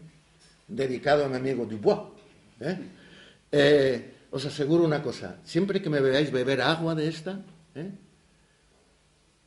dedicado 0.67 1.25
a 1.25 1.29
mi 1.29 1.37
amigo 1.37 1.65
Dubois. 1.65 2.01
¿eh? 2.61 2.79
Eh, 3.53 4.15
os 4.31 4.45
aseguro 4.45 4.85
una 4.85 5.03
cosa, 5.03 5.39
siempre 5.45 5.81
que 5.81 5.89
me 5.89 6.01
veáis 6.01 6.31
beber 6.31 6.61
agua 6.61 6.95
de 6.95 7.09
esta, 7.09 7.41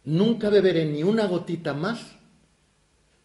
nunca 0.05 0.49
beberé 0.49 0.85
ni 0.85 1.03
una 1.03 1.27
gotita 1.27 1.73
más 1.73 2.15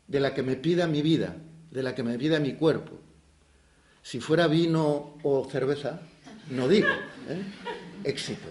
de 0.07 0.21
la 0.21 0.35
que 0.35 0.43
me 0.43 0.57
pida 0.57 0.87
mi 0.87 1.01
vida, 1.01 1.37
de 1.71 1.83
la 1.83 1.95
que 1.95 2.03
me 2.03 2.19
pida 2.19 2.41
mi 2.41 2.55
cuerpo. 2.55 3.06
Si 4.07 4.21
fuera 4.21 4.47
vino 4.47 5.19
o 5.25 5.49
cerveza, 5.51 5.99
no 6.51 6.69
digo, 6.69 6.87
¿eh? 6.87 7.43
éxito. 8.05 8.47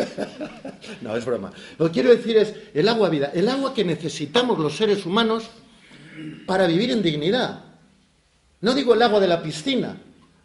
no, 1.02 1.14
es 1.14 1.26
broma. 1.26 1.52
Lo 1.78 1.88
que 1.88 1.92
quiero 1.92 2.08
decir 2.08 2.38
es 2.38 2.54
el 2.72 2.88
agua 2.88 3.10
vida, 3.10 3.30
el 3.34 3.50
agua 3.50 3.74
que 3.74 3.84
necesitamos 3.84 4.58
los 4.58 4.74
seres 4.74 5.04
humanos 5.04 5.50
para 6.46 6.66
vivir 6.66 6.90
en 6.90 7.02
dignidad. 7.02 7.64
No 8.62 8.74
digo 8.74 8.94
el 8.94 9.02
agua 9.02 9.20
de 9.20 9.28
la 9.28 9.42
piscina, 9.42 9.98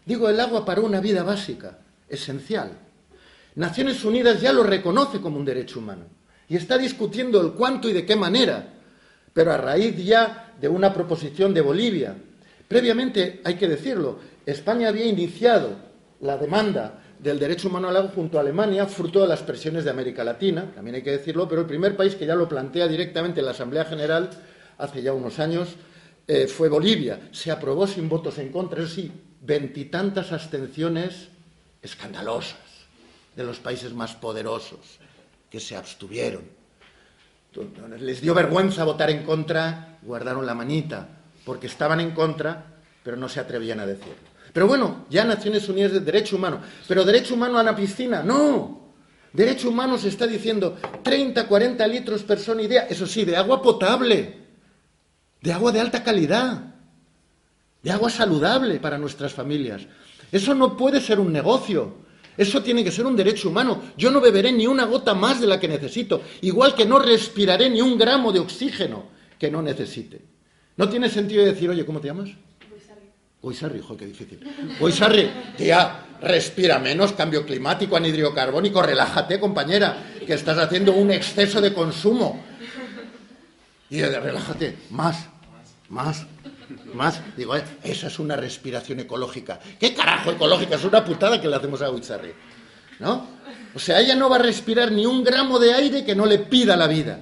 digo 0.05 0.27
el 0.27 0.41
agua 0.41 0.65
para 0.65 0.81
una 0.81 0.99
vida 0.99 1.23
básica, 1.23 1.77
esencial. 2.09 2.77
Naciones 3.55 4.03
Unidas 4.03 4.41
ya 4.41 4.51
lo 4.51 4.63
reconoce 4.63 5.21
como 5.21 5.37
un 5.37 5.45
derecho 5.45 5.79
humano 5.79 6.03
y 6.49 6.57
está 6.57 6.77
discutiendo 6.77 7.39
el 7.39 7.53
cuánto 7.53 7.87
y 7.87 7.93
de 7.93 8.05
qué 8.05 8.17
manera, 8.17 8.73
pero 9.31 9.53
a 9.53 9.57
raíz 9.57 9.95
ya 10.03 10.53
de 10.59 10.67
una 10.67 10.93
proposición 10.93 11.53
de 11.53 11.61
Bolivia. 11.61 12.17
Previamente, 12.67 13.41
hay 13.43 13.55
que 13.55 13.67
decirlo, 13.67 14.19
España 14.45 14.89
había 14.89 15.05
iniciado 15.05 15.75
la 16.21 16.37
demanda 16.37 17.01
del 17.19 17.39
derecho 17.39 17.69
humano 17.69 17.87
al 17.87 17.97
agua 17.97 18.11
junto 18.13 18.37
a 18.37 18.41
Alemania, 18.41 18.85
fruto 18.85 19.21
de 19.21 19.27
las 19.27 19.41
presiones 19.41 19.83
de 19.83 19.89
América 19.89 20.23
Latina, 20.23 20.71
también 20.75 20.95
hay 20.95 21.01
que 21.01 21.11
decirlo, 21.11 21.47
pero 21.47 21.61
el 21.61 21.67
primer 21.67 21.95
país 21.95 22.15
que 22.15 22.25
ya 22.25 22.35
lo 22.35 22.47
plantea 22.47 22.87
directamente 22.87 23.39
en 23.39 23.45
la 23.45 23.51
Asamblea 23.51 23.85
General 23.85 24.29
hace 24.77 25.01
ya 25.01 25.13
unos 25.13 25.39
años 25.39 25.69
eh, 26.27 26.47
fue 26.47 26.69
Bolivia. 26.69 27.29
Se 27.31 27.51
aprobó 27.51 27.87
sin 27.87 28.09
votos 28.09 28.37
en 28.37 28.51
contra, 28.51 28.83
eso 28.83 28.93
sí, 28.93 29.11
veintitantas 29.41 30.31
abstenciones 30.31 31.29
escandalosas 31.81 32.59
de 33.35 33.43
los 33.43 33.59
países 33.59 33.93
más 33.93 34.15
poderosos 34.15 34.99
que 35.49 35.59
se 35.59 35.75
abstuvieron. 35.75 36.43
Les 37.99 38.21
dio 38.21 38.35
vergüenza 38.35 38.83
votar 38.83 39.09
en 39.09 39.23
contra, 39.23 39.97
guardaron 40.03 40.45
la 40.45 40.53
manita, 40.53 41.16
porque 41.47 41.67
estaban 41.67 42.01
en 42.01 42.11
contra, 42.11 42.61
pero 43.01 43.15
no 43.15 43.29
se 43.29 43.39
atrevían 43.39 43.79
a 43.79 43.85
decirlo. 43.85 44.27
Pero 44.51 44.67
bueno, 44.67 45.05
ya 45.09 45.23
Naciones 45.23 45.69
Unidas 45.69 45.93
de 45.93 46.01
Derecho 46.01 46.35
Humano. 46.35 46.59
Pero 46.85 47.05
derecho 47.05 47.35
humano 47.35 47.57
a 47.57 47.63
la 47.63 47.73
piscina, 47.73 48.21
no. 48.21 48.91
Derecho 49.31 49.69
humano 49.69 49.97
se 49.97 50.09
está 50.09 50.27
diciendo 50.27 50.77
30, 51.03 51.47
40 51.47 51.87
litros 51.87 52.23
persona 52.23 52.61
idea, 52.63 52.85
eso 52.89 53.07
sí, 53.07 53.23
de 53.23 53.37
agua 53.37 53.61
potable, 53.61 54.39
de 55.41 55.53
agua 55.53 55.71
de 55.71 55.79
alta 55.79 56.03
calidad, 56.03 56.75
de 57.81 57.91
agua 57.91 58.09
saludable 58.09 58.81
para 58.81 58.97
nuestras 58.97 59.31
familias. 59.31 59.87
Eso 60.29 60.53
no 60.53 60.75
puede 60.75 60.99
ser 60.99 61.17
un 61.17 61.31
negocio. 61.31 61.95
Eso 62.35 62.61
tiene 62.61 62.83
que 62.83 62.91
ser 62.91 63.05
un 63.05 63.15
derecho 63.15 63.47
humano. 63.47 63.83
Yo 63.95 64.11
no 64.11 64.19
beberé 64.19 64.51
ni 64.51 64.67
una 64.67 64.83
gota 64.83 65.13
más 65.13 65.39
de 65.39 65.47
la 65.47 65.61
que 65.61 65.69
necesito, 65.69 66.21
igual 66.41 66.75
que 66.75 66.85
no 66.85 66.99
respiraré 66.99 67.69
ni 67.69 67.81
un 67.81 67.97
gramo 67.97 68.33
de 68.33 68.39
oxígeno 68.39 69.05
que 69.39 69.49
no 69.49 69.61
necesite. 69.61 70.36
No 70.77 70.87
tiene 70.87 71.09
sentido 71.09 71.43
decir, 71.43 71.69
oye, 71.69 71.85
¿cómo 71.85 71.99
te 71.99 72.07
llamas? 72.07 72.29
Goisarri, 73.41 73.79
hijo, 73.79 73.97
qué 73.97 74.05
difícil. 74.05 74.39
Goisarri, 74.79 75.29
tía, 75.57 76.05
respira 76.21 76.79
menos, 76.79 77.13
cambio 77.13 77.45
climático, 77.45 77.95
anhidrio 77.95 78.33
carbónico, 78.33 78.81
relájate, 78.81 79.39
compañera, 79.39 79.97
que 80.25 80.33
estás 80.33 80.57
haciendo 80.57 80.93
un 80.93 81.11
exceso 81.11 81.61
de 81.61 81.73
consumo. 81.73 82.43
Y 83.89 84.01
relájate, 84.01 84.77
más, 84.89 85.27
más, 85.89 86.25
más. 86.93 87.21
Digo, 87.35 87.55
eh, 87.55 87.63
esa 87.83 88.07
es 88.07 88.19
una 88.19 88.35
respiración 88.35 88.99
ecológica. 88.99 89.59
¿Qué 89.79 89.93
carajo 89.93 90.31
ecológica? 90.31 90.75
Es 90.75 90.83
una 90.83 91.05
putada 91.05 91.39
que 91.39 91.47
le 91.47 91.55
hacemos 91.55 91.81
a 91.81 91.87
Goisarri. 91.87 92.33
¿No? 92.99 93.27
O 93.73 93.79
sea, 93.79 93.99
ella 93.99 94.15
no 94.15 94.29
va 94.29 94.37
a 94.37 94.39
respirar 94.39 94.91
ni 94.91 95.05
un 95.05 95.23
gramo 95.23 95.59
de 95.59 95.73
aire 95.73 96.03
que 96.03 96.15
no 96.15 96.25
le 96.25 96.39
pida 96.39 96.75
la 96.75 96.87
vida. 96.87 97.19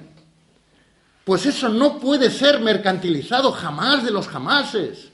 Pues 1.26 1.44
eso 1.44 1.68
no 1.68 1.98
puede 1.98 2.30
ser 2.30 2.60
mercantilizado 2.60 3.50
jamás 3.50 4.04
de 4.04 4.12
los 4.12 4.28
jamases. 4.28 5.08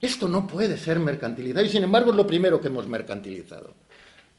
Esto 0.00 0.26
no 0.26 0.44
puede 0.44 0.76
ser 0.76 0.98
mercantilizado 0.98 1.64
y 1.64 1.68
sin 1.68 1.84
embargo 1.84 2.10
es 2.10 2.16
lo 2.16 2.26
primero 2.26 2.60
que 2.60 2.66
hemos 2.66 2.88
mercantilizado. 2.88 3.72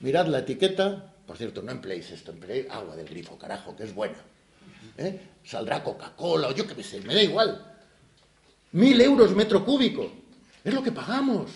Mirad 0.01 0.27
la 0.27 0.39
etiqueta, 0.39 1.13
por 1.25 1.37
cierto, 1.37 1.61
no 1.61 1.71
empleéis 1.71 2.11
esto, 2.11 2.33
empleéis 2.33 2.69
agua 2.69 2.97
del 2.97 3.07
grifo, 3.07 3.37
carajo, 3.37 3.73
que 3.73 3.85
es 3.85 3.95
buena. 3.95 4.17
¿Eh? 4.97 5.21
Saldrá 5.45 5.81
Coca-Cola 5.81 6.49
o 6.49 6.51
yo 6.51 6.67
qué 6.67 6.83
sé, 6.83 6.99
me 6.99 7.15
da 7.15 7.23
igual. 7.23 7.65
Mil 8.73 8.99
euros 8.99 9.33
metro 9.33 9.63
cúbico, 9.63 10.11
es 10.61 10.73
lo 10.73 10.83
que 10.83 10.91
pagamos. 10.91 11.51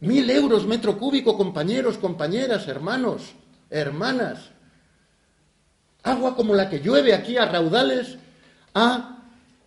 Mil 0.00 0.28
euros 0.28 0.66
metro 0.66 0.98
cúbico, 0.98 1.38
compañeros, 1.38 1.96
compañeras, 1.96 2.68
hermanos, 2.68 3.32
hermanas. 3.70 4.50
Agua 6.02 6.36
como 6.36 6.54
la 6.54 6.68
que 6.68 6.80
llueve 6.80 7.14
aquí 7.14 7.38
a 7.38 7.46
raudales. 7.46 8.18
Ah, 8.74 9.18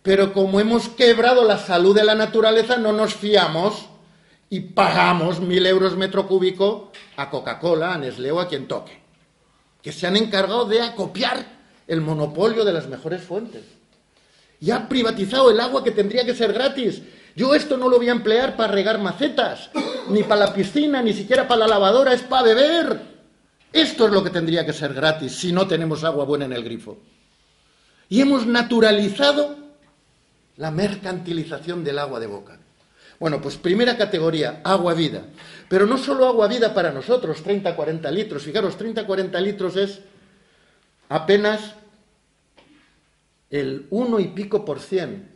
pero 0.02 0.32
como 0.32 0.58
hemos 0.60 0.88
quebrado 0.88 1.44
la 1.44 1.58
salud 1.58 1.94
de 1.94 2.04
la 2.04 2.14
naturaleza, 2.14 2.76
no 2.76 2.92
nos 2.92 3.14
fiamos 3.14 3.86
y 4.50 4.60
pagamos 4.60 5.40
mil 5.40 5.64
euros 5.64 5.96
metro 5.96 6.26
cúbico 6.26 6.92
a 7.16 7.30
Coca-Cola, 7.30 7.94
a 7.94 7.98
Nestlé 7.98 8.32
o 8.32 8.40
a 8.40 8.48
quien 8.48 8.68
toque, 8.68 9.00
que 9.80 9.92
se 9.92 10.06
han 10.06 10.16
encargado 10.16 10.64
de 10.66 10.82
acopiar 10.82 11.46
el 11.86 12.00
monopolio 12.00 12.64
de 12.64 12.72
las 12.72 12.88
mejores 12.88 13.22
fuentes. 13.22 13.62
Y 14.60 14.70
ha 14.70 14.88
privatizado 14.88 15.50
el 15.50 15.60
agua 15.60 15.82
que 15.82 15.90
tendría 15.90 16.24
que 16.24 16.34
ser 16.34 16.52
gratis. 16.52 17.02
Yo 17.34 17.54
esto 17.54 17.76
no 17.76 17.88
lo 17.88 17.96
voy 17.96 18.08
a 18.08 18.12
emplear 18.12 18.56
para 18.56 18.72
regar 18.72 18.98
macetas, 18.98 19.70
ni 20.08 20.22
para 20.22 20.46
la 20.46 20.54
piscina, 20.54 21.02
ni 21.02 21.12
siquiera 21.12 21.48
para 21.48 21.60
la 21.60 21.68
lavadora, 21.68 22.12
es 22.12 22.22
para 22.22 22.42
beber. 22.42 23.00
Esto 23.72 24.06
es 24.06 24.12
lo 24.12 24.22
que 24.22 24.30
tendría 24.30 24.66
que 24.66 24.72
ser 24.72 24.92
gratis 24.92 25.34
si 25.34 25.50
no 25.50 25.66
tenemos 25.66 26.04
agua 26.04 26.24
buena 26.24 26.44
en 26.44 26.52
el 26.52 26.62
grifo. 26.62 26.98
Y 28.12 28.20
hemos 28.20 28.46
naturalizado 28.46 29.56
la 30.58 30.70
mercantilización 30.70 31.82
del 31.82 31.98
agua 31.98 32.20
de 32.20 32.26
boca. 32.26 32.58
Bueno, 33.18 33.40
pues 33.40 33.56
primera 33.56 33.96
categoría, 33.96 34.60
agua 34.64 34.92
vida. 34.92 35.24
Pero 35.66 35.86
no 35.86 35.96
solo 35.96 36.28
agua 36.28 36.46
vida 36.46 36.74
para 36.74 36.92
nosotros, 36.92 37.42
30, 37.42 37.74
40 37.74 38.10
litros. 38.10 38.42
Fijaros, 38.42 38.76
30, 38.76 39.06
40 39.06 39.40
litros 39.40 39.76
es 39.78 40.00
apenas 41.08 41.74
el 43.48 43.86
uno 43.88 44.20
y 44.20 44.28
pico 44.28 44.62
por 44.62 44.78
cien 44.78 45.30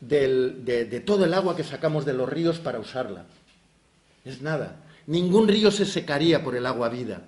de, 0.00 0.54
de 0.64 1.00
todo 1.02 1.24
el 1.24 1.34
agua 1.34 1.54
que 1.54 1.62
sacamos 1.62 2.04
de 2.04 2.14
los 2.14 2.28
ríos 2.28 2.58
para 2.58 2.80
usarla. 2.80 3.26
Es 4.24 4.42
nada. 4.42 4.80
Ningún 5.06 5.46
río 5.46 5.70
se 5.70 5.86
secaría 5.86 6.42
por 6.42 6.56
el 6.56 6.66
agua 6.66 6.88
vida. 6.88 7.22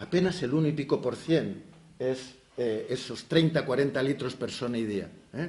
Apenas 0.00 0.42
el 0.42 0.52
uno 0.52 0.68
y 0.68 0.72
pico 0.72 1.00
por 1.00 1.16
cien 1.16 1.72
es 2.10 2.34
eh, 2.56 2.86
esos 2.90 3.24
30, 3.24 3.64
40 3.64 4.02
litros 4.02 4.34
persona 4.34 4.78
y 4.78 4.84
día. 4.84 5.08
¿eh? 5.34 5.48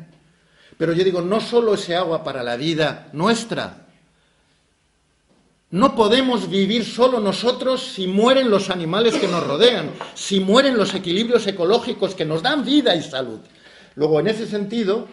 Pero 0.77 0.93
yo 0.93 1.03
digo, 1.03 1.21
no 1.21 1.39
solo 1.39 1.75
ese 1.75 1.95
agua 1.95 2.23
para 2.23 2.43
la 2.43 2.55
vida 2.55 3.09
nuestra. 3.13 3.85
No 5.71 5.95
podemos 5.95 6.49
vivir 6.49 6.85
solo 6.85 7.19
nosotros 7.19 7.81
si 7.81 8.07
mueren 8.07 8.49
los 8.49 8.69
animales 8.69 9.15
que 9.15 9.27
nos 9.27 9.45
rodean, 9.45 9.91
si 10.13 10.39
mueren 10.39 10.77
los 10.77 10.93
equilibrios 10.93 11.45
ecológicos 11.47 12.15
que 12.15 12.25
nos 12.25 12.41
dan 12.41 12.63
vida 12.63 12.95
y 12.95 13.01
salud. 13.01 13.39
Luego, 13.95 14.19
en 14.19 14.27
ese 14.27 14.47
sentido, 14.47 15.07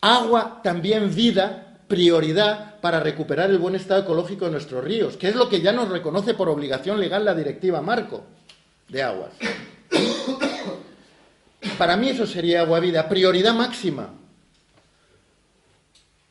agua 0.00 0.60
también 0.62 1.14
vida, 1.14 1.78
prioridad 1.86 2.80
para 2.80 3.00
recuperar 3.00 3.50
el 3.50 3.58
buen 3.58 3.74
estado 3.74 4.02
ecológico 4.02 4.44
de 4.46 4.52
nuestros 4.52 4.84
ríos, 4.84 5.16
que 5.16 5.28
es 5.28 5.34
lo 5.34 5.48
que 5.48 5.60
ya 5.60 5.72
nos 5.72 5.88
reconoce 5.88 6.34
por 6.34 6.48
obligación 6.48 7.00
legal 7.00 7.24
la 7.24 7.34
directiva 7.34 7.80
Marco 7.80 8.24
de 8.88 9.02
aguas. 9.02 9.32
Para 11.76 11.96
mí 11.96 12.10
eso 12.10 12.26
sería 12.26 12.60
agua 12.60 12.80
vida, 12.80 13.08
prioridad 13.08 13.54
máxima. 13.54 14.14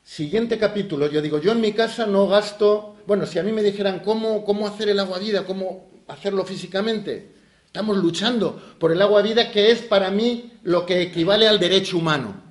Siguiente 0.04 0.58
capítulo, 0.58 1.08
yo 1.10 1.22
digo, 1.22 1.40
yo 1.40 1.52
en 1.52 1.62
mi 1.62 1.74
casa 1.74 2.06
no 2.06 2.28
gasto, 2.28 2.96
bueno, 3.06 3.26
si 3.26 3.40
a 3.40 3.44
mí 3.44 3.52
me 3.52 3.62
dijeran 3.62 4.00
cómo, 4.00 4.46
cómo 4.46 4.66
hacer 4.66 4.90
el 4.90 5.00
agua 5.00 5.20
vida, 5.20 5.46
cómo 5.46 5.90
hacerlo 6.08 6.46
físicamente, 6.46 7.34
estamos 7.66 7.98
luchando 7.98 8.60
por 8.80 8.92
el 8.92 9.02
agua 9.02 9.22
vida 9.22 9.52
que 9.52 9.70
es 9.70 9.82
para 9.82 10.10
mí 10.10 10.54
lo 10.64 10.86
que 10.86 11.02
equivale 11.02 11.48
al 11.48 11.60
derecho 11.60 11.98
humano. 11.98 12.42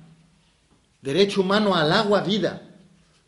Derecho 1.01 1.41
humano 1.41 1.75
al 1.75 1.91
agua 1.91 2.21
vida, 2.21 2.61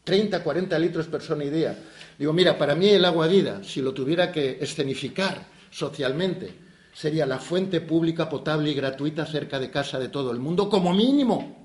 30, 0.04 0.44
40 0.44 0.78
litros 0.80 1.08
persona 1.08 1.44
y 1.44 1.50
día. 1.50 1.78
Digo, 2.18 2.32
mira, 2.32 2.58
para 2.58 2.76
mí 2.76 2.88
el 2.90 3.06
agua 3.06 3.28
vida, 3.28 3.62
si 3.64 3.82
lo 3.82 3.94
tuviera 3.94 4.32
que 4.32 4.60
escenificar 4.62 5.44
socialmente, 5.72 6.54
sería 7.00 7.26
la 7.26 7.40
fuente 7.40 7.80
pública 7.80 8.28
potable 8.28 8.72
y 8.72 8.74
gratuita 8.74 9.26
cerca 9.26 9.58
de 9.58 9.72
casa 9.72 10.00
de 10.00 10.10
todo 10.10 10.32
el 10.32 10.40
mundo, 10.40 10.68
como 10.68 10.94
mínimo. 10.94 11.56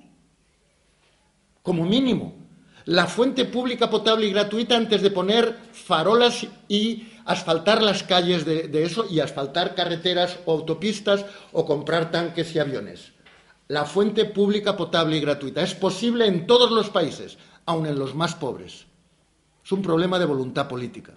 Como 1.62 1.84
mínimo 1.84 2.44
la 2.86 3.06
fuente 3.06 3.46
pública 3.46 3.88
potable 3.88 4.26
y 4.26 4.30
gratuita 4.32 4.76
antes 4.76 5.00
de 5.00 5.10
poner 5.10 5.56
farolas 5.72 6.46
y 6.68 7.08
asfaltar 7.24 7.82
las 7.82 8.02
calles 8.02 8.44
de, 8.44 8.70
eso 8.84 9.06
y 9.10 9.20
asfaltar 9.20 9.74
carreteras 9.74 10.38
o 10.44 10.52
autopistas 10.52 11.24
o 11.52 11.64
comprar 11.64 12.10
tanques 12.10 12.54
y 12.54 12.58
aviones. 12.58 13.12
La 13.68 13.86
fuente 13.86 14.26
pública 14.26 14.76
potable 14.76 15.16
y 15.16 15.20
gratuita 15.20 15.62
es 15.62 15.74
posible 15.74 16.26
en 16.26 16.46
todos 16.46 16.70
los 16.70 16.90
países, 16.90 17.38
aun 17.64 17.86
en 17.86 17.98
los 17.98 18.14
más 18.14 18.34
pobres. 18.34 18.84
Es 19.64 19.72
un 19.72 19.80
problema 19.80 20.18
de 20.18 20.26
voluntad 20.26 20.68
política. 20.68 21.14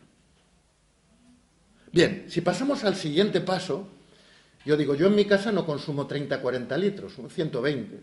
Bien, 1.91 2.25
si 2.29 2.39
pasamos 2.39 2.85
al 2.85 2.95
siguiente 2.95 3.41
paso, 3.41 3.87
yo 4.67 4.77
digo, 4.77 4.93
yo 4.93 5.07
en 5.07 5.15
mi 5.15 5.25
casa 5.25 5.51
no 5.51 5.65
consumo 5.65 6.05
30, 6.05 6.41
40 6.41 6.77
litros, 6.77 7.13
120, 7.33 7.99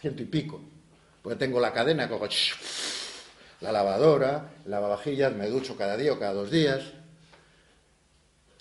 ciento 0.00 0.22
y 0.22 0.26
pico 0.26 0.60
porque 1.24 1.38
tengo 1.38 1.58
la 1.58 1.72
cadena, 1.72 2.06
cojo 2.06 2.28
la 3.62 3.72
lavadora, 3.72 4.50
lavavajillas, 4.66 5.34
me 5.34 5.48
ducho 5.48 5.74
cada 5.74 5.96
día 5.96 6.12
o 6.12 6.18
cada 6.18 6.34
dos 6.34 6.50
días. 6.50 6.82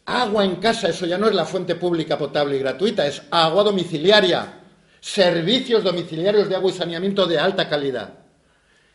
Agua 0.05 0.45
en 0.45 0.55
casa, 0.55 0.87
eso 0.87 1.05
ya 1.05 1.17
no 1.17 1.27
es 1.27 1.35
la 1.35 1.43
fuente 1.43 1.75
pública 1.75 2.17
potable 2.17 2.55
y 2.55 2.59
gratuita, 2.59 3.05
es 3.05 3.21
agua 3.31 3.63
domiciliaria, 3.63 4.61
servicios 5.01 5.83
domiciliarios 5.83 6.47
de 6.47 6.55
agua 6.55 6.71
y 6.71 6.73
saneamiento 6.73 7.27
de 7.27 7.37
alta 7.37 7.67
calidad. 7.67 8.13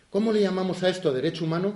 ¿Cómo 0.09 0.33
le 0.33 0.41
llamamos 0.41 0.83
a 0.83 0.89
esto 0.89 1.13
derecho 1.13 1.45
humano? 1.45 1.75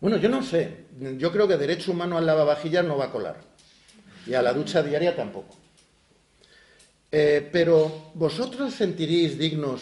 Bueno, 0.00 0.16
yo 0.18 0.28
no 0.28 0.42
sé. 0.42 0.86
Yo 1.16 1.32
creo 1.32 1.48
que 1.48 1.56
derecho 1.56 1.92
humano 1.92 2.18
al 2.18 2.26
lavavajillas 2.26 2.84
no 2.84 2.96
va 2.96 3.06
a 3.06 3.12
colar. 3.12 3.40
Y 4.26 4.34
a 4.34 4.42
la 4.42 4.52
ducha 4.52 4.82
diaria 4.82 5.16
tampoco. 5.16 5.56
Eh, 7.10 7.48
pero 7.50 8.10
vosotros 8.14 8.74
sentiríais 8.74 9.38
dignos 9.38 9.80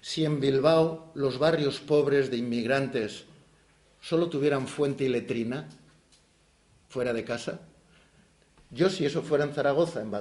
si 0.00 0.24
en 0.24 0.40
Bilbao 0.40 1.12
los 1.14 1.38
barrios 1.38 1.80
pobres 1.80 2.30
de 2.30 2.38
inmigrantes 2.38 3.24
solo 4.00 4.28
tuvieran 4.28 4.66
fuente 4.66 5.04
y 5.04 5.08
letrina 5.08 5.68
fuera 6.88 7.12
de 7.12 7.24
casa. 7.24 7.60
Yo, 8.70 8.88
si 8.88 9.04
eso 9.04 9.22
fuera 9.22 9.44
en 9.44 9.52
Zaragoza, 9.52 10.00
en, 10.00 10.14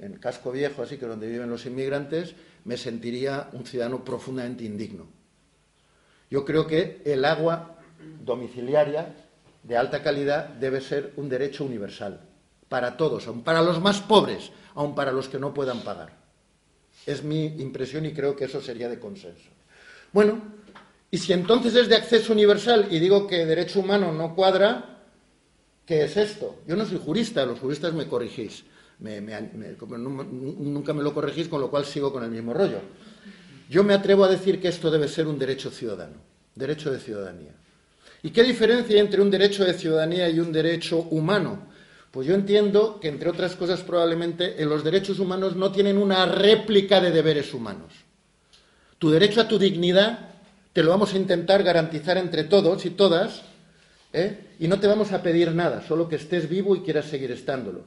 el, 0.00 0.18
casco 0.18 0.50
viejo, 0.50 0.82
así 0.82 0.96
que 0.96 1.06
donde 1.06 1.28
viven 1.28 1.50
los 1.50 1.66
inmigrantes, 1.66 2.34
me 2.64 2.76
sentiría 2.76 3.48
un 3.52 3.66
ciudadano 3.66 4.04
profundamente 4.04 4.64
indigno. 4.64 5.06
Yo 6.30 6.44
creo 6.44 6.66
que 6.66 7.02
el 7.04 7.24
agua 7.24 7.79
domiciliaria 8.24 9.14
de 9.62 9.76
alta 9.76 10.02
calidad 10.02 10.48
debe 10.48 10.80
ser 10.80 11.12
un 11.16 11.28
derecho 11.28 11.64
universal 11.64 12.20
para 12.68 12.96
todos, 12.96 13.28
para 13.44 13.62
los 13.62 13.80
más 13.80 14.00
pobres, 14.00 14.52
aun 14.74 14.94
para 14.94 15.12
los 15.12 15.28
que 15.28 15.38
no 15.38 15.52
puedan 15.52 15.80
pagar. 15.80 16.16
Es 17.04 17.24
mi 17.24 17.46
impresión 17.46 18.06
y 18.06 18.12
creo 18.12 18.36
que 18.36 18.44
eso 18.44 18.60
sería 18.60 18.88
de 18.88 18.98
consenso. 18.98 19.50
Bueno, 20.12 20.40
y 21.10 21.18
si 21.18 21.32
entonces 21.32 21.74
es 21.74 21.88
de 21.88 21.96
acceso 21.96 22.32
universal 22.32 22.86
y 22.90 22.98
digo 23.00 23.26
que 23.26 23.44
derecho 23.44 23.80
humano 23.80 24.12
no 24.12 24.34
cuadra, 24.34 25.00
¿qué 25.84 26.04
es 26.04 26.16
esto? 26.16 26.60
Yo 26.66 26.76
no 26.76 26.86
soy 26.86 26.98
jurista, 26.98 27.44
los 27.44 27.58
juristas 27.58 27.92
me 27.92 28.06
corrigís. 28.06 28.64
nunca 29.00 30.94
me 30.94 31.02
lo 31.02 31.12
corregís, 31.12 31.48
con 31.48 31.60
lo 31.60 31.70
cual 31.70 31.84
sigo 31.84 32.12
con 32.12 32.22
el 32.22 32.30
mismo 32.30 32.54
rollo. 32.54 32.80
Yo 33.68 33.82
me 33.82 33.94
atrevo 33.94 34.24
a 34.24 34.28
decir 34.28 34.60
que 34.60 34.68
esto 34.68 34.90
debe 34.90 35.08
ser 35.08 35.26
un 35.26 35.38
derecho 35.38 35.70
ciudadano, 35.70 36.16
derecho 36.54 36.92
de 36.92 37.00
ciudadanía. 37.00 37.54
¿Y 38.22 38.30
qué 38.30 38.42
diferencia 38.42 38.94
hay 38.94 39.00
entre 39.00 39.22
un 39.22 39.30
derecho 39.30 39.64
de 39.64 39.74
ciudadanía 39.74 40.28
y 40.28 40.40
un 40.40 40.52
derecho 40.52 40.98
humano? 41.10 41.70
Pues 42.10 42.26
yo 42.26 42.34
entiendo 42.34 42.98
que, 43.00 43.08
entre 43.08 43.30
otras 43.30 43.54
cosas, 43.54 43.82
probablemente 43.82 44.60
en 44.60 44.68
los 44.68 44.82
derechos 44.82 45.20
humanos 45.20 45.56
no 45.56 45.70
tienen 45.70 45.96
una 45.96 46.26
réplica 46.26 47.00
de 47.00 47.12
deberes 47.12 47.54
humanos. 47.54 47.92
Tu 48.98 49.10
derecho 49.10 49.40
a 49.40 49.48
tu 49.48 49.58
dignidad 49.58 50.30
te 50.72 50.82
lo 50.82 50.90
vamos 50.90 51.14
a 51.14 51.16
intentar 51.16 51.62
garantizar 51.62 52.18
entre 52.18 52.44
todos 52.44 52.84
y 52.84 52.90
todas, 52.90 53.42
¿eh? 54.12 54.54
y 54.58 54.68
no 54.68 54.78
te 54.78 54.86
vamos 54.86 55.12
a 55.12 55.22
pedir 55.22 55.52
nada, 55.52 55.82
solo 55.86 56.08
que 56.08 56.16
estés 56.16 56.48
vivo 56.48 56.76
y 56.76 56.80
quieras 56.80 57.06
seguir 57.06 57.30
estándolo. 57.30 57.84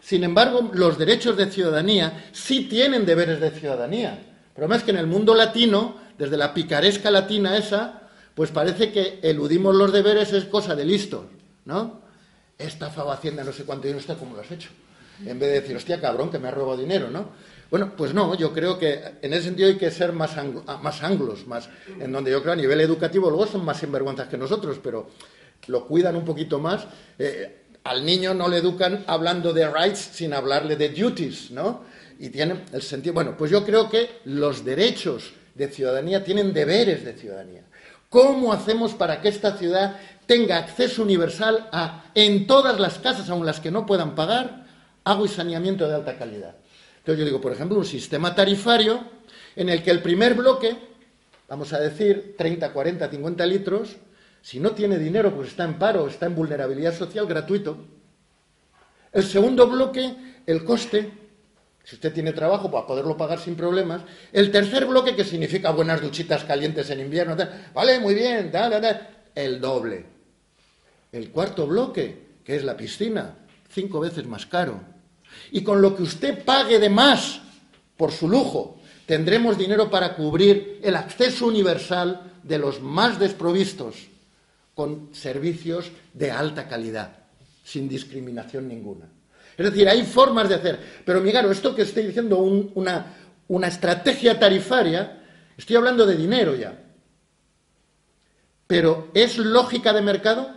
Sin 0.00 0.24
embargo, 0.24 0.70
los 0.72 0.96
derechos 0.96 1.36
de 1.36 1.50
ciudadanía 1.50 2.24
sí 2.32 2.64
tienen 2.64 3.04
deberes 3.04 3.40
de 3.40 3.50
ciudadanía. 3.50 4.18
Pero 4.54 4.66
más 4.66 4.82
que 4.82 4.90
en 4.92 4.98
el 4.98 5.06
mundo 5.06 5.34
latino, 5.34 5.96
desde 6.18 6.36
la 6.36 6.54
picaresca 6.54 7.10
latina 7.10 7.56
esa, 7.56 7.99
pues 8.34 8.50
parece 8.50 8.92
que 8.92 9.20
eludimos 9.22 9.74
los 9.74 9.92
deberes 9.92 10.32
es 10.32 10.44
cosa 10.44 10.74
de 10.74 10.84
listos, 10.84 11.24
¿no? 11.64 12.00
he 12.60 12.66
estafado 12.66 13.10
Hacienda 13.10 13.42
no 13.42 13.52
sé 13.52 13.64
cuánto 13.64 13.84
dinero 13.84 14.00
está, 14.00 14.14
¿cómo 14.16 14.36
lo 14.36 14.42
has 14.42 14.50
hecho? 14.50 14.68
En 15.24 15.38
vez 15.38 15.50
de 15.50 15.60
decir, 15.60 15.76
hostia, 15.76 16.00
cabrón, 16.00 16.30
que 16.30 16.38
me 16.38 16.48
ha 16.48 16.50
robado 16.50 16.78
dinero, 16.78 17.10
¿no? 17.10 17.28
Bueno, 17.70 17.94
pues 17.96 18.14
no, 18.14 18.34
yo 18.36 18.52
creo 18.52 18.78
que 18.78 19.00
en 19.22 19.32
ese 19.32 19.44
sentido 19.44 19.68
hay 19.68 19.76
que 19.76 19.90
ser 19.90 20.12
más, 20.12 20.36
ah, 20.36 20.80
más 20.82 21.02
anglos, 21.02 21.46
más, 21.46 21.68
en 22.00 22.10
donde 22.10 22.30
yo 22.30 22.42
creo 22.42 22.54
a 22.54 22.56
nivel 22.56 22.80
educativo 22.80 23.28
luego 23.28 23.46
son 23.46 23.64
más 23.64 23.78
sinvergüenzas 23.78 24.28
que 24.28 24.36
nosotros, 24.36 24.78
pero 24.82 25.08
lo 25.66 25.86
cuidan 25.86 26.16
un 26.16 26.24
poquito 26.24 26.58
más. 26.58 26.86
Eh, 27.18 27.64
al 27.84 28.04
niño 28.04 28.34
no 28.34 28.48
le 28.48 28.58
educan 28.58 29.04
hablando 29.06 29.52
de 29.52 29.70
rights 29.70 30.10
sin 30.12 30.34
hablarle 30.34 30.76
de 30.76 30.88
duties, 30.88 31.50
¿no? 31.50 31.84
Y 32.18 32.30
tienen 32.30 32.64
el 32.72 32.82
sentido. 32.82 33.14
Bueno, 33.14 33.36
pues 33.36 33.50
yo 33.50 33.64
creo 33.64 33.88
que 33.88 34.20
los 34.24 34.64
derechos 34.64 35.32
de 35.54 35.68
ciudadanía 35.68 36.24
tienen 36.24 36.52
deberes 36.52 37.04
de 37.04 37.12
ciudadanía. 37.12 37.62
¿Cómo 38.10 38.52
hacemos 38.52 38.92
para 38.92 39.22
que 39.22 39.28
esta 39.28 39.56
ciudad 39.56 39.96
tenga 40.26 40.58
acceso 40.58 41.02
universal 41.02 41.68
a, 41.72 42.04
en 42.14 42.46
todas 42.46 42.78
las 42.78 42.98
casas, 42.98 43.30
aun 43.30 43.46
las 43.46 43.60
que 43.60 43.70
no 43.70 43.86
puedan 43.86 44.14
pagar, 44.14 44.66
agua 45.04 45.26
y 45.26 45.28
saneamiento 45.28 45.88
de 45.88 45.94
alta 45.94 46.18
calidad. 46.18 46.56
Entonces 46.98 47.20
yo 47.20 47.24
digo, 47.24 47.40
por 47.40 47.52
ejemplo, 47.52 47.78
un 47.78 47.84
sistema 47.84 48.34
tarifario 48.34 49.04
en 49.54 49.68
el 49.68 49.82
que 49.82 49.90
el 49.90 50.02
primer 50.02 50.34
bloque, 50.34 50.76
vamos 51.48 51.72
a 51.72 51.78
decir 51.78 52.34
30, 52.36 52.72
40, 52.72 53.10
50 53.10 53.46
litros, 53.46 53.96
si 54.42 54.58
no 54.58 54.70
tiene 54.70 54.98
dinero, 54.98 55.34
pues 55.34 55.48
está 55.48 55.64
en 55.64 55.78
paro, 55.78 56.08
está 56.08 56.26
en 56.26 56.34
vulnerabilidad 56.34 56.94
social, 56.96 57.26
gratuito. 57.26 57.76
El 59.12 59.24
segundo 59.24 59.68
bloque, 59.68 60.14
el 60.46 60.64
coste, 60.64 61.12
si 61.84 61.96
usted 61.96 62.12
tiene 62.12 62.32
trabajo, 62.32 62.70
para 62.70 62.86
poderlo 62.86 63.16
pagar 63.16 63.40
sin 63.40 63.56
problemas. 63.56 64.02
El 64.32 64.50
tercer 64.50 64.86
bloque, 64.86 65.16
que 65.16 65.24
significa 65.24 65.70
buenas 65.70 66.00
duchitas 66.00 66.44
calientes 66.44 66.88
en 66.90 67.00
invierno, 67.00 67.36
vale, 67.74 67.98
muy 67.98 68.14
bien, 68.14 68.52
el 69.34 69.60
doble. 69.60 70.04
El 71.12 71.30
cuarto 71.30 71.66
bloque, 71.66 72.38
que 72.44 72.56
es 72.56 72.64
la 72.64 72.76
piscina, 72.76 73.34
cinco 73.68 74.00
veces 74.00 74.26
más 74.26 74.46
caro. 74.46 74.80
Y 75.50 75.62
con 75.62 75.80
lo 75.80 75.96
que 75.96 76.02
usted 76.02 76.44
pague 76.44 76.78
de 76.78 76.90
más 76.90 77.40
por 77.96 78.12
su 78.12 78.28
lujo, 78.28 78.80
tendremos 79.06 79.58
dinero 79.58 79.90
para 79.90 80.14
cubrir 80.14 80.80
el 80.82 80.96
acceso 80.96 81.46
universal 81.46 82.32
de 82.42 82.58
los 82.58 82.80
más 82.80 83.18
desprovistos 83.18 83.96
con 84.74 85.10
servicios 85.12 85.90
de 86.14 86.30
alta 86.30 86.68
calidad, 86.68 87.18
sin 87.64 87.88
discriminación 87.88 88.68
ninguna. 88.68 89.08
Es 89.60 89.66
decir, 89.66 89.86
hay 89.90 90.04
formas 90.04 90.48
de 90.48 90.54
hacer. 90.54 90.80
Pero, 91.04 91.20
Migaro, 91.20 91.50
esto 91.50 91.74
que 91.74 91.82
estoy 91.82 92.06
diciendo, 92.06 92.38
una, 92.38 93.14
una 93.46 93.66
estrategia 93.66 94.38
tarifaria, 94.38 95.20
estoy 95.54 95.76
hablando 95.76 96.06
de 96.06 96.16
dinero 96.16 96.54
ya. 96.54 96.82
Pero, 98.66 99.10
¿es 99.12 99.36
lógica 99.36 99.92
de 99.92 100.00
mercado? 100.00 100.50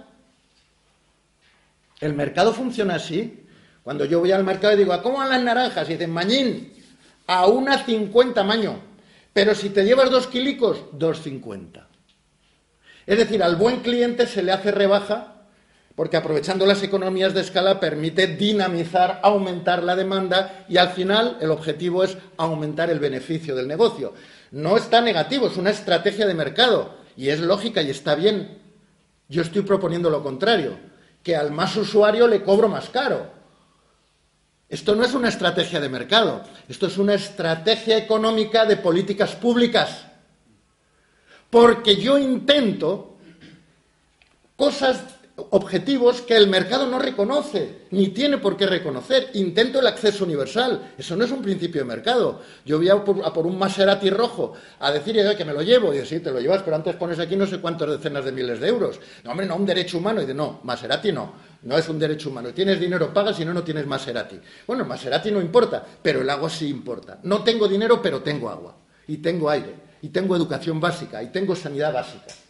El 1.99 2.13
mercado 2.13 2.53
funciona 2.53 2.95
así. 2.95 3.45
Cuando 3.83 4.05
yo 4.05 4.21
voy 4.21 4.31
al 4.31 4.45
mercado 4.45 4.73
y 4.73 4.77
digo, 4.77 4.93
¿a 4.93 5.03
cómo 5.03 5.17
van 5.17 5.31
las 5.31 5.43
naranjas? 5.43 5.89
Y 5.89 5.93
dicen, 5.93 6.11
mañín, 6.11 6.71
a 7.27 7.47
una 7.47 7.83
cincuenta 7.83 8.45
maño. 8.45 8.79
Pero 9.33 9.53
si 9.53 9.71
te 9.71 9.83
llevas 9.83 10.11
dos 10.11 10.27
kilicos, 10.27 10.85
dos 10.93 11.21
cincuenta. 11.21 11.89
Es 13.05 13.17
decir, 13.17 13.43
al 13.43 13.57
buen 13.57 13.81
cliente 13.81 14.27
se 14.27 14.43
le 14.43 14.53
hace 14.53 14.71
rebaja 14.71 15.32
porque 15.95 16.17
aprovechando 16.17 16.65
las 16.65 16.81
economías 16.81 17.33
de 17.33 17.41
escala 17.41 17.79
permite 17.79 18.27
dinamizar, 18.27 19.19
aumentar 19.21 19.83
la 19.83 19.95
demanda 19.95 20.65
y 20.67 20.77
al 20.77 20.89
final 20.89 21.37
el 21.39 21.51
objetivo 21.51 22.03
es 22.03 22.17
aumentar 22.37 22.89
el 22.89 22.99
beneficio 22.99 23.55
del 23.55 23.67
negocio. 23.67 24.13
No 24.51 24.75
está 24.75 25.01
negativo, 25.01 25.47
es 25.47 25.57
una 25.57 25.69
estrategia 25.69 26.25
de 26.25 26.33
mercado 26.33 26.95
y 27.15 27.29
es 27.29 27.39
lógica 27.39 27.81
y 27.81 27.91
está 27.91 28.15
bien. 28.15 28.57
Yo 29.29 29.43
estoy 29.43 29.61
proponiendo 29.61 30.09
lo 30.09 30.23
contrario 30.23 30.77
que 31.21 31.35
al 31.35 31.51
más 31.51 31.75
usuario 31.77 32.27
le 32.27 32.43
cobro 32.43 32.67
más 32.67 32.89
caro. 32.89 33.31
Esto 34.67 34.95
no 34.95 35.03
es 35.03 35.13
una 35.13 35.29
estrategia 35.29 35.79
de 35.79 35.89
mercado, 35.89 36.43
esto 36.67 36.87
es 36.87 36.97
una 36.97 37.13
estrategia 37.13 37.97
económica 37.97 38.65
de 38.65 38.77
políticas 38.77 39.35
públicas. 39.35 40.07
Porque 41.51 41.97
yo 41.97 42.17
intento 42.17 43.17
cosas 44.55 45.12
objetivos 45.35 46.21
que 46.21 46.35
el 46.35 46.47
mercado 46.47 46.87
no 46.87 46.99
reconoce, 46.99 47.87
ni 47.91 48.09
tiene 48.09 48.37
por 48.37 48.55
qué 48.55 48.67
reconocer. 48.67 49.31
Intento 49.33 49.79
el 49.79 49.87
acceso 49.87 50.25
universal. 50.25 50.93
Eso 50.97 51.15
no 51.15 51.25
es 51.25 51.31
un 51.31 51.41
principio 51.41 51.81
de 51.81 51.85
mercado. 51.85 52.41
Yo 52.65 52.77
voy 52.77 52.89
a 52.89 53.03
por, 53.03 53.47
un 53.47 53.57
Maserati 53.57 54.11
rojo 54.11 54.53
a 54.79 54.91
decir 54.91 55.15
que 55.35 55.45
me 55.45 55.53
lo 55.53 55.63
llevo. 55.63 55.91
Y 55.91 55.97
digo, 55.97 56.05
sí, 56.05 56.19
te 56.19 56.31
lo 56.31 56.39
llevas, 56.39 56.61
pero 56.61 56.75
antes 56.75 56.95
pones 56.95 57.19
aquí 57.19 57.35
no 57.35 57.47
sé 57.47 57.59
cuántas 57.59 57.89
decenas 57.89 58.25
de 58.25 58.31
miles 58.31 58.59
de 58.59 58.67
euros. 58.67 58.99
No, 59.23 59.31
hombre, 59.31 59.47
no, 59.47 59.55
un 59.55 59.65
derecho 59.65 59.97
humano. 59.97 60.19
Y 60.19 60.25
dice, 60.25 60.35
no, 60.35 60.59
Maserati 60.63 61.11
no. 61.11 61.33
No 61.63 61.77
es 61.77 61.89
un 61.89 61.97
derecho 61.97 62.29
humano. 62.29 62.49
Tienes 62.53 62.79
dinero, 62.79 63.11
pagas, 63.11 63.37
si 63.37 63.45
no, 63.45 63.53
no 63.53 63.63
tienes 63.63 63.87
Maserati. 63.87 64.39
Bueno, 64.67 64.85
Maserati 64.85 65.31
no 65.31 65.41
importa, 65.41 65.83
pero 66.01 66.21
el 66.21 66.29
agua 66.29 66.49
sí 66.49 66.67
importa. 66.67 67.19
No 67.23 67.43
tengo 67.43 67.67
dinero, 67.67 68.01
pero 68.01 68.21
tengo 68.21 68.49
agua. 68.49 68.77
Y 69.07 69.17
tengo 69.17 69.49
aire. 69.49 69.73
Y 70.03 70.09
tengo 70.09 70.35
educación 70.35 70.79
básica. 70.79 71.23
Y 71.23 71.27
tengo 71.27 71.55
sanidad 71.55 71.91
básica. 71.91 72.42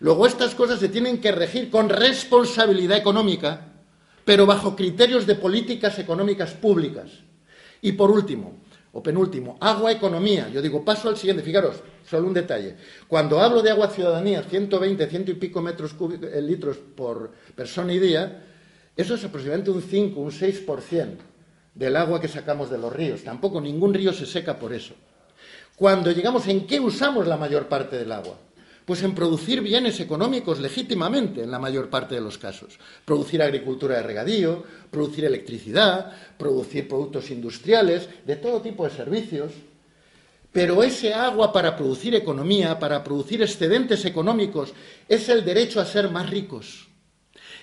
Luego 0.00 0.26
estas 0.26 0.54
cosas 0.54 0.78
se 0.78 0.88
tienen 0.88 1.20
que 1.20 1.32
regir 1.32 1.70
con 1.70 1.88
responsabilidad 1.88 2.98
económica, 2.98 3.72
pero 4.24 4.46
bajo 4.46 4.76
criterios 4.76 5.26
de 5.26 5.34
políticas 5.34 5.98
económicas 5.98 6.52
públicas. 6.52 7.10
Y 7.80 7.92
por 7.92 8.10
último, 8.10 8.54
o 8.92 9.02
penúltimo, 9.02 9.56
agua 9.60 9.92
economía. 9.92 10.48
Yo 10.48 10.62
digo, 10.62 10.84
paso 10.84 11.08
al 11.08 11.16
siguiente, 11.16 11.42
fijaros, 11.42 11.76
solo 12.08 12.26
un 12.26 12.34
detalle. 12.34 12.76
Cuando 13.06 13.40
hablo 13.40 13.62
de 13.62 13.70
agua 13.70 13.88
ciudadanía, 13.88 14.42
120, 14.42 15.06
ciento 15.06 15.30
y 15.30 15.34
pico 15.34 15.60
metros 15.60 15.94
cúbicos, 15.94 16.30
eh, 16.32 16.40
litros 16.40 16.78
por 16.78 17.32
persona 17.54 17.92
y 17.92 17.98
día, 17.98 18.44
eso 18.96 19.14
es 19.14 19.24
aproximadamente 19.24 19.70
un 19.70 19.82
5, 19.82 20.20
un 20.20 20.30
6% 20.30 21.16
del 21.74 21.96
agua 21.96 22.20
que 22.20 22.28
sacamos 22.28 22.70
de 22.70 22.78
los 22.78 22.92
ríos. 22.92 23.22
Tampoco 23.22 23.60
ningún 23.60 23.94
río 23.94 24.12
se 24.12 24.26
seca 24.26 24.58
por 24.58 24.72
eso. 24.72 24.94
Cuando 25.76 26.10
llegamos 26.10 26.48
en 26.48 26.66
qué 26.66 26.80
usamos 26.80 27.26
la 27.28 27.36
mayor 27.36 27.68
parte 27.68 27.96
del 27.96 28.10
agua, 28.10 28.36
pues 28.88 29.02
en 29.02 29.14
producir 29.14 29.60
bienes 29.60 30.00
económicos 30.00 30.60
legítimamente 30.60 31.42
en 31.42 31.50
la 31.50 31.58
mayor 31.58 31.90
parte 31.90 32.14
de 32.14 32.22
los 32.22 32.38
casos. 32.38 32.78
Producir 33.04 33.42
agricultura 33.42 33.96
de 33.96 34.02
regadío, 34.02 34.64
producir 34.90 35.26
electricidad, 35.26 36.10
producir 36.38 36.88
productos 36.88 37.30
industriales, 37.30 38.08
de 38.24 38.36
todo 38.36 38.62
tipo 38.62 38.88
de 38.88 38.96
servicios. 38.96 39.52
Pero 40.50 40.82
ese 40.82 41.12
agua 41.12 41.52
para 41.52 41.76
producir 41.76 42.14
economía, 42.14 42.78
para 42.78 43.04
producir 43.04 43.42
excedentes 43.42 44.06
económicos, 44.06 44.72
es 45.06 45.28
el 45.28 45.44
derecho 45.44 45.82
a 45.82 45.84
ser 45.84 46.08
más 46.08 46.30
ricos. 46.30 46.88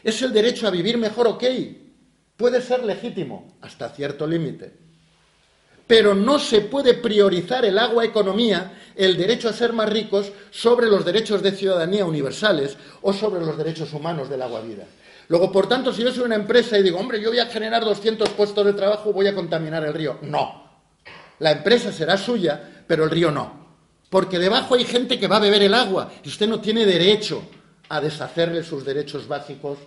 Es 0.04 0.22
el 0.22 0.32
derecho 0.32 0.68
a 0.68 0.70
vivir 0.70 1.00
mejor, 1.00 1.26
ok. 1.26 1.44
Puede 2.38 2.62
ser 2.62 2.86
legítimo 2.86 3.58
hasta 3.62 3.90
cierto 3.90 4.28
límite 4.28 4.86
pero 5.88 6.16
no 6.16 6.40
se 6.40 6.62
puede 6.62 6.96
priorizar 6.96 7.66
el 7.66 7.78
agua 7.78 8.06
economía, 8.06 8.74
el 8.96 9.18
derecho 9.18 9.50
a 9.50 9.54
ser 9.54 9.74
más 9.74 9.90
ricos, 9.90 10.32
sobre 10.52 10.88
los 10.88 11.06
derechos 11.06 11.42
de 11.42 11.52
ciudadanía 11.52 12.06
universales 12.06 12.78
o 13.02 13.14
sobre 13.14 13.46
los 13.46 13.58
derechos 13.58 13.94
humanos 13.94 14.30
del 14.30 14.42
agua 14.42 14.62
vida. 14.62 14.86
Luego, 15.28 15.52
por 15.52 15.68
tanto, 15.68 15.92
si 15.92 16.04
yo 16.04 16.12
soy 16.12 16.24
una 16.24 16.36
empresa 16.36 16.78
y 16.78 16.84
digo, 16.84 17.00
hombre, 17.00 17.22
yo 17.22 17.30
voy 17.30 17.40
a 17.40 17.48
generar 17.48 17.84
200 17.84 18.30
puestos 18.30 18.66
de 18.66 18.74
trabajo, 18.74 19.12
voy 19.12 19.28
a 19.28 19.36
contaminar 19.36 19.84
el 19.84 19.94
río. 19.94 20.20
No. 20.22 20.64
La 21.40 21.52
empresa 21.52 21.92
será 21.92 22.18
suya, 22.18 22.84
pero 22.88 23.06
el 23.06 23.10
río 23.10 23.32
no. 23.32 23.66
Porque 24.10 24.40
debajo 24.40 24.76
hay 24.76 24.86
gente 24.86 25.20
que 25.20 25.28
va 25.28 25.38
a 25.38 25.42
beber 25.42 25.64
el 25.64 25.74
agua 25.74 26.12
y 26.24 26.30
usted 26.30 26.48
no 26.48 26.62
tiene 26.62 26.86
derecho 26.86 27.42
a 27.90 28.00
deshacerle 28.00 28.64
sus 28.64 28.86
derechos 28.86 29.28
básicos 29.28 29.80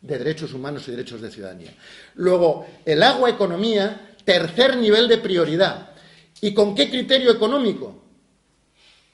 de 0.00 0.18
derechos 0.18 0.52
humanos 0.54 0.88
y 0.88 0.92
derechos 0.92 1.20
de 1.20 1.30
ciudadanía. 1.30 1.74
Luego, 2.14 2.66
el 2.84 3.02
agua 3.02 3.30
economía 3.30 4.06
Tercer 4.26 4.76
nivel 4.76 5.06
de 5.06 5.18
prioridad. 5.18 5.90
¿Y 6.40 6.52
con 6.52 6.74
qué 6.74 6.90
criterio 6.90 7.30
económico? 7.30 8.05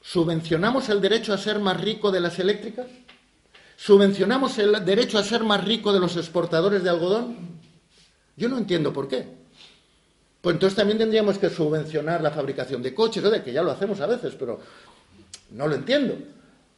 ¿Subvencionamos 0.03 0.89
el 0.89 1.01
derecho 1.01 1.33
a 1.33 1.39
ser 1.39 1.61
más 1.61 1.81
rico 1.81 2.11
de 2.11 2.21
las 2.21 2.39
eléctricas? 2.39 2.87
¿Subvencionamos 3.77 4.59
el 4.59 4.85
derecho 4.85 5.19
a 5.19 5.25
ser 5.25 5.45
más 5.45 5.65
rico 5.65 5.93
de 5.93 6.01
los 6.01 6.17
exportadores 6.17 6.83
de 6.83 6.91
algodón? 6.91 7.37
Yo 8.37 8.49
no 8.49 8.59
entiendo 8.59 8.93
por 8.93 9.09
qué. 9.09 9.27
Pues 10.41 10.55
entonces 10.55 10.77
también 10.77 10.99
tendríamos 10.99 11.39
que 11.39 11.49
subvencionar 11.49 12.21
la 12.21 12.33
fabricación 12.33 12.83
de 12.83 12.95
coches, 12.95 13.23
de 13.23 13.43
que 13.43 13.53
ya 13.53 13.63
lo 13.63 13.71
hacemos 13.71 14.01
a 14.01 14.07
veces, 14.07 14.35
pero 14.37 14.61
no 15.51 15.69
lo 15.69 15.75
entiendo. 15.77 16.17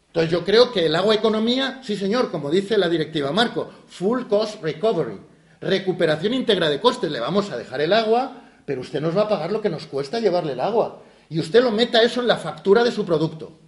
Entonces 0.09 0.31
yo 0.31 0.45
creo 0.45 0.71
que 0.71 0.87
el 0.87 0.95
agua 0.95 1.15
economía, 1.15 1.81
sí 1.83 1.97
señor, 1.97 2.31
como 2.31 2.51
dice 2.51 2.77
la 2.77 2.89
directiva 2.89 3.33
Marco, 3.33 3.71
full 3.89 4.25
cost 4.29 4.63
recovery 4.63 5.19
recuperación 5.65 6.35
íntegra 6.35 6.69
de 6.69 6.81
costes. 6.81 7.11
Le 7.11 7.21
vamos 7.21 7.51
a 7.51 7.57
dejar 7.57 7.81
el 7.81 7.93
agua, 7.93 8.43
pero 8.67 8.83
usted 8.83 9.01
nos 9.01 9.17
va 9.17 9.23
a 9.23 9.29
pagar 9.29 9.51
lo 9.51 9.61
que 9.61 9.71
nos 9.71 9.87
cuesta 9.87 10.21
llevarle 10.21 10.53
el 10.53 10.61
agua. 10.61 11.03
Y 11.31 11.39
usted 11.39 11.63
lo 11.63 11.71
meta 11.71 12.03
eso 12.03 12.21
en 12.21 12.29
la 12.29 12.37
factura 12.37 12.85
de 12.85 12.93
su 12.93 13.05
producto. 13.05 13.59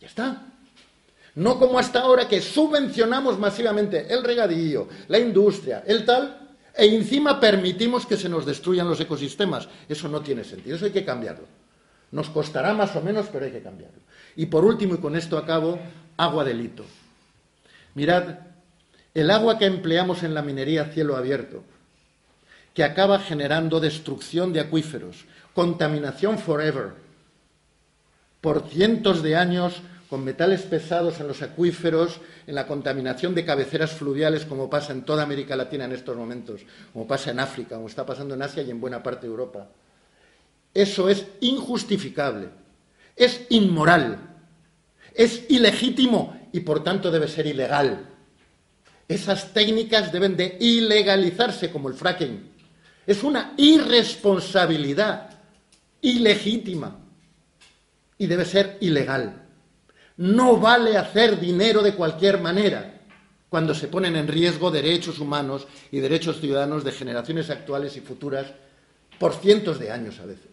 Ya 0.00 0.06
está. 0.06 0.42
No 1.34 1.58
como 1.58 1.78
hasta 1.78 2.00
ahora 2.00 2.26
que 2.26 2.42
subvencionamos 2.42 3.38
masivamente 3.38 4.12
el 4.12 4.24
regadío, 4.24 4.88
la 5.08 5.18
industria, 5.18 5.84
el 5.86 6.04
tal, 6.04 6.48
e 6.74 6.86
encima 6.86 7.40
permitimos 7.40 8.06
que 8.06 8.16
se 8.16 8.28
nos 8.28 8.46
destruyan 8.46 8.88
los 8.88 9.00
ecosistemas. 9.00 9.68
Eso 9.88 10.08
no 10.08 10.20
tiene 10.20 10.44
sentido, 10.44 10.76
eso 10.76 10.86
hay 10.86 10.92
que 10.92 11.04
cambiarlo. 11.04 11.46
Nos 12.10 12.30
costará 12.30 12.72
más 12.72 12.94
o 12.96 13.00
menos, 13.00 13.26
pero 13.32 13.44
hay 13.44 13.52
que 13.52 13.62
cambiarlo. 13.62 13.98
Y 14.36 14.46
por 14.46 14.64
último, 14.64 14.94
y 14.94 14.98
con 14.98 15.16
esto 15.16 15.36
acabo, 15.36 15.78
agua 16.16 16.44
delito. 16.44 16.84
Mirad, 17.94 18.38
el 19.14 19.30
agua 19.30 19.58
que 19.58 19.66
empleamos 19.66 20.22
en 20.22 20.34
la 20.34 20.42
minería 20.42 20.86
cielo 20.86 21.16
abierto, 21.16 21.64
que 22.74 22.84
acaba 22.84 23.18
generando 23.18 23.80
destrucción 23.80 24.52
de 24.52 24.60
acuíferos, 24.60 25.24
contaminación 25.58 26.38
forever, 26.38 26.92
por 28.40 28.68
cientos 28.68 29.24
de 29.24 29.34
años 29.34 29.82
con 30.08 30.22
metales 30.22 30.62
pesados 30.62 31.18
en 31.18 31.26
los 31.26 31.42
acuíferos, 31.42 32.20
en 32.46 32.54
la 32.54 32.68
contaminación 32.68 33.34
de 33.34 33.44
cabeceras 33.44 33.90
fluviales, 33.90 34.44
como 34.44 34.70
pasa 34.70 34.92
en 34.92 35.02
toda 35.02 35.24
América 35.24 35.56
Latina 35.56 35.86
en 35.86 35.90
estos 35.90 36.16
momentos, 36.16 36.60
como 36.92 37.08
pasa 37.08 37.32
en 37.32 37.40
África, 37.40 37.74
como 37.74 37.88
está 37.88 38.06
pasando 38.06 38.34
en 38.34 38.42
Asia 38.42 38.62
y 38.62 38.70
en 38.70 38.80
buena 38.80 39.02
parte 39.02 39.26
de 39.26 39.32
Europa. 39.32 39.66
Eso 40.72 41.08
es 41.08 41.26
injustificable, 41.40 42.50
es 43.16 43.44
inmoral, 43.48 44.16
es 45.12 45.42
ilegítimo 45.48 46.38
y 46.52 46.60
por 46.60 46.84
tanto 46.84 47.10
debe 47.10 47.26
ser 47.26 47.48
ilegal. 47.48 48.06
Esas 49.08 49.52
técnicas 49.52 50.12
deben 50.12 50.36
de 50.36 50.56
ilegalizarse 50.60 51.72
como 51.72 51.88
el 51.88 51.94
fracking. 51.94 52.48
Es 53.04 53.24
una 53.24 53.54
irresponsabilidad 53.56 55.27
ilegítima 56.00 56.98
y 58.16 58.26
debe 58.26 58.44
ser 58.44 58.78
ilegal. 58.80 59.46
No 60.16 60.56
vale 60.58 60.96
hacer 60.96 61.38
dinero 61.38 61.82
de 61.82 61.94
cualquier 61.94 62.40
manera 62.40 63.00
cuando 63.48 63.74
se 63.74 63.88
ponen 63.88 64.16
en 64.16 64.28
riesgo 64.28 64.70
derechos 64.70 65.20
humanos 65.20 65.66
y 65.90 66.00
derechos 66.00 66.40
ciudadanos 66.40 66.84
de 66.84 66.92
generaciones 66.92 67.50
actuales 67.50 67.96
y 67.96 68.00
futuras 68.00 68.46
por 69.18 69.34
cientos 69.34 69.78
de 69.78 69.90
años 69.90 70.20
a 70.20 70.26
veces. 70.26 70.50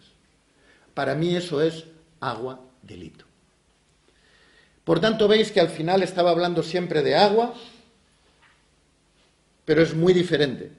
Para 0.94 1.16
mí 1.16 1.36
eso 1.36 1.62
es 1.62 1.86
agua 2.20 2.62
delito. 2.82 3.26
Por 4.84 5.00
tanto, 5.00 5.28
veis 5.28 5.52
que 5.52 5.60
al 5.60 5.70
final 5.70 6.04
estaba 6.04 6.30
hablando 6.30 6.62
siempre 6.62 7.02
de 7.02 7.16
agua, 7.16 7.54
pero 9.66 9.82
es 9.82 9.96
muy 9.96 10.14
diferente. 10.14 10.72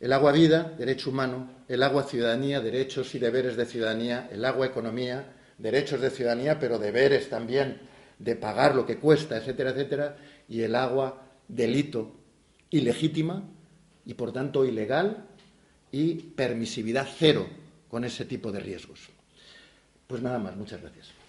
El 0.00 0.14
agua 0.14 0.32
vida, 0.32 0.74
derecho 0.78 1.10
humano, 1.10 1.50
el 1.70 1.84
agua 1.84 2.02
ciudadanía, 2.02 2.60
derechos 2.60 3.14
y 3.14 3.20
deberes 3.20 3.56
de 3.56 3.64
ciudadanía, 3.64 4.28
el 4.32 4.44
agua 4.44 4.66
economía, 4.66 5.36
derechos 5.56 6.00
de 6.00 6.10
ciudadanía, 6.10 6.58
pero 6.58 6.80
deberes 6.80 7.30
también 7.30 7.82
de 8.18 8.34
pagar 8.34 8.74
lo 8.74 8.84
que 8.84 8.98
cuesta, 8.98 9.36
etcétera, 9.36 9.70
etcétera, 9.70 10.16
y 10.48 10.62
el 10.62 10.74
agua 10.74 11.22
delito 11.46 12.16
ilegítima 12.70 13.44
y 14.04 14.14
por 14.14 14.32
tanto 14.32 14.64
ilegal 14.64 15.28
y 15.92 16.14
permisividad 16.14 17.06
cero 17.16 17.46
con 17.88 18.02
ese 18.02 18.24
tipo 18.24 18.50
de 18.50 18.58
riesgos. 18.58 19.08
Pues 20.08 20.22
nada 20.22 20.40
más, 20.40 20.56
muchas 20.56 20.80
gracias. 20.80 21.19